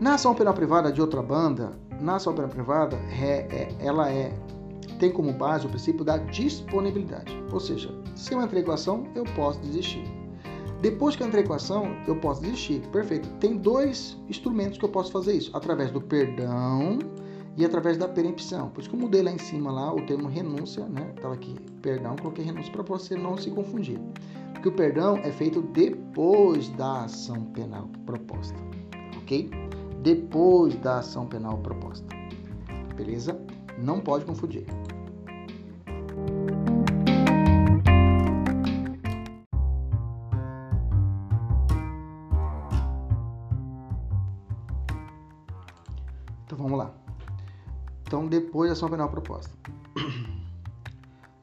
Na 0.00 0.14
ação 0.14 0.34
penal 0.34 0.54
privada 0.54 0.90
de 0.90 1.00
outra 1.00 1.22
banda, 1.22 1.72
na 2.00 2.16
ação 2.16 2.34
penal 2.34 2.48
privada, 2.48 2.96
é, 2.96 3.46
é, 3.50 3.68
ela 3.80 4.10
é 4.10 4.32
tem 4.98 5.10
como 5.10 5.32
base 5.32 5.66
o 5.66 5.68
princípio 5.68 6.04
da 6.04 6.18
disponibilidade. 6.18 7.34
Ou 7.50 7.58
seja, 7.58 7.90
se 8.14 8.34
eu 8.34 8.42
entrei 8.42 8.62
com 8.62 8.70
a 8.70 8.74
ação, 8.74 9.06
eu 9.14 9.24
posso 9.34 9.58
desistir. 9.60 10.19
Depois 10.80 11.14
que 11.14 11.22
eu 11.22 11.26
entrei 11.26 11.44
com 11.44 11.52
a 11.52 11.56
ação, 11.56 11.94
eu 12.06 12.16
posso 12.16 12.40
desistir. 12.40 12.80
Perfeito. 12.90 13.28
Tem 13.38 13.56
dois 13.56 14.18
instrumentos 14.28 14.78
que 14.78 14.84
eu 14.84 14.88
posso 14.88 15.12
fazer 15.12 15.34
isso: 15.34 15.54
através 15.54 15.90
do 15.90 16.00
perdão 16.00 16.98
e 17.56 17.64
através 17.64 17.98
da 17.98 18.08
perempção. 18.08 18.70
Por 18.70 18.80
isso 18.80 18.88
que 18.88 18.96
eu 18.96 19.00
mudei 19.00 19.22
lá 19.22 19.30
em 19.30 19.38
cima 19.38 19.70
lá 19.70 19.92
o 19.92 20.00
termo 20.06 20.28
renúncia, 20.28 20.86
né? 20.86 21.12
Tava 21.20 21.34
aqui 21.34 21.54
perdão, 21.82 22.16
coloquei 22.16 22.44
renúncia 22.44 22.72
para 22.72 22.82
você 22.82 23.14
não 23.14 23.36
se 23.36 23.50
confundir. 23.50 24.00
Porque 24.54 24.68
o 24.68 24.72
perdão 24.72 25.16
é 25.18 25.30
feito 25.30 25.62
depois 25.62 26.68
da 26.70 27.04
ação 27.04 27.44
penal 27.46 27.88
proposta, 28.06 28.56
ok? 29.18 29.50
Depois 30.02 30.74
da 30.76 30.98
ação 30.98 31.26
penal 31.26 31.58
proposta, 31.58 32.06
beleza? 32.94 33.38
Não 33.78 34.00
pode 34.00 34.24
confundir. 34.24 34.66
Então, 48.10 48.26
depois 48.26 48.68
da 48.68 48.72
ação 48.72 48.88
penal 48.88 49.08
proposta. 49.08 49.54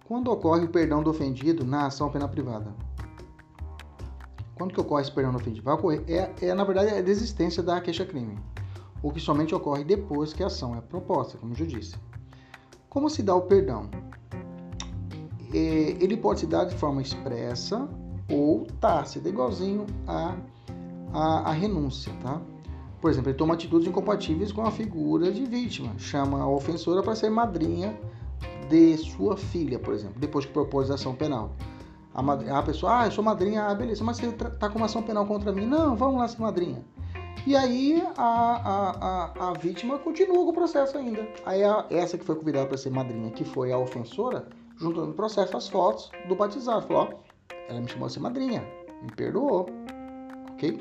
Quando 0.05 0.29
ocorre 0.29 0.65
o 0.65 0.69
perdão 0.69 1.01
do 1.01 1.09
ofendido 1.09 1.63
na 1.63 1.85
ação 1.85 2.11
penal 2.11 2.27
privada? 2.27 2.75
Quando 4.53 4.73
que 4.73 4.81
ocorre 4.81 5.03
esse 5.03 5.11
perdão 5.13 5.31
do 5.31 5.37
ofendido? 5.37 5.63
Vai 5.63 5.75
ocorrer, 5.75 6.03
é, 6.09 6.29
é 6.41 6.53
na 6.53 6.65
verdade, 6.65 6.93
a 6.93 7.01
desistência 7.01 7.63
da 7.63 7.79
queixa-crime, 7.79 8.37
o 9.01 9.13
que 9.13 9.19
somente 9.21 9.55
ocorre 9.55 9.85
depois 9.85 10.33
que 10.33 10.43
a 10.43 10.47
ação 10.47 10.75
é 10.75 10.81
proposta, 10.81 11.37
como 11.37 11.53
eu 11.53 11.55
já 11.55 11.65
disse. 11.65 11.95
Como 12.89 13.09
se 13.09 13.23
dá 13.23 13.33
o 13.33 13.43
perdão? 13.43 13.89
É, 15.53 15.57
ele 16.03 16.17
pode 16.17 16.41
se 16.41 16.47
dar 16.47 16.65
de 16.65 16.75
forma 16.75 17.01
expressa 17.01 17.87
ou 18.29 18.65
tácita, 18.81 19.29
igualzinho 19.29 19.85
à 21.13 21.49
renúncia, 21.53 22.11
tá? 22.21 22.41
Por 23.07 23.11
exemplo, 23.11 23.29
ele 23.29 23.37
toma 23.37 23.53
atitudes 23.53 23.87
incompatíveis 23.87 24.51
com 24.51 24.63
a 24.63 24.69
figura 24.69 25.31
de 25.31 25.45
vítima, 25.45 25.97
chama 25.97 26.41
a 26.41 26.49
ofensora 26.49 27.01
para 27.01 27.15
ser 27.15 27.29
madrinha 27.29 27.97
de 28.67 28.97
sua 28.97 29.37
filha, 29.37 29.79
por 29.79 29.93
exemplo, 29.93 30.19
depois 30.19 30.45
que 30.45 30.51
propôs 30.51 30.91
a 30.91 30.95
ação 30.95 31.15
penal. 31.15 31.55
A, 32.13 32.59
a 32.59 32.63
pessoa, 32.63 32.99
ah, 32.99 33.05
eu 33.07 33.11
sou 33.11 33.23
madrinha, 33.23 33.63
ah, 33.63 33.73
beleza, 33.73 34.03
mas 34.03 34.17
você 34.17 34.25
está 34.27 34.69
com 34.69 34.77
uma 34.77 34.87
ação 34.87 35.01
penal 35.01 35.25
contra 35.25 35.53
mim? 35.53 35.65
Não, 35.65 35.95
vamos 35.95 36.19
lá 36.19 36.27
ser 36.27 36.41
madrinha. 36.41 36.83
E 37.45 37.55
aí 37.55 38.03
a, 38.17 38.23
a, 38.25 38.89
a, 38.89 39.51
a 39.51 39.53
vítima 39.53 39.97
continua 39.99 40.43
com 40.43 40.49
o 40.49 40.53
processo 40.53 40.97
ainda. 40.97 41.25
Aí 41.45 41.63
a, 41.63 41.85
essa 41.89 42.17
que 42.17 42.25
foi 42.25 42.35
convidada 42.35 42.67
para 42.67 42.77
ser 42.77 42.89
madrinha, 42.89 43.31
que 43.31 43.45
foi 43.45 43.71
a 43.71 43.77
ofensora, 43.77 44.49
juntando 44.75 45.07
no 45.07 45.13
processo 45.13 45.55
as 45.55 45.69
fotos 45.69 46.11
do 46.27 46.35
batizado. 46.35 46.85
Falou, 46.85 47.03
ó, 47.03 47.53
ela 47.69 47.79
me 47.79 47.87
chamou 47.87 48.09
de 48.09 48.15
ser 48.15 48.19
madrinha, 48.19 48.67
me 49.01 49.11
perdoou, 49.15 49.65
ok? 50.51 50.77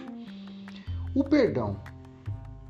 O 1.14 1.22
perdão 1.22 1.77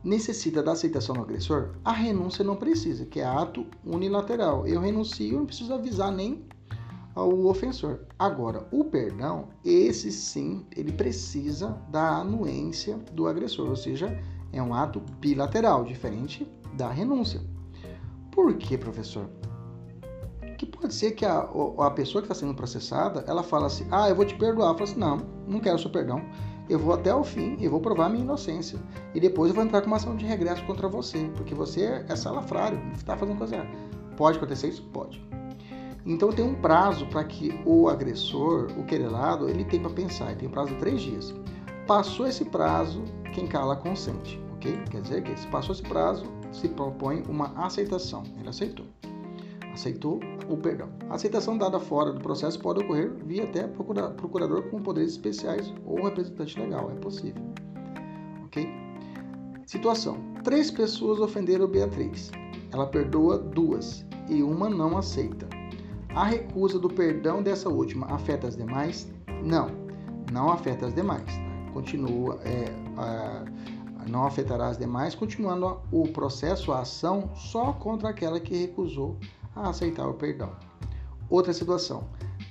necessita 0.07 0.63
da 0.63 0.73
aceitação 0.73 1.17
do 1.17 1.23
agressor, 1.23 1.71
a 1.85 1.91
renúncia 1.91 2.45
não 2.45 2.55
precisa, 2.55 3.05
que 3.05 3.19
é 3.19 3.25
ato 3.25 3.67
unilateral. 3.85 4.65
Eu 4.65 4.81
renuncio, 4.81 5.37
não 5.37 5.47
preciso 5.47 5.75
avisar 5.75 6.13
nem 6.13 6.45
ao 7.13 7.47
ofensor. 7.47 8.01
Agora, 8.17 8.69
o 8.71 8.85
perdão, 8.85 9.49
esse 9.65 10.13
sim, 10.13 10.65
ele 10.77 10.93
precisa 10.93 11.77
da 11.91 12.19
anuência 12.19 12.97
do 13.13 13.27
agressor, 13.27 13.69
ou 13.69 13.75
seja, 13.75 14.17
é 14.53 14.63
um 14.63 14.73
ato 14.73 15.03
bilateral, 15.19 15.83
diferente 15.83 16.47
da 16.75 16.89
renúncia. 16.89 17.41
Por 18.31 18.55
quê, 18.55 18.79
professor? 18.79 19.29
Que 20.57 20.67
pode 20.67 20.95
ser 20.95 21.13
que 21.13 21.25
a, 21.25 21.49
a 21.81 21.91
pessoa 21.91 22.23
que 22.23 22.27
está 22.27 22.35
sendo 22.35 22.55
processada, 22.55 23.25
ela 23.27 23.43
fala 23.43 23.67
assim, 23.67 23.89
ah, 23.91 24.09
eu 24.09 24.15
vou 24.15 24.25
te 24.25 24.37
perdoar. 24.37 24.73
Fala 24.75 24.85
assim, 24.85 25.01
não, 25.01 25.17
não 25.49 25.59
quero 25.59 25.79
seu 25.79 25.91
perdão 25.91 26.23
eu 26.69 26.79
vou 26.79 26.95
até 26.95 27.15
o 27.15 27.23
fim 27.23 27.57
e 27.59 27.69
vou 27.69 27.81
provar 27.81 28.09
minha 28.09 28.25
inocência. 28.25 28.79
E 29.15 29.21
depois 29.21 29.51
eu 29.51 29.55
vou 29.55 29.65
entrar 29.65 29.81
com 29.81 29.87
uma 29.87 29.97
ação 29.97 30.17
de 30.17 30.25
regresso 30.25 30.65
contra 30.65 30.89
você, 30.89 31.31
porque 31.37 31.55
você 31.55 32.05
é 32.09 32.17
salafrário, 32.17 32.81
está 32.95 33.17
fazendo 33.17 33.39
coisa 33.39 33.57
errada. 33.57 33.71
Pode 34.17 34.39
acontecer 34.39 34.69
isso? 34.69 34.83
Pode. 34.93 35.25
Então 36.05 36.31
tem 36.31 36.45
um 36.45 36.55
prazo 36.55 37.07
para 37.07 37.25
que 37.25 37.61
o 37.65 37.89
agressor, 37.89 38.71
o 38.79 38.85
querelado, 38.85 39.49
ele 39.49 39.65
tem 39.65 39.81
para 39.81 39.91
pensar. 39.91 40.27
Ele 40.27 40.37
tem 40.37 40.49
um 40.49 40.53
prazo 40.53 40.73
de 40.73 40.79
três 40.79 41.01
dias. 41.01 41.35
Passou 41.87 42.27
esse 42.27 42.45
prazo, 42.45 43.03
quem 43.35 43.47
cala 43.47 43.77
consente, 43.77 44.41
ok? 44.55 44.79
Quer 44.91 45.01
dizer 45.01 45.23
que 45.23 45.39
se 45.39 45.47
passou 45.49 45.73
esse 45.75 45.83
prazo, 45.83 46.25
se 46.53 46.69
propõe 46.69 47.23
uma 47.29 47.53
aceitação. 47.57 48.23
Ele 48.39 48.49
aceitou 48.49 48.87
aceitou 49.77 50.21
o 50.49 50.57
perdão. 50.57 50.89
A 51.09 51.15
aceitação 51.15 51.57
dada 51.57 51.79
fora 51.79 52.13
do 52.13 52.21
processo 52.21 52.59
pode 52.59 52.83
ocorrer 52.83 53.13
via 53.25 53.45
até 53.45 53.69
procurador 53.69 54.63
com 54.71 54.83
poderes 54.83 55.13
especiais 55.13 55.73
ou 55.85 56.03
representante 56.03 56.59
legal, 56.59 56.91
é 56.91 56.95
possível. 56.95 57.43
Ok? 58.47 58.67
Situação: 59.67 60.19
três 60.43 60.71
pessoas 60.71 61.21
ofenderam 61.21 61.69
Beatriz. 61.69 62.31
Ela 62.73 62.87
perdoa 62.87 63.39
duas 63.39 64.05
e 64.29 64.43
uma 64.43 64.69
não 64.69 64.97
aceita. 64.97 65.47
A 66.15 66.25
recusa 66.25 66.79
do 66.79 66.89
perdão 66.89 67.43
dessa 67.43 67.69
última 67.69 68.07
afeta 68.07 68.49
as 68.49 68.57
demais? 68.57 69.07
Não, 69.45 69.69
não 70.33 70.51
afeta 70.51 70.87
as 70.87 70.95
demais. 70.95 71.31
Continua, 71.75 72.39
é, 72.43 72.65
a, 72.97 73.45
não 74.09 74.25
afetará 74.25 74.69
as 74.69 74.79
demais, 74.79 75.15
continuando 75.15 75.79
o 75.93 76.09
processo, 76.09 76.73
a 76.73 76.81
ação, 76.81 77.31
só 77.35 77.73
contra 77.75 78.09
aquela 78.09 78.41
que 78.41 78.57
recusou 78.57 79.19
a 79.57 79.71
aceitar 79.71 80.07
o 80.07 80.15
perdão. 80.15 80.53
Outra 81.29 81.53
situação: 81.53 82.05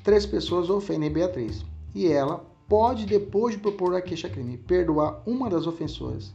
três 0.04 0.26
pessoas 0.26 0.70
ofendem 0.70 1.12
Beatriz 1.12 1.64
e 1.94 2.08
ela 2.08 2.46
pode, 2.68 3.06
depois 3.06 3.56
de 3.56 3.62
propor 3.62 3.96
a 3.96 4.02
queixa-crime, 4.02 4.58
perdoar 4.58 5.22
uma 5.26 5.50
das 5.50 5.68
ofensoras 5.68 6.34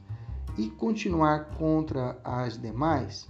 e 0.57 0.69
continuar 0.71 1.51
contra 1.57 2.19
as 2.25 2.57
demais? 2.61 3.29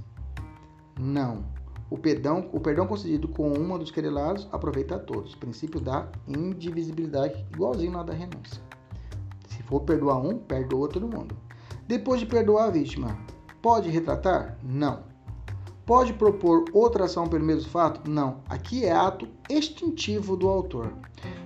Não. 0.98 1.44
O 1.88 1.98
perdão, 1.98 2.48
o 2.52 2.60
perdão 2.60 2.86
concedido 2.86 3.26
com 3.26 3.52
uma 3.52 3.76
dos 3.76 3.90
querelados 3.90 4.46
aproveita 4.52 4.94
a 4.94 4.98
todos. 4.98 5.34
Princípio 5.34 5.80
da 5.80 6.08
indivisibilidade, 6.28 7.44
igualzinho 7.52 7.92
na 7.92 8.04
da 8.04 8.12
renúncia. 8.12 8.62
Se 9.48 9.60
for 9.64 9.80
perdoar 9.80 10.18
um, 10.18 10.38
perdoa 10.38 10.88
todo 10.88 11.08
mundo. 11.08 11.36
Depois 11.88 12.20
de 12.20 12.26
perdoar 12.26 12.68
a 12.68 12.70
vítima, 12.70 13.18
pode 13.60 13.90
retratar? 13.90 14.56
Não. 14.62 15.09
Pode 15.90 16.12
propor 16.12 16.66
outra 16.72 17.06
ação 17.06 17.26
pelo 17.26 17.44
mesmo 17.44 17.68
fato? 17.68 18.08
Não. 18.08 18.42
Aqui 18.48 18.84
é 18.84 18.92
ato 18.92 19.26
extintivo 19.48 20.36
do 20.36 20.48
autor. 20.48 20.92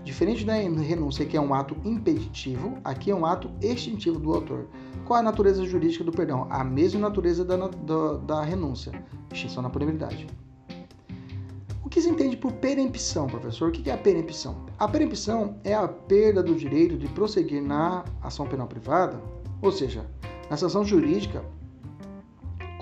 Diferente 0.05 0.45
da 0.45 0.53
renúncia, 0.53 1.25
que 1.25 1.35
é 1.35 1.41
um 1.41 1.55
ato 1.55 1.75
impeditivo, 1.83 2.77
aqui 2.85 3.11
é 3.11 3.15
um 3.15 3.25
ato 3.25 3.51
extintivo 3.63 4.19
do 4.19 4.35
autor. 4.35 4.67
Qual 5.07 5.17
é 5.17 5.21
a 5.21 5.25
natureza 5.25 5.65
jurídica 5.65 6.05
do 6.05 6.13
perdão? 6.13 6.47
A 6.51 6.63
mesma 6.63 7.01
natureza 7.01 7.43
da, 7.43 7.57
da, 7.57 8.17
da 8.19 8.43
renúncia. 8.43 8.93
Extinção 9.33 9.63
da 9.63 9.71
punibilidade. 9.71 10.27
O 11.83 11.89
que 11.89 12.03
se 12.03 12.11
entende 12.11 12.37
por 12.37 12.53
perempção, 12.53 13.27
professor? 13.27 13.71
O 13.71 13.73
que 13.73 13.89
é 13.89 13.95
a 13.95 13.97
perempção? 13.97 14.67
A 14.79 14.87
perempção 14.87 15.59
é 15.65 15.73
a 15.73 15.89
perda 15.89 16.43
do 16.43 16.55
direito 16.55 16.99
de 16.99 17.09
prosseguir 17.09 17.63
na 17.63 18.05
ação 18.21 18.47
penal 18.47 18.67
privada, 18.67 19.19
ou 19.63 19.73
seja, 19.73 20.05
na 20.51 20.57
sanção 20.59 20.85
jurídica 20.85 21.43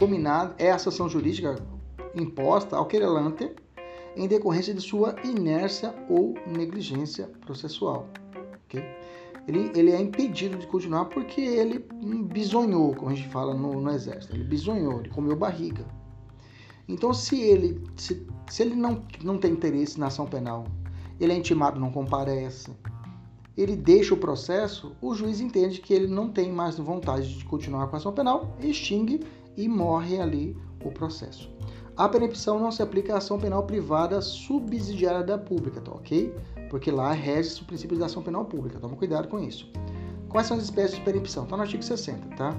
combinado 0.03 0.53
é 0.59 0.73
a 0.73 0.79
sanção 0.79 1.09
jurídica 1.09 1.55
imposta 2.13 2.77
ao 2.77 2.87
querelante 2.87 3.53
em 4.17 4.27
decorrência 4.27 4.75
de 4.75 4.81
sua 4.81 5.15
inércia 5.23 5.95
ou 6.09 6.35
negligência 6.45 7.31
processual. 7.43 8.09
Okay? 8.67 8.83
Ele, 9.47 9.71
ele 9.77 9.93
é 9.93 10.01
impedido 10.01 10.59
de 10.59 10.67
continuar 10.67 11.05
porque 11.05 11.41
ele 11.41 11.87
bisonhou, 12.25 12.97
como 12.97 13.13
a 13.13 13.15
gente 13.15 13.29
fala 13.29 13.55
no, 13.55 13.81
no 13.81 13.91
exército. 13.93 14.35
Ele 14.35 14.43
bisonhou, 14.43 14.99
ele 14.99 15.09
comeu 15.09 15.37
barriga. 15.37 15.87
Então, 16.89 17.15
se 17.15 17.41
ele, 17.41 17.81
se, 17.97 18.27
se 18.51 18.63
ele 18.63 18.75
não, 18.75 19.05
não 19.23 19.39
tem 19.39 19.53
interesse 19.53 20.01
na 20.01 20.09
ação 20.09 20.27
penal, 20.27 20.67
ele 21.21 21.33
é 21.33 21.37
intimado, 21.37 21.79
não 21.79 21.93
comparece, 21.93 22.73
ele 23.57 23.77
deixa 23.77 24.15
o 24.15 24.17
processo, 24.17 24.97
o 25.01 25.15
juiz 25.15 25.41
entende 25.41 25.81
que 25.81 25.95
ele 25.95 26.09
não 26.09 26.29
tem 26.29 26.51
mais 26.51 26.77
vontade 26.77 27.39
de 27.39 27.45
continuar 27.45 27.87
com 27.87 27.95
a 27.95 27.99
ação 27.99 28.13
penal, 28.13 28.57
extingue 28.61 29.21
e 29.57 29.69
morre 29.69 30.21
ali 30.21 30.57
o 30.85 30.91
processo. 30.91 31.51
A 31.97 32.09
perempção 32.09 32.59
não 32.59 32.73
se 32.73 32.83
aplica 32.83 33.15
à 33.15 33.19
ação 33.19 33.39
penal 33.39 33.65
privada 33.65 34.21
subsidiária 34.23 35.23
da 35.23 35.37
pública, 35.37 35.81
tá 35.81 35.93
ok? 35.93 36.35
Porque 36.71 36.91
lá 36.91 37.13
rege 37.13 37.61
o 37.61 37.65
princípio 37.67 37.99
da 37.99 38.07
ação 38.07 38.23
penal 38.23 38.45
pública, 38.47 38.81
toma 38.81 38.97
cuidado 38.97 39.29
com 39.29 39.39
isso. 39.39 39.71
Quais 40.29 40.47
são 40.47 40.57
as 40.57 40.65
espécies 40.65 40.97
de 40.97 41.05
perempção? 41.05 41.45
Está 41.45 41.57
no 41.57 41.63
artigo 41.63 41.83
60, 41.83 42.37
tá? 42.37 42.57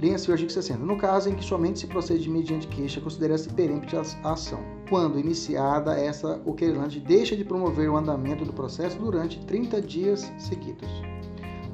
Leia-se 0.00 0.28
o 0.30 0.32
artigo 0.32 0.50
60. 0.50 0.82
No 0.82 0.96
caso 0.96 1.28
em 1.28 1.34
que 1.36 1.44
somente 1.44 1.78
se 1.78 1.86
procede 1.86 2.28
mediante 2.28 2.66
queixa, 2.66 3.00
considera-se 3.00 3.48
perempte 3.50 3.94
a 3.94 4.00
ação. 4.32 4.58
quando 4.88 5.18
iniciada 5.18 5.98
essa, 5.98 6.42
o 6.44 6.54
querelante 6.54 6.98
deixa 6.98 7.36
de 7.36 7.44
promover 7.44 7.88
o 7.88 7.96
andamento 7.96 8.44
do 8.44 8.52
processo 8.52 8.98
durante 8.98 9.38
30 9.46 9.80
dias 9.80 10.32
seguidos. 10.38 11.11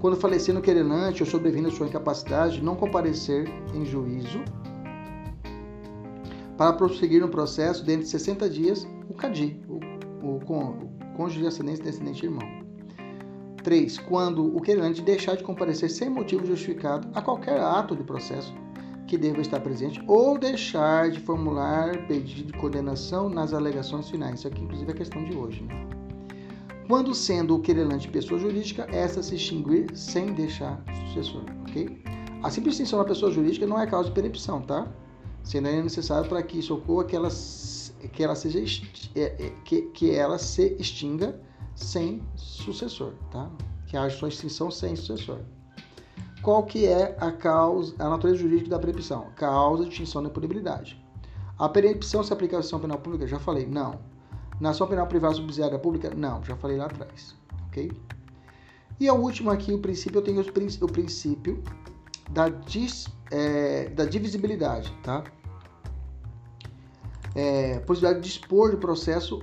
Quando 0.01 0.17
falecer 0.17 0.55
no 0.55 0.63
querelante 0.63 1.23
ou 1.23 1.29
sobrevindo 1.29 1.71
sua 1.71 1.89
incapacidade 1.89 2.59
de 2.59 2.65
não 2.65 2.77
comparecer 2.77 3.49
em 3.75 3.85
juízo, 3.85 4.41
para 6.57 6.73
prosseguir 6.73 7.21
no 7.21 7.29
processo 7.29 7.85
dentro 7.85 8.03
de 8.03 8.09
60 8.09 8.49
dias, 8.49 8.87
o 9.09 9.15
CADI, 9.15 9.61
o, 9.69 9.79
o, 10.25 10.41
cônjuge 11.17 11.41
de 11.41 11.47
ascendente 11.47 11.83
descendente 11.83 12.25
irmão. 12.25 12.47
3. 13.63 13.99
Quando 13.99 14.57
o 14.57 14.61
querelante 14.61 15.03
deixar 15.03 15.37
de 15.37 15.43
comparecer 15.43 15.91
sem 15.91 16.09
motivo 16.09 16.47
justificado 16.47 17.09
a 17.15 17.21
qualquer 17.21 17.61
ato 17.61 17.95
de 17.95 18.05
processo 18.05 18.55
que 19.07 19.19
deva 19.19 19.41
estar 19.41 19.61
presente 19.61 20.03
ou 20.07 20.39
deixar 20.39 21.11
de 21.11 21.19
formular 21.21 22.07
pedido 22.07 22.53
de 22.53 22.59
condenação 22.59 23.29
nas 23.29 23.53
alegações 23.53 24.09
finais. 24.09 24.41
Isso 24.41 24.49
aqui, 24.49 24.63
inclusive, 24.63 24.91
é 24.91 24.95
a 24.95 24.97
questão 24.97 25.25
de 25.25 25.37
hoje. 25.37 25.63
Né? 25.63 25.98
Quando 26.89 27.15
sendo 27.15 27.55
o 27.55 27.61
querelante 27.61 28.09
pessoa 28.09 28.41
jurídica, 28.41 28.87
essa 28.91 29.23
se 29.23 29.35
extinguir 29.35 29.95
sem 29.95 30.33
deixar 30.33 30.83
sucessor, 31.07 31.45
ok? 31.61 32.03
A 32.43 32.51
simples 32.51 32.77
extinção 32.77 32.99
da 32.99 33.05
pessoa 33.05 33.31
jurídica 33.31 33.67
não 33.67 33.79
é 33.79 33.87
causa 33.87 34.09
de 34.09 34.15
perempção, 34.15 34.63
tá? 34.63 34.91
Sendo 35.45 35.69
ainda 35.69 35.83
necessário 35.83 36.27
para 36.27 36.43
que 36.43 36.59
isso 36.59 36.75
ocorra 36.75 37.05
que 37.05 37.15
ela, 37.15 37.29
que 38.11 38.25
ela 38.25 38.35
seja 38.35 38.59
é, 39.15 39.21
é, 39.21 39.51
que, 39.67 39.83
que 39.83 40.11
ela 40.13 40.39
se 40.39 40.77
extinga 40.79 41.39
sem 41.75 42.23
sucessor, 42.35 43.13
tá? 43.31 43.51
Que 43.87 43.95
haja 43.95 44.17
sua 44.17 44.31
extinção 44.31 44.71
sem 44.71 44.97
sucessor. 44.97 45.41
Qual 46.41 46.63
que 46.63 46.87
é 46.87 47.15
a 47.21 47.31
causa, 47.31 47.95
a 47.99 48.09
natureza 48.09 48.39
jurídica 48.39 48.71
da 48.71 48.79
perempção? 48.79 49.27
Causa 49.37 49.85
de 49.85 49.91
extinção 49.91 50.23
da 50.23 50.31
impunibilidade. 50.31 50.99
A 51.59 51.69
perempção 51.69 52.25
se 52.25 52.33
aplica 52.33 52.57
à 52.57 52.61
ação 52.61 52.81
penal 52.81 52.99
pública? 52.99 53.27
Já 53.27 53.39
falei, 53.39 53.67
não. 53.67 54.01
Na 54.61 54.71
ação 54.71 54.87
penal 54.87 55.07
privada 55.07 55.35
subsidiária 55.35 55.79
pública? 55.79 56.13
Não, 56.15 56.43
já 56.45 56.57
falei 56.57 56.77
lá 56.77 56.87
atrás, 56.87 57.35
ok? 57.69 57.91
E 59.01 59.09
a 59.09 59.15
última 59.15 59.53
aqui, 59.53 59.73
o 59.73 59.79
princípio, 59.79 60.19
eu 60.19 60.23
tenho 60.23 60.41
o 60.41 60.89
princípio 60.89 61.63
da, 62.31 62.49
dis, 62.49 63.07
é, 63.31 63.89
da 63.91 64.05
divisibilidade, 64.05 64.93
tá? 65.03 65.23
É, 67.35 67.79
possibilidade 67.81 68.21
de 68.21 68.29
dispor 68.29 68.71
de 68.71 68.77
processo 68.79 69.41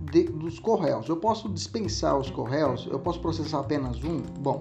de, 0.00 0.24
dos 0.24 0.58
corréus. 0.58 1.08
Eu 1.08 1.18
posso 1.18 1.48
dispensar 1.50 2.18
os 2.18 2.30
corréus? 2.30 2.86
Eu 2.90 2.98
posso 2.98 3.20
processar 3.20 3.60
apenas 3.60 4.02
um? 4.02 4.20
Bom, 4.40 4.60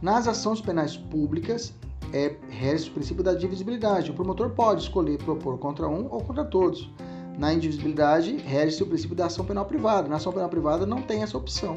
nas 0.00 0.26
ações 0.26 0.62
penais 0.62 0.96
públicas, 0.96 1.74
é, 2.12 2.36
rege 2.48 2.88
o 2.88 2.94
princípio 2.94 3.22
da 3.22 3.34
divisibilidade. 3.34 4.10
O 4.10 4.14
promotor 4.14 4.50
pode 4.50 4.82
escolher 4.82 5.18
propor 5.18 5.58
contra 5.58 5.86
um 5.88 6.06
ou 6.10 6.22
contra 6.22 6.44
todos. 6.44 6.90
Na 7.36 7.52
indivisibilidade, 7.52 8.36
rege-se 8.36 8.82
o 8.82 8.86
princípio 8.86 9.16
da 9.16 9.26
ação 9.26 9.44
penal 9.44 9.64
privada. 9.64 10.08
Na 10.08 10.16
ação 10.16 10.32
penal 10.32 10.48
privada 10.48 10.86
não 10.86 11.02
tem 11.02 11.22
essa 11.22 11.36
opção. 11.36 11.76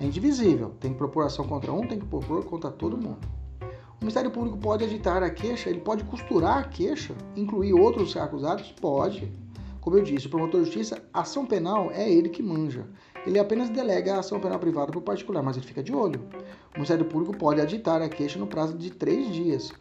É 0.00 0.04
indivisível. 0.04 0.70
Tem 0.80 0.92
que 0.92 0.98
propor 0.98 1.24
ação 1.24 1.46
contra 1.46 1.72
um, 1.72 1.86
tem 1.86 1.98
que 1.98 2.06
propor 2.06 2.44
contra 2.44 2.70
todo 2.70 2.96
mundo. 2.96 3.20
O 3.60 4.04
Ministério 4.04 4.32
Público 4.32 4.58
pode 4.58 4.82
editar 4.82 5.22
a 5.22 5.30
queixa, 5.30 5.70
ele 5.70 5.78
pode 5.78 6.02
costurar 6.02 6.58
a 6.58 6.64
queixa, 6.64 7.14
incluir 7.36 7.72
outros 7.72 8.16
acusados? 8.16 8.72
Pode. 8.80 9.32
Como 9.80 9.96
eu 9.96 10.02
disse, 10.02 10.26
o 10.26 10.30
promotor 10.30 10.60
de 10.60 10.66
justiça, 10.66 11.00
ação 11.14 11.46
penal 11.46 11.90
é 11.92 12.10
ele 12.10 12.28
que 12.28 12.42
manja. 12.42 12.84
Ele 13.24 13.38
apenas 13.38 13.70
delega 13.70 14.16
a 14.16 14.18
ação 14.18 14.40
penal 14.40 14.58
privada 14.58 14.90
para 14.90 14.98
o 14.98 15.02
particular, 15.02 15.42
mas 15.42 15.56
ele 15.56 15.66
fica 15.66 15.84
de 15.84 15.94
olho. 15.94 16.20
O 16.70 16.74
Ministério 16.74 17.04
Público 17.04 17.36
pode 17.36 17.60
aditar 17.60 18.02
a 18.02 18.08
queixa 18.08 18.40
no 18.40 18.48
prazo 18.48 18.76
de 18.76 18.90
três 18.90 19.32
dias, 19.32 19.72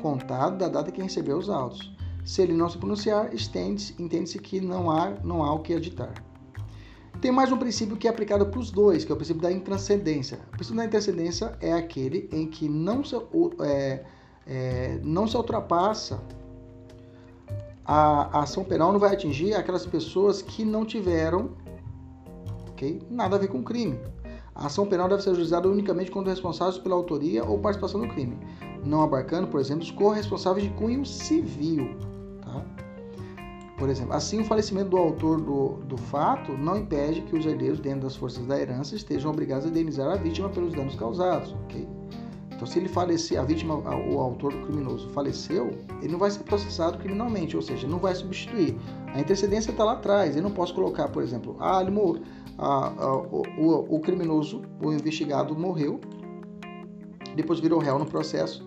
contado 0.00 0.58
da 0.58 0.68
data 0.68 0.92
que 0.92 1.00
recebeu 1.00 1.38
os 1.38 1.48
autos. 1.48 1.96
Se 2.24 2.42
ele 2.42 2.52
não 2.52 2.68
se 2.68 2.78
pronunciar, 2.78 3.30
entende-se 3.34 4.38
que 4.38 4.60
não 4.60 4.90
há, 4.90 5.10
não 5.24 5.42
há 5.42 5.52
o 5.52 5.60
que 5.60 5.74
aditar. 5.74 6.12
Tem 7.20 7.30
mais 7.30 7.52
um 7.52 7.56
princípio 7.56 7.96
que 7.96 8.06
é 8.06 8.10
aplicado 8.10 8.46
para 8.46 8.58
os 8.58 8.70
dois, 8.70 9.04
que 9.04 9.12
é 9.12 9.14
o 9.14 9.16
princípio 9.16 9.42
da 9.42 9.50
intranscendência. 9.50 10.40
O 10.48 10.50
princípio 10.52 10.76
da 10.76 10.84
intranscendência 10.84 11.56
é 11.60 11.72
aquele 11.72 12.28
em 12.32 12.46
que 12.46 12.68
não 12.68 13.04
se, 13.04 13.16
é, 13.60 14.04
é, 14.46 15.00
não 15.02 15.26
se 15.26 15.36
ultrapassa 15.36 16.22
a, 17.84 18.38
a 18.38 18.42
ação 18.42 18.64
penal, 18.64 18.92
não 18.92 18.98
vai 18.98 19.12
atingir 19.12 19.54
aquelas 19.54 19.86
pessoas 19.86 20.42
que 20.42 20.64
não 20.64 20.84
tiveram 20.84 21.50
Nada 23.08 23.36
a 23.36 23.38
ver 23.38 23.48
com 23.48 23.62
crime. 23.62 23.98
A 24.54 24.66
ação 24.66 24.86
penal 24.86 25.08
deve 25.08 25.22
ser 25.22 25.30
ajuizada 25.30 25.68
unicamente 25.68 26.10
quando 26.10 26.28
responsáveis 26.28 26.78
pela 26.78 26.94
autoria 26.94 27.44
ou 27.44 27.58
participação 27.58 28.00
no 28.00 28.08
crime, 28.08 28.36
não 28.84 29.02
abarcando, 29.02 29.46
por 29.46 29.60
exemplo, 29.60 29.82
os 29.82 29.90
corresponsáveis 29.90 30.64
de 30.64 30.74
cunho 30.74 31.06
civil. 31.06 31.96
Por 33.82 33.90
exemplo, 33.90 34.14
assim, 34.14 34.38
o 34.38 34.44
falecimento 34.44 34.90
do 34.90 34.96
autor 34.96 35.40
do, 35.40 35.70
do 35.88 35.96
fato 35.96 36.52
não 36.52 36.78
impede 36.78 37.20
que 37.22 37.34
os 37.34 37.44
herdeiros, 37.44 37.80
dentro 37.80 38.02
das 38.02 38.14
forças 38.14 38.46
da 38.46 38.56
herança, 38.56 38.94
estejam 38.94 39.28
obrigados 39.28 39.66
a 39.66 39.68
indenizar 39.68 40.08
a 40.08 40.14
vítima 40.14 40.48
pelos 40.48 40.72
danos 40.72 40.94
causados. 40.94 41.52
Okay? 41.64 41.88
Então, 42.52 42.64
se 42.64 42.78
ele 42.78 42.88
falecer, 42.88 43.40
a 43.40 43.42
vítima, 43.42 43.74
o 43.74 44.20
autor 44.20 44.52
do 44.52 44.66
criminoso 44.66 45.10
faleceu, 45.10 45.72
ele 46.00 46.12
não 46.12 46.18
vai 46.20 46.30
ser 46.30 46.44
processado 46.44 46.96
criminalmente, 46.98 47.56
ou 47.56 47.62
seja, 47.62 47.88
não 47.88 47.98
vai 47.98 48.14
substituir. 48.14 48.78
A 49.12 49.18
intercedência 49.18 49.72
está 49.72 49.82
lá 49.82 49.94
atrás. 49.94 50.36
Eu 50.36 50.44
não 50.44 50.52
posso 50.52 50.72
colocar, 50.72 51.08
por 51.08 51.20
exemplo, 51.20 51.56
ah, 51.58 51.80
ele 51.82 51.90
morreu 51.90 52.22
a, 52.58 52.86
a, 52.86 53.16
o, 53.16 53.96
o 53.96 53.98
criminoso, 53.98 54.62
o 54.80 54.92
investigado 54.92 55.58
morreu, 55.58 56.00
depois 57.34 57.58
virou 57.58 57.80
réu 57.80 57.98
no 57.98 58.06
processo. 58.06 58.64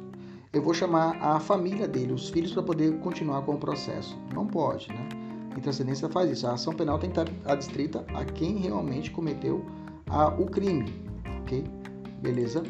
Eu 0.55 0.61
vou 0.61 0.73
chamar 0.73 1.17
a 1.21 1.37
família 1.37 1.85
dele, 1.85 2.13
os 2.13 2.29
filhos, 2.29 2.53
para 2.53 2.63
poder 2.63 2.97
continuar 2.99 3.41
com 3.41 3.55
o 3.55 3.57
processo. 3.57 4.17
Não 4.33 4.47
pode, 4.47 4.87
né? 4.87 5.09
A 5.53 5.59
transcendência 5.59 6.07
faz 6.07 6.31
isso. 6.31 6.47
A 6.47 6.53
ação 6.53 6.73
penal 6.73 6.97
tem 6.97 7.11
que 7.11 7.19
estar 7.19 7.51
adstrita 7.51 8.05
a 8.15 8.23
quem 8.23 8.59
realmente 8.59 9.11
cometeu 9.11 9.65
a, 10.09 10.29
o 10.29 10.45
crime, 10.45 10.93
ok? 11.41 11.61
Beleza? 12.21 12.63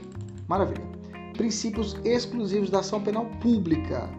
Maravilha. 0.47 0.83
Princípios 1.37 1.95
exclusivos 2.03 2.71
da 2.71 2.79
ação 2.79 3.03
penal 3.03 3.27
pública. 3.39 4.09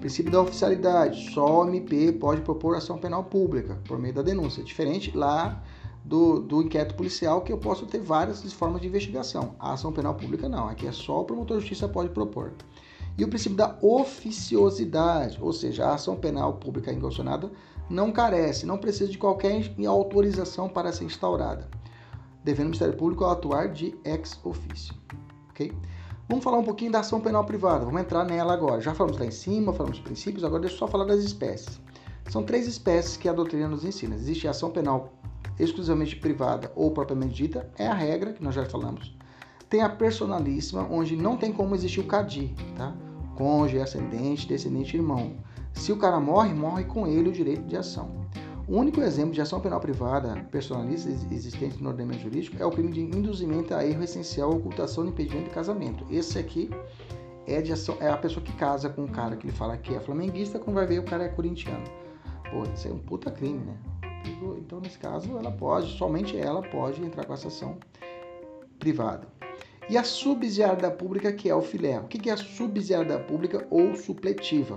Princípio 0.00 0.32
da 0.32 0.40
oficialidade. 0.40 1.30
Só 1.34 1.62
o 1.62 1.68
MP 1.68 2.12
pode 2.12 2.40
propor 2.40 2.74
ação 2.74 2.96
penal 2.96 3.24
pública 3.24 3.78
por 3.86 3.98
meio 3.98 4.14
da 4.14 4.22
denúncia. 4.22 4.64
Diferente 4.64 5.14
lá 5.14 5.62
do, 6.02 6.40
do 6.40 6.62
inquérito 6.62 6.94
policial, 6.94 7.42
que 7.42 7.52
eu 7.52 7.58
posso 7.58 7.84
ter 7.84 8.00
várias 8.00 8.50
formas 8.54 8.80
de 8.80 8.88
investigação. 8.88 9.54
A 9.58 9.74
ação 9.74 9.92
penal 9.92 10.14
pública 10.14 10.48
não, 10.48 10.68
aqui 10.68 10.86
é 10.86 10.92
só 10.92 11.20
o 11.20 11.24
promotor 11.26 11.58
de 11.58 11.64
justiça 11.64 11.86
pode 11.86 12.08
propor. 12.08 12.54
E 13.18 13.24
o 13.24 13.28
princípio 13.28 13.56
da 13.56 13.76
oficiosidade, 13.82 15.38
ou 15.40 15.52
seja, 15.52 15.86
a 15.86 15.94
ação 15.94 16.16
penal 16.16 16.54
pública 16.54 16.90
inconstitucionada 16.90 17.50
não 17.88 18.12
carece, 18.12 18.64
não 18.64 18.78
precisa 18.78 19.10
de 19.10 19.18
qualquer 19.18 19.74
autorização 19.86 20.68
para 20.68 20.92
ser 20.92 21.04
instaurada, 21.04 21.68
devendo 22.44 22.66
o 22.66 22.70
Ministério 22.70 22.96
Público 22.96 23.24
atuar 23.24 23.68
de 23.68 23.94
ex 24.04 24.38
officio. 24.44 24.94
Ok? 25.50 25.72
Vamos 26.28 26.44
falar 26.44 26.58
um 26.58 26.64
pouquinho 26.64 26.92
da 26.92 27.00
ação 27.00 27.20
penal 27.20 27.44
privada, 27.44 27.84
vamos 27.84 28.00
entrar 28.00 28.24
nela 28.24 28.52
agora. 28.52 28.80
Já 28.80 28.94
falamos 28.94 29.18
lá 29.18 29.26
em 29.26 29.32
cima, 29.32 29.72
falamos 29.72 29.98
dos 29.98 30.06
princípios, 30.06 30.44
agora 30.44 30.60
deixa 30.60 30.76
eu 30.76 30.78
só 30.78 30.86
falar 30.86 31.04
das 31.04 31.18
espécies. 31.24 31.80
São 32.28 32.44
três 32.44 32.68
espécies 32.68 33.16
que 33.16 33.28
a 33.28 33.32
doutrina 33.32 33.66
nos 33.66 33.84
ensina. 33.84 34.14
Existe 34.14 34.46
a 34.46 34.52
ação 34.52 34.70
penal 34.70 35.12
exclusivamente 35.58 36.14
privada 36.14 36.70
ou 36.76 36.92
propriamente 36.92 37.34
dita, 37.34 37.68
é 37.76 37.88
a 37.88 37.94
regra, 37.94 38.32
que 38.32 38.42
nós 38.42 38.54
já 38.54 38.64
falamos. 38.64 39.18
Tem 39.70 39.82
a 39.82 39.88
personalíssima, 39.88 40.82
onde 40.90 41.14
não 41.14 41.36
tem 41.36 41.52
como 41.52 41.76
existir 41.76 42.00
o 42.00 42.04
CADI, 42.04 42.52
tá? 42.76 42.92
Cônjuge, 43.36 43.78
ascendente, 43.78 44.48
descendente, 44.48 44.96
irmão. 44.96 45.36
Se 45.72 45.92
o 45.92 45.96
cara 45.96 46.18
morre, 46.18 46.52
morre 46.52 46.82
com 46.82 47.06
ele 47.06 47.28
o 47.28 47.32
direito 47.32 47.62
de 47.62 47.76
ação. 47.76 48.10
O 48.66 48.76
único 48.76 49.00
exemplo 49.00 49.32
de 49.32 49.40
ação 49.40 49.60
penal 49.60 49.78
privada 49.80 50.44
personalista 50.50 51.08
existente 51.08 51.80
no 51.80 51.90
ordenamento 51.90 52.22
jurídico 52.22 52.56
é 52.60 52.66
o 52.66 52.70
crime 52.70 52.90
de 52.90 53.00
induzimento 53.00 53.72
a 53.72 53.86
erro 53.86 54.02
essencial, 54.02 54.50
ocultação 54.50 55.06
impedimento 55.06 55.44
de 55.44 55.54
casamento. 55.54 56.04
Esse 56.10 56.38
aqui 56.38 56.68
é, 57.46 57.62
de 57.62 57.72
ação, 57.72 57.96
é 58.00 58.08
a 58.08 58.16
pessoa 58.16 58.44
que 58.44 58.52
casa 58.52 58.90
com 58.90 59.04
o 59.04 59.08
cara 59.08 59.36
que 59.36 59.46
ele 59.46 59.52
fala 59.52 59.76
que 59.76 59.94
é 59.94 60.00
flamenguista, 60.00 60.58
quando 60.58 60.74
vai 60.74 60.86
ver 60.86 60.98
o 60.98 61.04
cara 61.04 61.24
é 61.24 61.28
corintiano. 61.28 61.84
Pô, 62.50 62.64
isso 62.74 62.88
é 62.88 62.92
um 62.92 62.98
puta 62.98 63.30
crime, 63.30 63.64
né? 63.64 63.76
Então, 64.58 64.80
nesse 64.80 64.98
caso, 64.98 65.36
ela 65.38 65.52
pode, 65.52 65.96
somente 65.96 66.36
ela 66.36 66.60
pode 66.60 67.02
entrar 67.02 67.24
com 67.24 67.34
essa 67.34 67.48
ação 67.48 67.78
privada. 68.78 69.39
E 69.88 69.96
a 69.96 70.04
subsidiária 70.04 70.90
pública, 70.90 71.32
que 71.32 71.48
é 71.48 71.54
o 71.54 71.62
filé. 71.62 71.98
O 71.98 72.04
que 72.04 72.28
é 72.28 72.32
a 72.32 72.36
subsidiária 72.36 73.18
pública 73.18 73.66
ou 73.70 73.94
supletiva? 73.94 74.76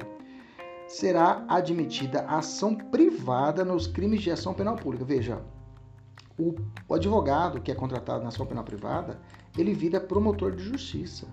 Será 0.88 1.46
admitida 1.48 2.22
a 2.22 2.40
ação 2.40 2.76
privada 2.76 3.64
nos 3.64 3.88
crimes 3.88 4.22
de 4.22 4.32
ação 4.32 4.54
penal 4.54 4.76
pública. 4.76 5.06
Veja, 5.06 5.42
o, 6.38 6.56
advogado 6.94 7.62
que 7.62 7.72
é 7.72 7.76
contratado 7.76 8.24
na 8.24 8.30
ação 8.30 8.46
penal 8.46 8.64
privada, 8.64 9.20
ele 9.58 9.74
vira 9.74 10.00
promotor 10.00 10.56
de 10.56 10.64
justiça. 10.64 11.28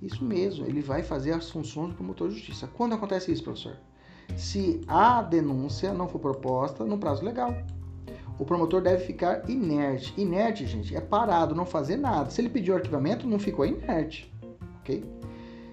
Isso 0.00 0.24
mesmo, 0.24 0.66
ele 0.66 0.82
vai 0.82 1.02
fazer 1.02 1.32
as 1.32 1.50
funções 1.50 1.90
do 1.90 1.94
promotor 1.94 2.28
de 2.28 2.34
justiça. 2.34 2.66
Quando 2.66 2.94
acontece 2.94 3.32
isso, 3.32 3.44
professor? 3.44 3.76
se 4.36 4.80
a 4.86 5.22
denúncia 5.22 5.92
não 5.92 6.08
for 6.08 6.18
proposta 6.18 6.84
no 6.84 6.98
prazo 6.98 7.24
legal. 7.24 7.54
O 8.38 8.44
promotor 8.44 8.80
deve 8.82 9.04
ficar 9.04 9.48
inerte. 9.48 10.12
Inerte, 10.20 10.66
gente, 10.66 10.96
é 10.96 11.00
parado, 11.00 11.54
não 11.54 11.66
fazer 11.66 11.96
nada. 11.96 12.30
Se 12.30 12.40
ele 12.40 12.48
pediu 12.48 12.74
arquivamento, 12.74 13.26
não 13.26 13.38
ficou 13.38 13.64
inerte, 13.64 14.32
ok? 14.80 15.04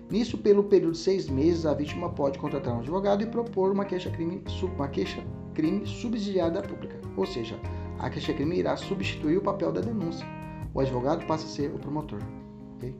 Nisso, 0.09 0.37
pelo 0.37 0.63
período 0.63 0.93
de 0.93 0.97
seis 0.97 1.29
meses, 1.29 1.65
a 1.65 1.73
vítima 1.73 2.09
pode 2.09 2.39
contratar 2.39 2.75
um 2.75 2.79
advogado 2.79 3.21
e 3.21 3.27
propor 3.27 3.71
uma 3.71 3.85
queixa-crime, 3.85 4.43
uma 4.75 4.87
queixa 4.87 5.23
crime 5.53 5.85
subsidiário 5.85 6.53
da 6.53 6.61
pública, 6.61 6.99
ou 7.15 7.25
seja, 7.27 7.59
a 7.99 8.09
queixa-crime 8.09 8.57
irá 8.57 8.75
substituir 8.75 9.37
o 9.37 9.41
papel 9.41 9.71
da 9.71 9.81
denúncia. 9.81 10.25
O 10.73 10.79
advogado 10.79 11.25
passa 11.25 11.45
a 11.45 11.49
ser 11.49 11.71
o 11.73 11.77
promotor. 11.77 12.19
Okay? 12.77 12.95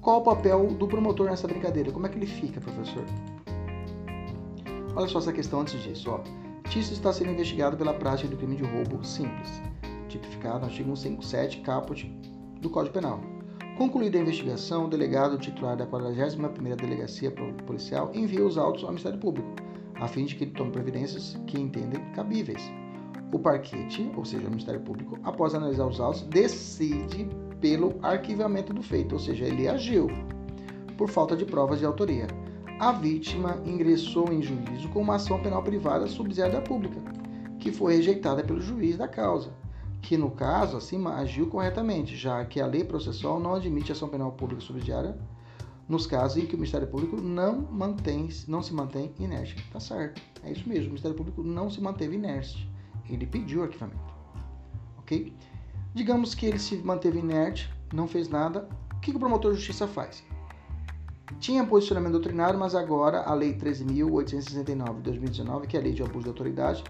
Qual 0.00 0.20
o 0.20 0.22
papel 0.22 0.68
do 0.68 0.86
promotor 0.86 1.28
nessa 1.28 1.46
brincadeira? 1.46 1.92
Como 1.92 2.06
é 2.06 2.08
que 2.08 2.16
ele 2.16 2.26
fica, 2.26 2.60
professor? 2.60 3.04
Olha 4.96 5.08
só 5.08 5.18
essa 5.18 5.32
questão 5.32 5.60
antes 5.60 5.80
disso. 5.82 6.10
Ó. 6.10 6.20
Tício 6.70 6.92
está 6.92 7.12
sendo 7.12 7.32
investigado 7.32 7.76
pela 7.76 7.92
prática 7.92 8.28
do 8.28 8.36
crime 8.36 8.54
de 8.54 8.62
roubo 8.62 9.04
simples, 9.04 9.60
tipificado 10.08 10.60
no 10.60 10.66
artigo 10.66 10.96
157, 10.96 11.62
caput 11.62 12.06
do 12.60 12.70
Código 12.70 12.94
Penal. 12.94 13.20
Concluída 13.76 14.16
a 14.16 14.20
investigação, 14.20 14.84
o 14.84 14.88
delegado 14.88 15.36
titular 15.36 15.76
da 15.76 15.84
41ª 15.84 16.76
Delegacia 16.76 17.32
Policial 17.66 18.12
envia 18.14 18.46
os 18.46 18.56
autos 18.56 18.84
ao 18.84 18.90
Ministério 18.90 19.18
Público, 19.18 19.48
a 19.96 20.06
fim 20.06 20.24
de 20.24 20.36
que 20.36 20.44
ele 20.44 20.52
tome 20.52 20.70
providências 20.70 21.36
que 21.48 21.58
entendem 21.58 22.00
cabíveis. 22.12 22.62
O 23.32 23.38
parquete, 23.40 24.08
ou 24.16 24.24
seja, 24.24 24.46
o 24.46 24.50
Ministério 24.50 24.80
Público, 24.80 25.18
após 25.24 25.56
analisar 25.56 25.88
os 25.88 25.98
autos, 25.98 26.22
decide 26.22 27.28
pelo 27.60 27.98
arquivamento 28.00 28.72
do 28.72 28.80
feito, 28.80 29.14
ou 29.14 29.18
seja, 29.18 29.44
ele 29.44 29.66
agiu 29.66 30.06
por 30.96 31.08
falta 31.08 31.36
de 31.36 31.44
provas 31.44 31.80
de 31.80 31.84
autoria. 31.84 32.28
A 32.80 32.92
vítima 32.92 33.60
ingressou 33.66 34.32
em 34.32 34.40
juízo 34.40 34.88
com 34.88 35.02
uma 35.02 35.16
ação 35.16 35.38
penal 35.38 35.62
privada 35.62 36.06
subsidiária 36.06 36.62
pública, 36.62 36.98
que 37.58 37.70
foi 37.70 37.96
rejeitada 37.96 38.42
pelo 38.42 38.58
juiz 38.58 38.96
da 38.96 39.06
causa, 39.06 39.52
que 40.00 40.16
no 40.16 40.30
caso 40.30 40.78
acima 40.78 41.16
agiu 41.16 41.46
corretamente, 41.46 42.16
já 42.16 42.42
que 42.42 42.58
a 42.58 42.64
lei 42.64 42.82
processual 42.82 43.38
não 43.38 43.54
admite 43.54 43.92
ação 43.92 44.08
penal 44.08 44.32
pública 44.32 44.62
subsidiária 44.62 45.14
nos 45.86 46.06
casos 46.06 46.42
em 46.42 46.46
que 46.46 46.54
o 46.54 46.56
Ministério 46.56 46.88
Público 46.88 47.20
não 47.20 47.68
mantém, 47.70 48.30
não 48.48 48.62
se 48.62 48.72
mantém 48.72 49.12
inerte. 49.18 49.62
Tá 49.70 49.78
certo? 49.78 50.22
É 50.42 50.50
isso 50.50 50.66
mesmo. 50.66 50.86
O 50.86 50.88
Ministério 50.88 51.14
Público 51.18 51.42
não 51.42 51.68
se 51.68 51.82
manteve 51.82 52.16
inerte. 52.16 52.66
Ele 53.10 53.26
pediu 53.26 53.62
arquivamento. 53.62 54.14
Ok? 54.96 55.34
Digamos 55.92 56.34
que 56.34 56.46
ele 56.46 56.58
se 56.58 56.76
manteve 56.76 57.18
inerte, 57.18 57.70
não 57.92 58.08
fez 58.08 58.26
nada. 58.26 58.66
O 58.96 59.00
que 59.00 59.10
o 59.10 59.18
promotor 59.18 59.50
de 59.50 59.58
justiça 59.58 59.86
faz? 59.86 60.24
Tinha 61.38 61.64
posicionamento 61.64 62.12
doutrinário, 62.12 62.58
mas 62.58 62.74
agora 62.74 63.22
a 63.22 63.32
Lei 63.34 63.54
13.869 63.54 64.96
de 64.96 65.02
2019, 65.02 65.66
que 65.66 65.76
é 65.76 65.80
a 65.80 65.82
Lei 65.82 65.92
de 65.92 66.02
Abuso 66.02 66.24
de 66.24 66.28
Autoridade, 66.28 66.84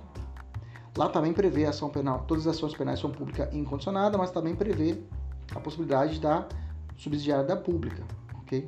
lá 0.96 1.08
também 1.08 1.32
prevê 1.32 1.66
ação 1.66 1.90
penal. 1.90 2.24
Todas 2.26 2.46
as 2.46 2.56
ações 2.56 2.74
penais 2.74 2.98
são 2.98 3.10
públicas 3.10 3.52
incondicionadas, 3.54 4.18
mas 4.18 4.30
também 4.30 4.54
prevê 4.54 4.98
a 5.54 5.60
possibilidade 5.60 6.18
da 6.18 6.46
subsidiária 6.96 7.44
da 7.44 7.56
pública, 7.56 8.02
ok? 8.40 8.66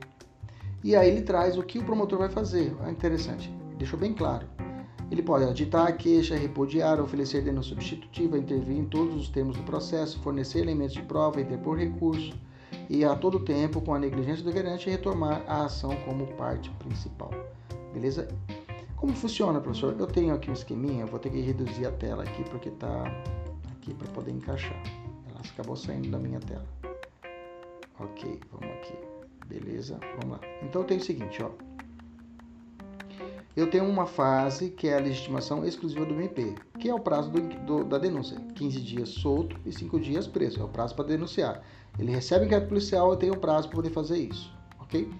E 0.85 0.95
aí 0.97 1.09
ele 1.09 1.23
traz 1.23 1.57
o 1.57 1.63
que 1.63 1.79
o 1.79 1.85
promotor 1.85 2.19
vai 2.19 2.29
fazer. 2.29 2.77
É 2.85 2.91
interessante, 2.91 3.53
deixou 3.79 3.99
bem 3.99 4.13
claro. 4.13 4.47
Ele 5.11 5.23
pode 5.23 5.45
aditar 5.45 5.87
a 5.89 5.93
queixa, 5.93 6.35
repudiar, 6.37 7.01
oferecer 7.01 7.43
denúncia 7.43 7.75
substitutiva, 7.75 8.39
intervir 8.39 8.79
em 8.79 8.85
todos 8.85 9.15
os 9.15 9.29
termos 9.29 9.57
do 9.57 9.63
processo, 9.63 10.19
fornecer 10.21 10.61
elementos 10.61 10.95
de 10.95 11.03
prova, 11.03 11.41
interpor 11.41 11.77
recurso 11.77 12.33
e 12.93 13.07
a 13.07 13.15
todo 13.17 13.41
tempo, 13.41 13.81
com 13.81 13.95
a 13.95 13.99
negligência 13.99 14.45
do 14.45 14.53
querente, 14.53 14.91
retomar 14.91 15.43
a 15.47 15.65
ação 15.65 15.97
como 16.05 16.27
parte 16.35 16.69
principal. 16.73 17.31
Beleza? 17.95 18.29
Como 18.97 19.15
funciona, 19.15 19.63
professor? 19.63 19.97
Eu 19.99 20.07
tenho 20.07 20.35
aqui 20.35 20.51
um 20.51 20.53
esqueminha, 20.53 21.07
vou 21.07 21.19
ter 21.19 21.31
que 21.31 21.41
reduzir 21.41 21.87
a 21.87 21.91
tela 21.93 22.23
aqui 22.23 22.45
porque 22.51 22.69
está 22.69 23.05
aqui 23.73 23.95
para 23.95 24.09
poder 24.09 24.33
encaixar. 24.33 24.79
Ela 25.31 25.41
acabou 25.41 25.75
saindo 25.75 26.11
da 26.11 26.19
minha 26.19 26.39
tela. 26.41 26.67
Ok, 27.99 28.39
vamos 28.53 28.77
aqui. 28.77 28.95
Beleza? 29.47 29.99
Vamos 30.21 30.39
lá. 30.39 30.41
Então 30.63 30.85
tenho 30.85 31.01
o 31.01 31.03
seguinte, 31.03 31.43
ó 31.43 31.72
eu 33.55 33.69
tenho 33.69 33.85
uma 33.85 34.07
fase 34.07 34.71
que 34.71 34.89
é 34.89 34.97
a 34.97 35.01
legitimação 35.01 35.65
exclusiva 35.65 36.07
do 36.07 36.15
MP, 36.15 36.55
que 36.79 36.89
é 36.89 36.95
o 36.95 37.01
prazo 37.01 37.31
do, 37.31 37.41
do, 37.67 37.85
da 37.85 37.99
denúncia, 37.99 38.41
15 38.55 38.81
dias 38.81 39.09
solto 39.11 39.57
e 39.67 39.73
5 39.73 40.01
dias 40.01 40.27
preso, 40.27 40.61
é 40.61 40.65
o 40.65 40.69
prazo 40.69 40.95
para 40.95 41.05
denunciar. 41.05 41.63
Ele 41.99 42.11
recebe 42.11 42.47
inquérito 42.47 42.69
policial, 42.69 43.11
eu 43.11 43.17
tenho 43.17 43.35
um 43.35 43.39
prazo 43.39 43.69
para 43.69 43.77
poder 43.77 43.91
fazer 43.91 44.19
isso, 44.19 44.51
ok? 44.81 45.11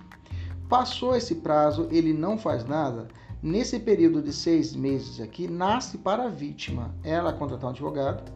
Passou 0.69 1.15
esse 1.15 1.37
prazo, 1.37 1.87
ele 1.91 2.15
não 2.15 2.39
faz 2.39 2.65
nada, 2.65 3.09
nesse 3.43 3.79
período 3.79 4.23
de 4.23 4.33
seis 4.33 4.75
meses 4.75 5.21
aqui, 5.21 5.47
nasce 5.47 5.99
para 5.99 6.25
a 6.25 6.29
vítima 6.29 6.95
ela 7.05 7.35
contratar 7.35 7.67
um 7.67 7.73
advogado, 7.73 8.33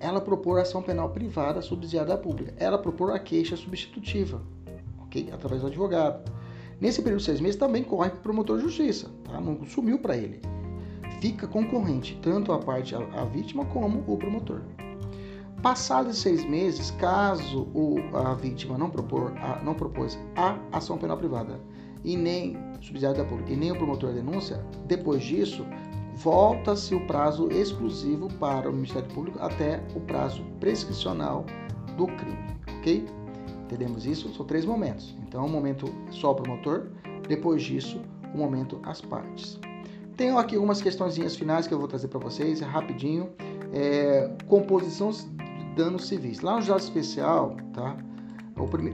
ela 0.00 0.20
propor 0.20 0.60
ação 0.60 0.82
penal 0.82 1.10
privada 1.10 1.60
subsidiada 1.60 2.14
à 2.14 2.18
pública, 2.18 2.54
ela 2.56 2.78
propor 2.78 3.12
a 3.12 3.18
queixa 3.18 3.56
substitutiva, 3.56 4.40
ok? 5.00 5.28
Através 5.30 5.60
do 5.60 5.68
advogado. 5.68 6.32
Nesse 6.80 7.00
período 7.00 7.20
de 7.20 7.26
seis 7.26 7.40
meses 7.40 7.56
também 7.56 7.82
corre 7.82 8.10
para 8.10 8.18
o 8.18 8.22
promotor 8.22 8.58
de 8.58 8.64
justiça, 8.64 9.10
tá? 9.24 9.40
não 9.40 9.64
sumiu 9.64 9.98
para 9.98 10.16
ele. 10.16 10.40
Fica 11.20 11.46
concorrente, 11.46 12.18
tanto 12.20 12.52
a 12.52 12.58
parte, 12.58 12.94
a, 12.94 12.98
a 12.98 13.24
vítima, 13.24 13.64
como 13.66 14.04
o 14.06 14.16
promotor. 14.18 14.60
Passados 15.62 16.18
seis 16.18 16.44
meses, 16.44 16.90
caso 16.92 17.66
o, 17.74 17.96
a 18.14 18.34
vítima 18.34 18.76
não, 18.76 18.90
propor, 18.90 19.32
a, 19.38 19.62
não 19.62 19.74
propôs 19.74 20.18
a 20.36 20.58
ação 20.70 20.98
penal 20.98 21.16
privada 21.16 21.58
e 22.04 22.16
nem 22.16 22.56
subsidiário 22.80 23.18
da 23.18 23.24
pública 23.24 23.52
e 23.52 23.56
nem 23.56 23.72
o 23.72 23.76
promotor 23.76 24.10
de 24.10 24.16
denúncia, 24.16 24.62
depois 24.86 25.24
disso, 25.24 25.66
volta-se 26.14 26.94
o 26.94 27.06
prazo 27.06 27.50
exclusivo 27.50 28.28
para 28.34 28.68
o 28.70 28.72
Ministério 28.72 29.08
Público 29.08 29.38
até 29.40 29.82
o 29.94 30.00
prazo 30.00 30.44
prescricional 30.60 31.46
do 31.96 32.06
crime, 32.06 32.38
ok? 32.78 33.04
Entendemos 33.64 34.06
isso? 34.06 34.32
São 34.34 34.46
três 34.46 34.64
momentos. 34.64 35.16
Então, 35.36 35.44
o 35.44 35.48
um 35.48 35.52
momento 35.52 35.94
só 36.10 36.30
o 36.30 36.34
promotor, 36.34 36.86
depois 37.28 37.62
disso, 37.62 38.00
o 38.32 38.38
um 38.38 38.40
momento 38.40 38.80
as 38.82 39.02
partes. 39.02 39.60
Tenho 40.16 40.38
aqui 40.38 40.54
algumas 40.54 40.80
questõezinhas 40.80 41.36
finais 41.36 41.66
que 41.66 41.74
eu 41.74 41.78
vou 41.78 41.86
trazer 41.86 42.08
para 42.08 42.18
vocês, 42.18 42.60
rapidinho. 42.60 43.28
É, 43.70 44.34
composição 44.46 45.10
de 45.10 45.74
danos 45.76 46.08
civis. 46.08 46.40
Lá 46.40 46.54
no 46.54 46.62
juizado 46.62 46.80
especial, 46.80 47.54
tá? 47.74 47.98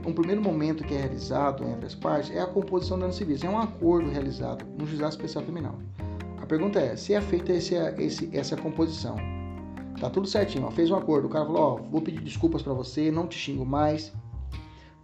um 0.05 0.13
primeiro 0.13 0.41
momento 0.41 0.83
que 0.83 0.93
é 0.93 0.97
realizado 0.97 1.63
entre 1.63 1.85
as 1.85 1.95
partes 1.95 2.29
é 2.29 2.41
a 2.41 2.45
composição 2.45 2.97
de 2.97 3.03
danos 3.03 3.15
civis. 3.15 3.41
É 3.41 3.49
um 3.49 3.57
acordo 3.57 4.09
realizado 4.09 4.65
no 4.77 4.85
juizado 4.85 5.11
especial 5.11 5.45
criminal. 5.45 5.75
A 6.41 6.45
pergunta 6.45 6.77
é, 6.77 6.97
se 6.97 7.13
é 7.13 7.21
feita 7.21 7.53
esse, 7.53 7.75
esse, 7.97 8.29
essa 8.37 8.57
composição, 8.57 9.15
tá 9.97 10.09
tudo 10.09 10.27
certinho, 10.27 10.65
ó, 10.65 10.71
fez 10.71 10.91
um 10.91 10.95
acordo, 10.97 11.27
o 11.27 11.29
cara 11.29 11.45
falou, 11.45 11.61
ó, 11.61 11.75
vou 11.89 12.01
pedir 12.01 12.19
desculpas 12.19 12.61
para 12.61 12.73
você, 12.73 13.09
não 13.09 13.27
te 13.27 13.37
xingo 13.37 13.65
mais, 13.65 14.11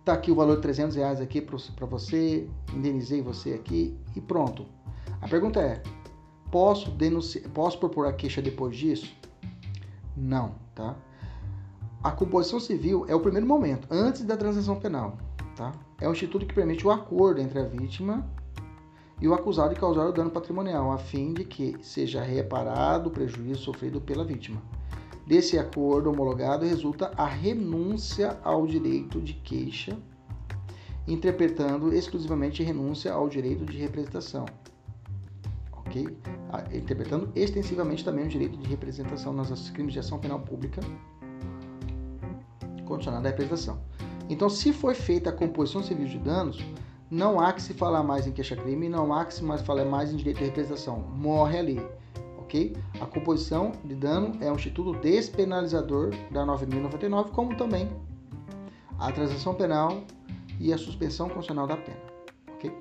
Tá 0.09 0.15
aqui 0.15 0.31
o 0.31 0.35
valor 0.35 0.55
de 0.55 0.63
300 0.63 0.95
reais 0.95 1.21
aqui 1.21 1.39
para 1.39 1.85
você, 1.85 2.49
indenizei 2.73 3.21
você 3.21 3.53
aqui 3.53 3.95
e 4.15 4.19
pronto. 4.19 4.65
A 5.21 5.27
pergunta 5.27 5.59
é, 5.59 5.83
posso 6.51 6.89
denunciar, 6.89 7.47
posso 7.51 7.77
propor 7.77 8.07
a 8.07 8.11
queixa 8.11 8.41
depois 8.41 8.75
disso? 8.75 9.15
Não, 10.17 10.55
tá? 10.73 10.95
A 12.03 12.09
composição 12.09 12.59
civil 12.59 13.05
é 13.07 13.13
o 13.13 13.19
primeiro 13.19 13.45
momento, 13.45 13.87
antes 13.91 14.23
da 14.23 14.35
transação 14.35 14.79
penal, 14.79 15.15
tá? 15.55 15.73
É 16.01 16.09
um 16.09 16.11
instituto 16.11 16.43
que 16.47 16.55
permite 16.55 16.87
o 16.87 16.89
acordo 16.89 17.39
entre 17.39 17.59
a 17.59 17.65
vítima 17.65 18.27
e 19.21 19.27
o 19.27 19.35
acusado 19.35 19.75
de 19.75 19.79
causar 19.79 20.07
o 20.07 20.11
dano 20.11 20.31
patrimonial, 20.31 20.91
a 20.91 20.97
fim 20.97 21.35
de 21.35 21.45
que 21.45 21.77
seja 21.83 22.23
reparado 22.23 23.09
o 23.09 23.11
prejuízo 23.11 23.61
sofrido 23.61 24.01
pela 24.01 24.25
vítima. 24.25 24.59
Desse 25.25 25.57
acordo 25.57 26.09
homologado 26.09 26.65
resulta 26.65 27.11
a 27.15 27.25
renúncia 27.25 28.39
ao 28.43 28.65
direito 28.65 29.21
de 29.21 29.33
queixa, 29.33 29.97
interpretando 31.07 31.93
exclusivamente 31.93 32.63
renúncia 32.63 33.13
ao 33.13 33.29
direito 33.29 33.65
de 33.65 33.77
representação. 33.77 34.45
Ok? 35.71 36.17
Interpretando 36.73 37.29
extensivamente 37.35 38.03
também 38.03 38.25
o 38.25 38.27
direito 38.27 38.57
de 38.57 38.67
representação 38.67 39.33
nos 39.33 39.69
crimes 39.69 39.93
de 39.93 39.99
ação 39.99 40.19
penal 40.19 40.39
pública 40.39 40.81
condicionada 42.85 43.27
à 43.27 43.31
representação. 43.31 43.79
Então, 44.27 44.49
se 44.49 44.73
foi 44.73 44.95
feita 44.95 45.29
a 45.29 45.33
composição 45.33 45.83
civil 45.83 46.07
de 46.07 46.17
danos, 46.17 46.59
não 47.09 47.39
há 47.39 47.53
que 47.53 47.61
se 47.61 47.73
falar 47.73 48.03
mais 48.03 48.27
em 48.27 48.31
queixa-crime, 48.31 48.89
não 48.89 49.13
há 49.13 49.25
que 49.25 49.33
se 49.33 49.43
mais 49.43 49.61
falar 49.61 49.85
mais 49.85 50.11
em 50.11 50.15
direito 50.15 50.37
de 50.39 50.45
representação. 50.45 50.99
Morre 50.99 51.57
ali 51.57 51.87
ok? 52.49 52.75
A 52.99 53.05
composição 53.05 53.71
de 53.85 53.93
dano 53.93 54.35
é 54.41 54.51
um 54.51 54.55
instituto 54.55 54.99
despenalizador 54.99 56.09
da 56.31 56.43
9.099, 56.43 57.29
como 57.29 57.55
também 57.55 57.87
a 58.97 59.11
transação 59.11 59.53
penal 59.53 60.03
e 60.59 60.73
a 60.73 60.77
suspensão 60.77 61.27
constitucional 61.27 61.67
da 61.67 61.77
pena, 61.77 62.01
ok? 62.55 62.75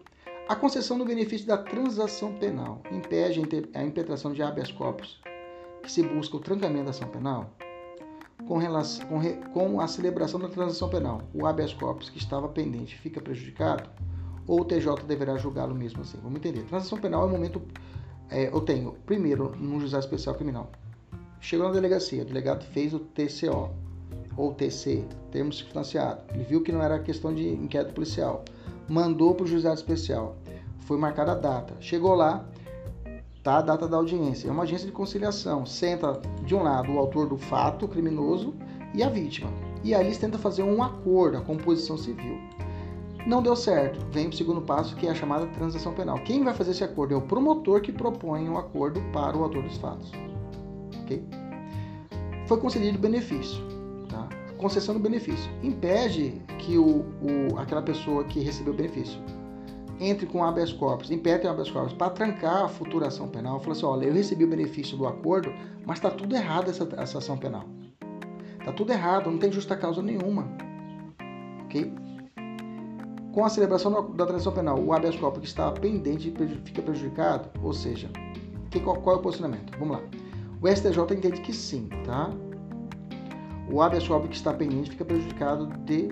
A 0.48 0.56
concessão 0.56 0.96
do 0.96 1.04
benefício 1.04 1.46
da 1.46 1.58
transação 1.58 2.32
penal 2.32 2.82
impede 2.90 3.40
a 3.74 3.84
impetração 3.84 4.32
de 4.32 4.42
habeas 4.42 4.72
corpus, 4.72 5.20
que 5.82 5.92
se 5.92 6.02
busca 6.02 6.38
o 6.38 6.40
trancamento 6.40 6.84
da 6.84 6.90
ação 6.90 7.08
penal, 7.08 7.50
com, 8.46 8.56
relação, 8.56 9.06
com, 9.06 9.18
re, 9.18 9.34
com 9.52 9.80
a 9.80 9.86
celebração 9.86 10.40
da 10.40 10.48
transação 10.48 10.88
penal. 10.88 11.22
O 11.34 11.46
habeas 11.46 11.74
corpus 11.74 12.08
que 12.08 12.18
estava 12.18 12.48
pendente 12.48 12.96
fica 12.96 13.20
prejudicado, 13.20 13.90
ou 14.46 14.62
o 14.62 14.64
TJ 14.64 15.04
deverá 15.06 15.36
julgá-lo 15.36 15.74
mesmo 15.74 16.00
assim. 16.00 16.18
Vamos 16.22 16.38
entender. 16.38 16.62
Transação 16.62 16.98
penal 16.98 17.24
é 17.24 17.26
um 17.26 17.30
momento 17.30 17.60
é, 18.30 18.48
eu 18.48 18.60
tenho, 18.60 18.92
primeiro, 19.06 19.54
no 19.56 19.80
Juizado 19.80 20.04
Especial 20.04 20.34
Criminal. 20.34 20.70
Chegou 21.40 21.66
na 21.66 21.72
delegacia, 21.72 22.22
o 22.22 22.26
delegado 22.26 22.64
fez 22.64 22.92
o 22.92 22.98
TCO, 22.98 23.70
ou 24.36 24.52
TC, 24.54 25.04
termo 25.30 25.52
circunstanciado. 25.52 26.22
Ele 26.32 26.44
viu 26.44 26.62
que 26.62 26.72
não 26.72 26.82
era 26.82 26.98
questão 26.98 27.34
de 27.34 27.48
inquérito 27.48 27.94
policial. 27.94 28.44
Mandou 28.88 29.34
para 29.34 29.44
o 29.44 29.46
Juizado 29.46 29.76
Especial. 29.76 30.36
Foi 30.80 30.96
marcada 30.96 31.32
a 31.32 31.34
data. 31.34 31.74
Chegou 31.80 32.14
lá, 32.14 32.44
tá? 33.42 33.58
A 33.58 33.62
data 33.62 33.88
da 33.88 33.96
audiência. 33.96 34.48
É 34.48 34.50
uma 34.50 34.62
audiência 34.62 34.86
de 34.86 34.92
conciliação. 34.92 35.66
Senta 35.66 36.20
de 36.44 36.54
um 36.54 36.62
lado 36.62 36.92
o 36.92 36.98
autor 36.98 37.28
do 37.28 37.36
fato 37.36 37.88
criminoso 37.88 38.54
e 38.94 39.02
a 39.02 39.08
vítima. 39.08 39.50
E 39.82 39.94
aí 39.94 40.04
eles 40.06 40.18
tentam 40.18 40.40
fazer 40.40 40.62
um 40.62 40.82
acordo, 40.82 41.38
a 41.38 41.40
composição 41.40 41.96
civil. 41.96 42.38
Não 43.28 43.42
deu 43.42 43.54
certo. 43.54 44.00
Vem 44.10 44.26
o 44.26 44.32
segundo 44.32 44.62
passo, 44.62 44.96
que 44.96 45.06
é 45.06 45.10
a 45.10 45.14
chamada 45.14 45.46
transação 45.48 45.92
penal. 45.92 46.18
Quem 46.20 46.42
vai 46.42 46.54
fazer 46.54 46.70
esse 46.70 46.82
acordo 46.82 47.12
é 47.12 47.16
o 47.18 47.20
promotor 47.20 47.82
que 47.82 47.92
propõe 47.92 48.48
um 48.48 48.56
acordo 48.56 49.02
para 49.12 49.36
o 49.36 49.42
autor 49.42 49.62
dos 49.64 49.76
fatos. 49.76 50.10
Ok? 51.02 51.22
Foi 52.46 52.56
concedido 52.58 52.98
benefício. 52.98 53.62
Tá? 54.08 54.26
Concessão 54.56 54.94
do 54.94 55.00
benefício. 55.00 55.50
Impede 55.62 56.40
que 56.58 56.78
o, 56.78 57.04
o, 57.20 57.58
aquela 57.58 57.82
pessoa 57.82 58.24
que 58.24 58.40
recebeu 58.40 58.72
o 58.72 58.76
benefício 58.76 59.20
entre 60.00 60.24
com 60.24 60.42
habeas 60.42 60.72
corpus, 60.72 61.10
impede 61.10 61.46
o 61.46 61.50
habeas 61.50 61.70
corpus 61.70 61.92
para 61.92 62.08
trancar 62.08 62.64
a 62.64 62.68
futura 62.68 63.08
ação 63.08 63.28
penal. 63.28 63.60
Fala 63.60 63.72
assim, 63.72 63.84
olha, 63.84 64.06
eu 64.06 64.14
recebi 64.14 64.44
o 64.44 64.48
benefício 64.48 64.96
do 64.96 65.06
acordo, 65.06 65.52
mas 65.84 65.98
está 65.98 66.10
tudo 66.10 66.34
errado 66.34 66.70
essa, 66.70 66.88
essa 66.96 67.18
ação 67.18 67.36
penal. 67.36 67.66
Está 68.58 68.72
tudo 68.72 68.90
errado, 68.90 69.30
não 69.30 69.36
tem 69.36 69.52
justa 69.52 69.76
causa 69.76 70.00
nenhuma. 70.00 70.48
Ok? 71.66 72.07
Com 73.38 73.44
a 73.44 73.48
celebração 73.48 74.10
da 74.16 74.26
transação 74.26 74.52
penal, 74.52 74.80
o 74.80 74.92
habeas 74.92 75.14
corpus 75.14 75.42
que 75.42 75.46
está 75.46 75.70
pendente 75.70 76.34
fica 76.64 76.82
prejudicado, 76.82 77.48
ou 77.62 77.72
seja, 77.72 78.10
que, 78.68 78.80
qual, 78.80 79.00
qual, 79.00 79.14
é 79.14 79.18
o 79.20 79.22
posicionamento? 79.22 79.78
Vamos 79.78 79.96
lá. 79.96 80.02
O 80.60 80.66
STJ 80.66 81.14
entende 81.16 81.40
que 81.42 81.52
sim, 81.52 81.88
tá? 82.04 82.30
O 83.70 83.80
habeas 83.80 84.08
corpus 84.08 84.30
que 84.30 84.34
está 84.34 84.52
pendente 84.52 84.90
fica 84.90 85.04
prejudicado 85.04 85.68
de 85.84 86.08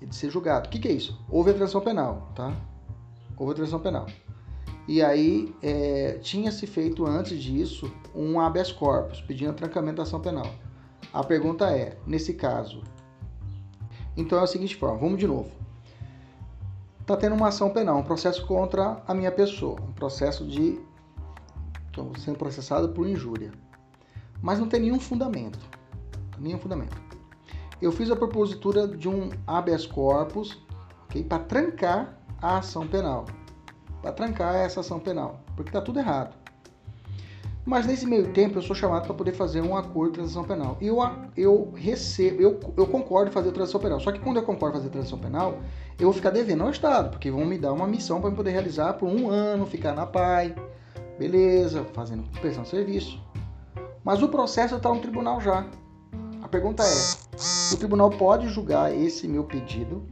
de 0.00 0.16
ser 0.16 0.30
julgado. 0.30 0.66
O 0.66 0.70
que, 0.70 0.78
que 0.78 0.88
é 0.88 0.92
isso? 0.92 1.22
Houve 1.28 1.50
a 1.50 1.52
transação 1.52 1.82
penal, 1.82 2.32
tá? 2.34 2.56
Houve 3.36 3.52
a 3.52 3.56
transação 3.56 3.80
penal. 3.80 4.06
E 4.88 5.02
aí 5.02 5.54
é, 5.60 6.18
tinha-se 6.22 6.66
feito 6.66 7.04
antes 7.04 7.38
disso 7.38 7.92
um 8.14 8.40
habeas 8.40 8.72
corpus, 8.72 9.20
pedindo 9.20 9.52
trancamento 9.52 9.98
da 9.98 10.04
ação 10.04 10.20
penal. 10.20 10.50
A 11.12 11.22
pergunta 11.22 11.70
é, 11.70 11.98
nesse 12.06 12.32
caso, 12.32 12.82
então 14.16 14.38
é 14.38 14.42
a 14.42 14.46
seguinte 14.46 14.76
forma, 14.76 14.98
vamos 14.98 15.18
de 15.18 15.26
novo. 15.26 15.50
Está 17.00 17.16
tendo 17.16 17.34
uma 17.34 17.48
ação 17.48 17.70
penal, 17.70 17.98
um 17.98 18.02
processo 18.02 18.46
contra 18.46 19.02
a 19.06 19.14
minha 19.14 19.32
pessoa, 19.32 19.80
um 19.80 19.92
processo 19.92 20.46
de 20.46 20.80
estou 21.86 22.12
sendo 22.18 22.38
processado 22.38 22.90
por 22.90 23.06
injúria. 23.06 23.50
Mas 24.40 24.58
não 24.58 24.68
tem 24.68 24.80
nenhum 24.80 25.00
fundamento. 25.00 25.58
Nenhum 26.38 26.58
fundamento 26.58 27.10
eu 27.80 27.90
fiz 27.90 28.10
a 28.10 28.16
propositura 28.16 28.86
de 28.86 29.08
um 29.08 29.30
habeas 29.46 29.86
corpus 29.86 30.58
okay, 31.04 31.24
para 31.24 31.42
trancar 31.44 32.18
a 32.40 32.58
ação 32.58 32.86
penal. 32.86 33.24
Para 34.02 34.12
trancar 34.12 34.54
essa 34.54 34.80
ação 34.80 34.98
penal, 34.98 35.40
porque 35.56 35.70
está 35.70 35.80
tudo 35.80 35.98
errado. 35.98 36.34
Mas 37.70 37.86
nesse 37.86 38.04
meio 38.04 38.32
tempo 38.32 38.58
eu 38.58 38.62
sou 38.62 38.74
chamado 38.74 39.04
para 39.04 39.14
poder 39.14 39.30
fazer 39.30 39.60
um 39.60 39.76
acordo 39.76 40.10
de 40.10 40.14
transação 40.16 40.42
penal. 40.42 40.76
E 40.80 40.88
eu, 40.88 40.98
eu 41.36 41.70
recebo, 41.76 42.42
eu, 42.42 42.58
eu 42.76 42.84
concordo 42.84 43.30
em 43.30 43.32
fazer 43.32 43.52
transação 43.52 43.80
penal. 43.80 44.00
Só 44.00 44.10
que 44.10 44.18
quando 44.18 44.38
eu 44.38 44.42
concordo 44.42 44.76
fazer 44.76 44.90
transação 44.90 45.20
penal, 45.20 45.60
eu 45.96 46.06
vou 46.06 46.12
ficar 46.12 46.30
devendo 46.30 46.64
ao 46.64 46.70
Estado, 46.70 47.10
porque 47.10 47.30
vão 47.30 47.44
me 47.44 47.56
dar 47.56 47.72
uma 47.72 47.86
missão 47.86 48.20
para 48.20 48.28
poder 48.32 48.50
realizar 48.50 48.94
por 48.94 49.08
um 49.08 49.30
ano, 49.30 49.66
ficar 49.66 49.94
na 49.94 50.04
PAI, 50.04 50.52
beleza, 51.16 51.86
fazendo 51.92 52.24
prestação 52.40 52.64
de 52.64 52.70
serviço. 52.70 53.22
Mas 54.02 54.20
o 54.20 54.28
processo 54.28 54.74
está 54.74 54.92
no 54.92 54.98
tribunal 54.98 55.40
já. 55.40 55.64
A 56.42 56.48
pergunta 56.48 56.82
é: 56.82 57.72
o 57.72 57.76
tribunal 57.76 58.10
pode 58.10 58.48
julgar 58.48 58.92
esse 58.92 59.28
meu 59.28 59.44
pedido 59.44 60.02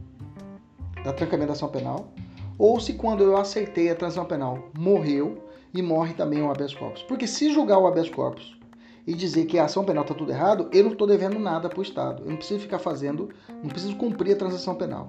da 1.03 1.11
trancamento 1.11 1.47
da 1.47 1.53
ação 1.55 1.67
penal, 1.67 2.13
ou 2.57 2.79
se 2.79 2.93
quando 2.93 3.21
eu 3.21 3.35
aceitei 3.35 3.89
a 3.89 3.95
transação 3.95 4.23
penal 4.23 4.69
morreu 4.77 5.48
e 5.73 5.81
morre 5.81 6.13
também 6.13 6.41
o 6.41 6.49
habeas 6.49 6.73
corpus. 6.73 7.03
Porque 7.03 7.27
se 7.27 7.53
julgar 7.53 7.77
o 7.77 7.87
habeas 7.87 8.09
corpus 8.09 8.57
e 9.05 9.13
dizer 9.13 9.45
que 9.45 9.57
a 9.57 9.65
ação 9.65 9.83
penal 9.83 10.03
está 10.03 10.13
tudo 10.13 10.31
errado, 10.31 10.69
eu 10.71 10.83
não 10.83 10.91
estou 10.91 11.07
devendo 11.07 11.39
nada 11.39 11.69
para 11.69 11.79
o 11.79 11.83
Estado. 11.83 12.23
Eu 12.23 12.29
não 12.29 12.37
preciso 12.37 12.59
ficar 12.59 12.79
fazendo, 12.79 13.29
não 13.63 13.69
preciso 13.69 13.95
cumprir 13.95 14.33
a 14.33 14.37
transação 14.37 14.75
penal. 14.75 15.07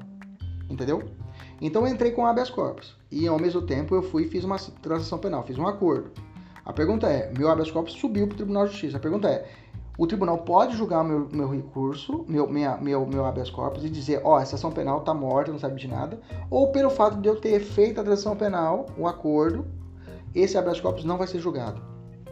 Entendeu? 0.69 1.03
Então 1.61 1.87
eu 1.87 1.93
entrei 1.93 2.13
com 2.13 2.23
o 2.23 2.27
habeas 2.27 2.49
corpus 2.49 2.97
e 3.11 3.27
ao 3.27 3.39
mesmo 3.39 3.63
tempo 3.63 3.95
eu 3.95 4.03
fui 4.03 4.25
e 4.25 4.29
fiz 4.29 4.45
uma 4.45 4.57
transação 4.81 5.19
penal, 5.19 5.43
fiz 5.43 5.59
um 5.59 5.67
acordo. 5.67 6.11
A 6.65 6.73
pergunta 6.73 7.09
é, 7.09 7.33
meu 7.37 7.51
habeas 7.51 7.71
corpus 7.71 7.95
subiu 7.95 8.27
para 8.27 8.35
o 8.35 8.37
Tribunal 8.37 8.67
de 8.67 8.73
Justiça. 8.73 8.97
A 8.97 9.01
pergunta 9.01 9.29
é, 9.29 9.49
o 10.01 10.07
tribunal 10.07 10.39
pode 10.39 10.79
julgar 10.79 11.05
meu, 11.05 11.29
meu 11.31 11.47
recurso, 11.47 12.25
meu, 12.27 12.49
minha, 12.49 12.79
meu, 12.79 13.05
meu 13.05 13.27
habeas 13.27 13.51
corpus 13.51 13.85
e 13.85 13.91
dizer, 13.91 14.23
ó, 14.25 14.37
oh, 14.37 14.41
essa 14.41 14.57
ação 14.57 14.73
penal 14.73 15.03
tá 15.03 15.13
morta, 15.13 15.53
não 15.53 15.59
sabe 15.59 15.79
de 15.79 15.87
nada, 15.87 16.19
ou 16.49 16.73
pelo 16.73 16.89
fato 16.89 17.21
de 17.21 17.29
eu 17.29 17.37
ter 17.37 17.61
feito 17.61 18.01
a 18.01 18.03
transação 18.03 18.35
penal, 18.35 18.87
o 18.97 19.07
acordo, 19.07 19.67
esse 20.35 20.57
habeas 20.57 20.81
corpus 20.81 21.05
não 21.05 21.19
vai 21.19 21.27
ser 21.27 21.41
julgado. 21.41 21.83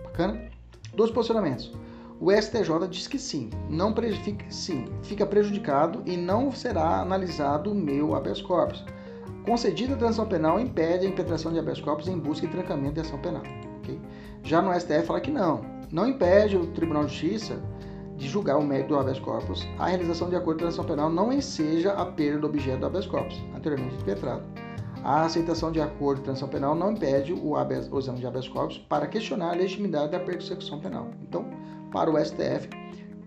Bacana? 0.05 0.51
Dois 0.95 1.11
posicionamentos. 1.11 1.73
O 2.21 2.33
STJ 2.33 2.89
diz 2.91 3.07
que 3.07 3.19
sim, 3.19 3.51
não 3.71 3.95
fica, 3.95 4.45
sim, 4.51 4.87
fica 5.03 5.25
prejudicado 5.25 6.03
e 6.05 6.17
não 6.17 6.51
será 6.51 7.01
analisado 7.01 7.71
o 7.71 7.75
meu 7.75 8.17
habeas 8.17 8.43
corpus. 8.43 8.85
Concedida 9.45 9.95
a 9.95 9.97
transação 9.97 10.27
penal 10.27 10.59
impede 10.59 11.07
a 11.07 11.09
impetração 11.09 11.53
de 11.53 11.61
habeas 11.61 11.81
corpus 11.81 12.09
em 12.09 12.19
busca 12.19 12.45
e 12.45 12.49
trancamento 12.49 12.95
de 12.95 13.01
ação 13.01 13.21
penal. 13.21 13.43
Okay? 13.79 14.01
Já 14.43 14.61
no 14.61 14.75
STF 14.79 15.07
fala 15.07 15.21
que 15.21 15.31
não, 15.31 15.61
não 15.93 16.09
impede 16.09 16.57
o 16.57 16.67
Tribunal 16.67 17.05
de 17.05 17.13
Justiça 17.13 17.63
de 18.17 18.27
julgar 18.27 18.59
o 18.59 18.65
mérito 18.65 18.89
do 18.89 18.99
habeas 18.99 19.21
corpus 19.21 19.67
a 19.79 19.87
realização 19.87 20.29
de 20.29 20.35
acordo 20.35 20.57
de 20.57 20.65
transação 20.65 20.85
penal 20.85 21.09
não 21.09 21.33
enseja 21.33 21.93
a 21.93 22.05
perda 22.05 22.41
do 22.41 22.47
objeto 22.49 22.81
do 22.81 22.87
habeas 22.87 23.07
corpus, 23.07 23.41
anteriormente 23.55 23.95
impetrado. 23.95 24.43
A 25.09 25.23
aceitação 25.23 25.73
de 25.73 25.81
acordo 25.81 26.19
de 26.19 26.25
transação 26.25 26.51
penal 26.51 26.75
não 26.75 26.93
impede 26.93 27.33
o, 27.33 27.57
habeas, 27.57 27.91
o 27.91 27.99
exame 27.99 28.19
de 28.19 28.27
habeas 28.27 28.47
corpus 28.47 28.77
para 28.77 29.07
questionar 29.07 29.53
a 29.53 29.57
legitimidade 29.57 30.13
da 30.13 30.21
persecução 30.21 30.79
penal. 30.81 31.09
Então, 31.23 31.47
para 31.91 32.11
o 32.11 32.23
STF, 32.23 32.69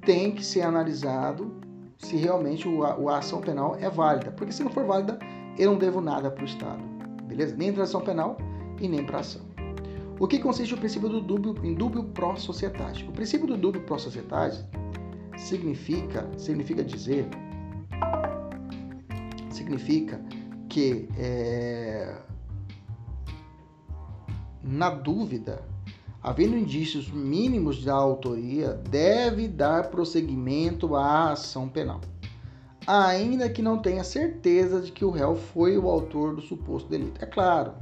tem 0.05 0.31
que 0.31 0.45
ser 0.45 0.61
analisado 0.61 1.51
se 1.97 2.15
realmente 2.17 2.67
o, 2.67 3.09
a 3.09 3.17
ação 3.17 3.41
penal 3.41 3.75
é 3.77 3.89
válida, 3.89 4.29
porque 4.29 4.53
se 4.53 4.63
não 4.63 4.69
for 4.69 4.85
válida, 4.85 5.17
eu 5.57 5.71
não 5.71 5.79
devo 5.79 6.01
nada 6.01 6.29
para 6.29 6.43
o 6.43 6.45
Estado, 6.45 6.83
beleza? 7.23 7.55
Nem 7.55 7.73
transação 7.73 8.01
penal 8.01 8.37
e 8.79 8.87
nem 8.87 9.03
para 9.03 9.21
ação. 9.21 9.41
O 10.19 10.27
que 10.27 10.37
consiste 10.37 10.75
o 10.75 10.77
princípio 10.77 11.09
do 11.09 11.19
dúbio, 11.19 11.65
em 11.65 11.73
dúbio 11.73 12.03
pró 12.03 12.35
societate? 12.35 13.03
O 13.05 13.11
princípio 13.11 13.47
do 13.47 13.57
dúbio 13.57 13.81
pró 13.81 13.97
societate 13.97 14.63
significa, 15.35 16.29
significa 16.37 16.83
dizer, 16.83 17.27
significa 19.49 20.21
que 20.71 21.09
é, 21.17 22.15
na 24.63 24.89
dúvida, 24.89 25.61
havendo 26.23 26.55
indícios 26.55 27.11
mínimos 27.11 27.83
da 27.83 27.93
autoria, 27.93 28.69
deve 28.89 29.49
dar 29.49 29.89
prosseguimento 29.89 30.95
à 30.95 31.31
ação 31.31 31.67
penal, 31.67 31.99
ainda 32.87 33.49
que 33.49 33.61
não 33.61 33.79
tenha 33.79 34.01
certeza 34.01 34.79
de 34.79 34.93
que 34.93 35.03
o 35.03 35.11
réu 35.11 35.35
foi 35.35 35.77
o 35.77 35.89
autor 35.89 36.35
do 36.35 36.41
suposto 36.41 36.89
delito. 36.89 37.21
É 37.21 37.25
claro, 37.25 37.73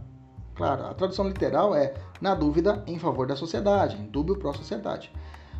claro, 0.55 0.87
a 0.87 0.93
tradução 0.95 1.27
literal 1.27 1.75
é 1.75 1.93
na 2.19 2.33
dúvida, 2.33 2.83
em 2.87 2.97
favor 2.97 3.27
da 3.27 3.35
sociedade, 3.35 3.97
em 3.97 4.05
dúbio 4.07 4.35
pró-sociedade. 4.35 5.11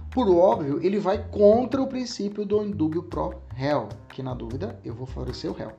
Por 0.09 0.27
óbvio, 0.35 0.79
ele 0.83 0.97
vai 0.97 1.23
contra 1.29 1.79
o 1.79 1.85
princípio 1.85 2.43
do 2.43 2.63
indúbio 2.65 3.03
pró-réu, 3.03 3.87
que 4.09 4.23
na 4.23 4.33
dúvida 4.33 4.79
eu 4.83 4.95
vou 4.95 5.05
favorecer 5.05 5.51
o 5.51 5.53
réu. 5.53 5.71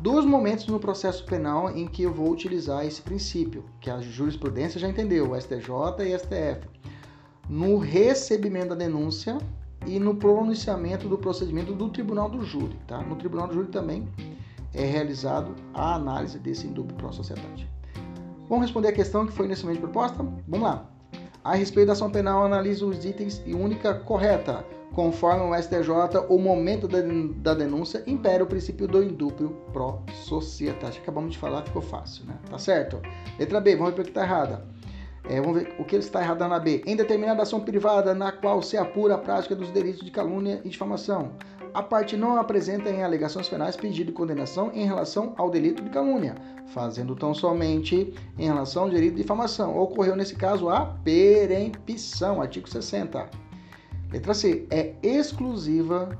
Dois 0.00 0.24
momentos 0.24 0.66
no 0.68 0.78
processo 0.78 1.24
penal 1.24 1.70
em 1.70 1.88
que 1.88 2.04
eu 2.04 2.12
vou 2.12 2.30
utilizar 2.30 2.86
esse 2.86 3.02
princípio, 3.02 3.64
que 3.80 3.90
a 3.90 4.00
jurisprudência 4.00 4.78
já 4.78 4.88
entendeu, 4.88 5.32
o 5.32 5.40
STJ 5.40 6.04
e 6.04 6.16
STF. 6.16 6.68
No 7.48 7.78
recebimento 7.78 8.68
da 8.68 8.74
denúncia 8.76 9.38
e 9.86 9.98
no 9.98 10.14
pronunciamento 10.14 11.08
do 11.08 11.18
procedimento 11.18 11.72
do 11.72 11.88
tribunal 11.88 12.28
do 12.30 12.44
júri. 12.44 12.78
Tá? 12.86 13.02
No 13.02 13.16
tribunal 13.16 13.48
do 13.48 13.54
júri 13.54 13.68
também 13.68 14.08
é 14.72 14.84
realizado 14.84 15.56
a 15.74 15.96
análise 15.96 16.38
desse 16.38 16.68
indúbio 16.68 16.94
pró-sociedade. 16.94 17.68
Vamos 18.48 18.66
responder 18.66 18.88
a 18.88 18.92
questão 18.92 19.26
que 19.26 19.32
foi 19.32 19.46
inicialmente 19.46 19.80
proposta? 19.80 20.22
Vamos 20.46 20.68
lá. 20.68 20.88
A 21.42 21.54
respeito 21.54 21.88
da 21.88 21.94
ação 21.94 22.10
penal, 22.10 22.44
analisa 22.44 22.86
os 22.86 23.04
itens 23.04 23.42
e 23.44 23.52
única 23.52 23.94
correta. 23.94 24.64
Conforme 24.94 25.42
o 25.42 25.62
STJ, 25.62 26.26
o 26.28 26.38
momento 26.38 26.88
da 26.88 27.54
denúncia 27.54 28.02
impera 28.06 28.42
o 28.42 28.46
princípio 28.46 28.88
do 28.88 29.02
indúbio 29.02 29.50
pró 29.72 30.02
societate. 30.24 30.98
Acabamos 30.98 31.32
de 31.32 31.38
falar, 31.38 31.62
ficou 31.62 31.82
fácil, 31.82 32.24
né? 32.26 32.36
Tá 32.50 32.58
certo? 32.58 33.00
Letra 33.38 33.60
B, 33.60 33.76
vamos 33.76 33.94
ver 33.94 34.00
o 34.00 34.04
que 34.04 34.10
está 34.10 34.22
errada. 34.24 34.66
É, 35.28 35.40
vamos 35.40 35.62
ver 35.62 35.74
o 35.78 35.84
que 35.84 35.96
está 35.96 36.22
errado 36.22 36.46
na 36.48 36.58
B. 36.58 36.82
Em 36.86 36.96
determinada 36.96 37.42
ação 37.42 37.60
privada 37.60 38.14
na 38.14 38.32
qual 38.32 38.62
se 38.62 38.76
apura 38.76 39.14
a 39.14 39.18
prática 39.18 39.54
dos 39.54 39.70
delitos 39.70 40.04
de 40.04 40.10
calúnia 40.10 40.60
e 40.64 40.68
difamação, 40.68 41.32
a 41.74 41.82
parte 41.82 42.16
não 42.16 42.38
apresenta 42.38 42.88
em 42.90 43.02
alegações 43.02 43.48
penais 43.48 43.76
pedido 43.76 44.06
de 44.06 44.12
condenação 44.12 44.70
em 44.72 44.86
relação 44.86 45.34
ao 45.36 45.50
delito 45.50 45.82
de 45.82 45.90
calúnia, 45.90 46.34
fazendo 46.68 47.14
tão 47.14 47.34
somente 47.34 48.14
em 48.38 48.46
relação 48.46 48.84
ao 48.84 48.90
delito 48.90 49.16
de 49.16 49.22
difamação. 49.22 49.78
Ocorreu 49.78 50.16
nesse 50.16 50.34
caso 50.34 50.68
a 50.68 50.86
perempção, 51.04 52.40
artigo 52.40 52.68
60. 52.68 53.47
Letra 54.10 54.34
C. 54.34 54.66
É 54.70 54.94
exclusiva 55.02 56.18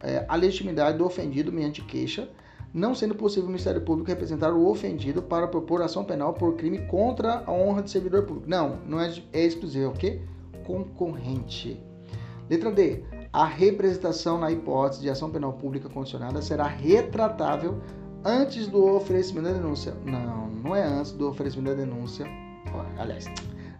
é, 0.00 0.24
a 0.28 0.36
legitimidade 0.36 0.98
do 0.98 1.04
ofendido 1.04 1.52
mediante 1.52 1.82
queixa 1.82 2.28
não 2.72 2.94
sendo 2.94 3.14
possível 3.14 3.44
o 3.44 3.48
Ministério 3.48 3.80
Público 3.80 4.10
representar 4.10 4.52
o 4.52 4.68
ofendido 4.68 5.22
para 5.22 5.48
propor 5.48 5.82
ação 5.82 6.04
penal 6.04 6.34
por 6.34 6.54
crime 6.56 6.78
contra 6.86 7.42
a 7.46 7.50
honra 7.50 7.82
de 7.82 7.90
servidor 7.90 8.24
público. 8.24 8.48
Não, 8.48 8.78
não 8.86 9.00
é, 9.00 9.12
é 9.32 9.44
exclusivo, 9.44 9.86
é 9.86 9.88
o 9.88 9.92
quê? 9.92 10.20
Concorrente. 10.64 11.82
Letra 12.48 12.70
D. 12.70 13.02
A 13.32 13.44
representação 13.44 14.38
na 14.38 14.50
hipótese 14.50 15.02
de 15.02 15.10
ação 15.10 15.30
penal 15.30 15.52
pública 15.54 15.88
condicionada 15.88 16.40
será 16.40 16.66
retratável 16.66 17.78
antes 18.24 18.66
do 18.66 18.84
oferecimento 18.94 19.48
da 19.48 19.54
denúncia. 19.54 19.94
Não, 20.04 20.48
não 20.48 20.76
é 20.76 20.82
antes 20.82 21.12
do 21.12 21.28
oferecimento 21.28 21.76
da 21.76 21.84
denúncia. 21.84 22.26
Aliás, 22.98 23.26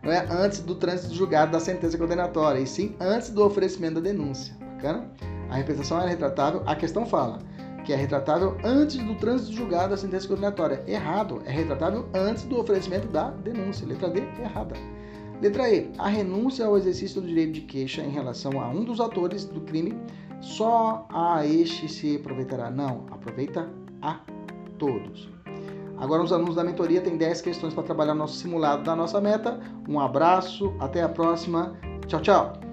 não 0.02 0.12
é 0.12 0.26
antes 0.30 0.60
do 0.60 0.74
trânsito 0.74 1.14
julgado 1.14 1.52
da 1.52 1.60
sentença 1.60 1.98
condenatória, 1.98 2.60
e 2.60 2.66
sim 2.66 2.94
antes 3.00 3.30
do 3.30 3.44
oferecimento 3.44 3.94
da 3.94 4.00
denúncia. 4.00 4.54
Bacana? 4.74 5.10
A 5.50 5.56
representação 5.56 6.00
é 6.00 6.08
retratável. 6.08 6.62
A 6.66 6.76
questão 6.76 7.04
fala 7.04 7.38
que 7.84 7.92
é 7.92 7.96
retratável 7.96 8.56
antes 8.62 8.98
do 8.98 9.14
trânsito 9.14 9.52
julgado 9.52 9.90
da 9.90 9.96
sentença 9.96 10.28
condenatória. 10.28 10.84
Errado. 10.86 11.42
É 11.46 11.50
retratável 11.50 12.06
antes 12.14 12.44
do 12.44 12.60
oferecimento 12.60 13.08
da 13.08 13.30
denúncia. 13.30 13.86
Letra 13.86 14.10
D, 14.10 14.20
errada. 14.40 14.76
Letra 15.40 15.70
E. 15.70 15.90
A 15.98 16.08
renúncia 16.08 16.66
ao 16.66 16.76
exercício 16.76 17.20
do 17.20 17.26
direito 17.26 17.52
de 17.52 17.60
queixa 17.62 18.02
em 18.02 18.10
relação 18.10 18.60
a 18.60 18.68
um 18.68 18.84
dos 18.84 19.00
atores 19.00 19.44
do 19.44 19.62
crime 19.62 19.98
só 20.40 21.06
a 21.10 21.46
este 21.46 21.88
se 21.88 22.16
aproveitará. 22.16 22.70
Não, 22.70 23.06
aproveita 23.10 23.68
a 24.02 24.20
todos. 24.78 25.37
Agora, 26.00 26.22
os 26.22 26.32
alunos 26.32 26.54
da 26.54 26.64
mentoria 26.64 27.00
têm 27.00 27.16
10 27.16 27.40
questões 27.40 27.74
para 27.74 27.82
trabalhar 27.82 28.14
no 28.14 28.20
nosso 28.20 28.36
simulado 28.36 28.84
da 28.84 28.94
nossa 28.94 29.20
meta. 29.20 29.58
Um 29.88 29.98
abraço, 30.00 30.74
até 30.78 31.02
a 31.02 31.08
próxima. 31.08 31.76
Tchau, 32.06 32.20
tchau. 32.20 32.67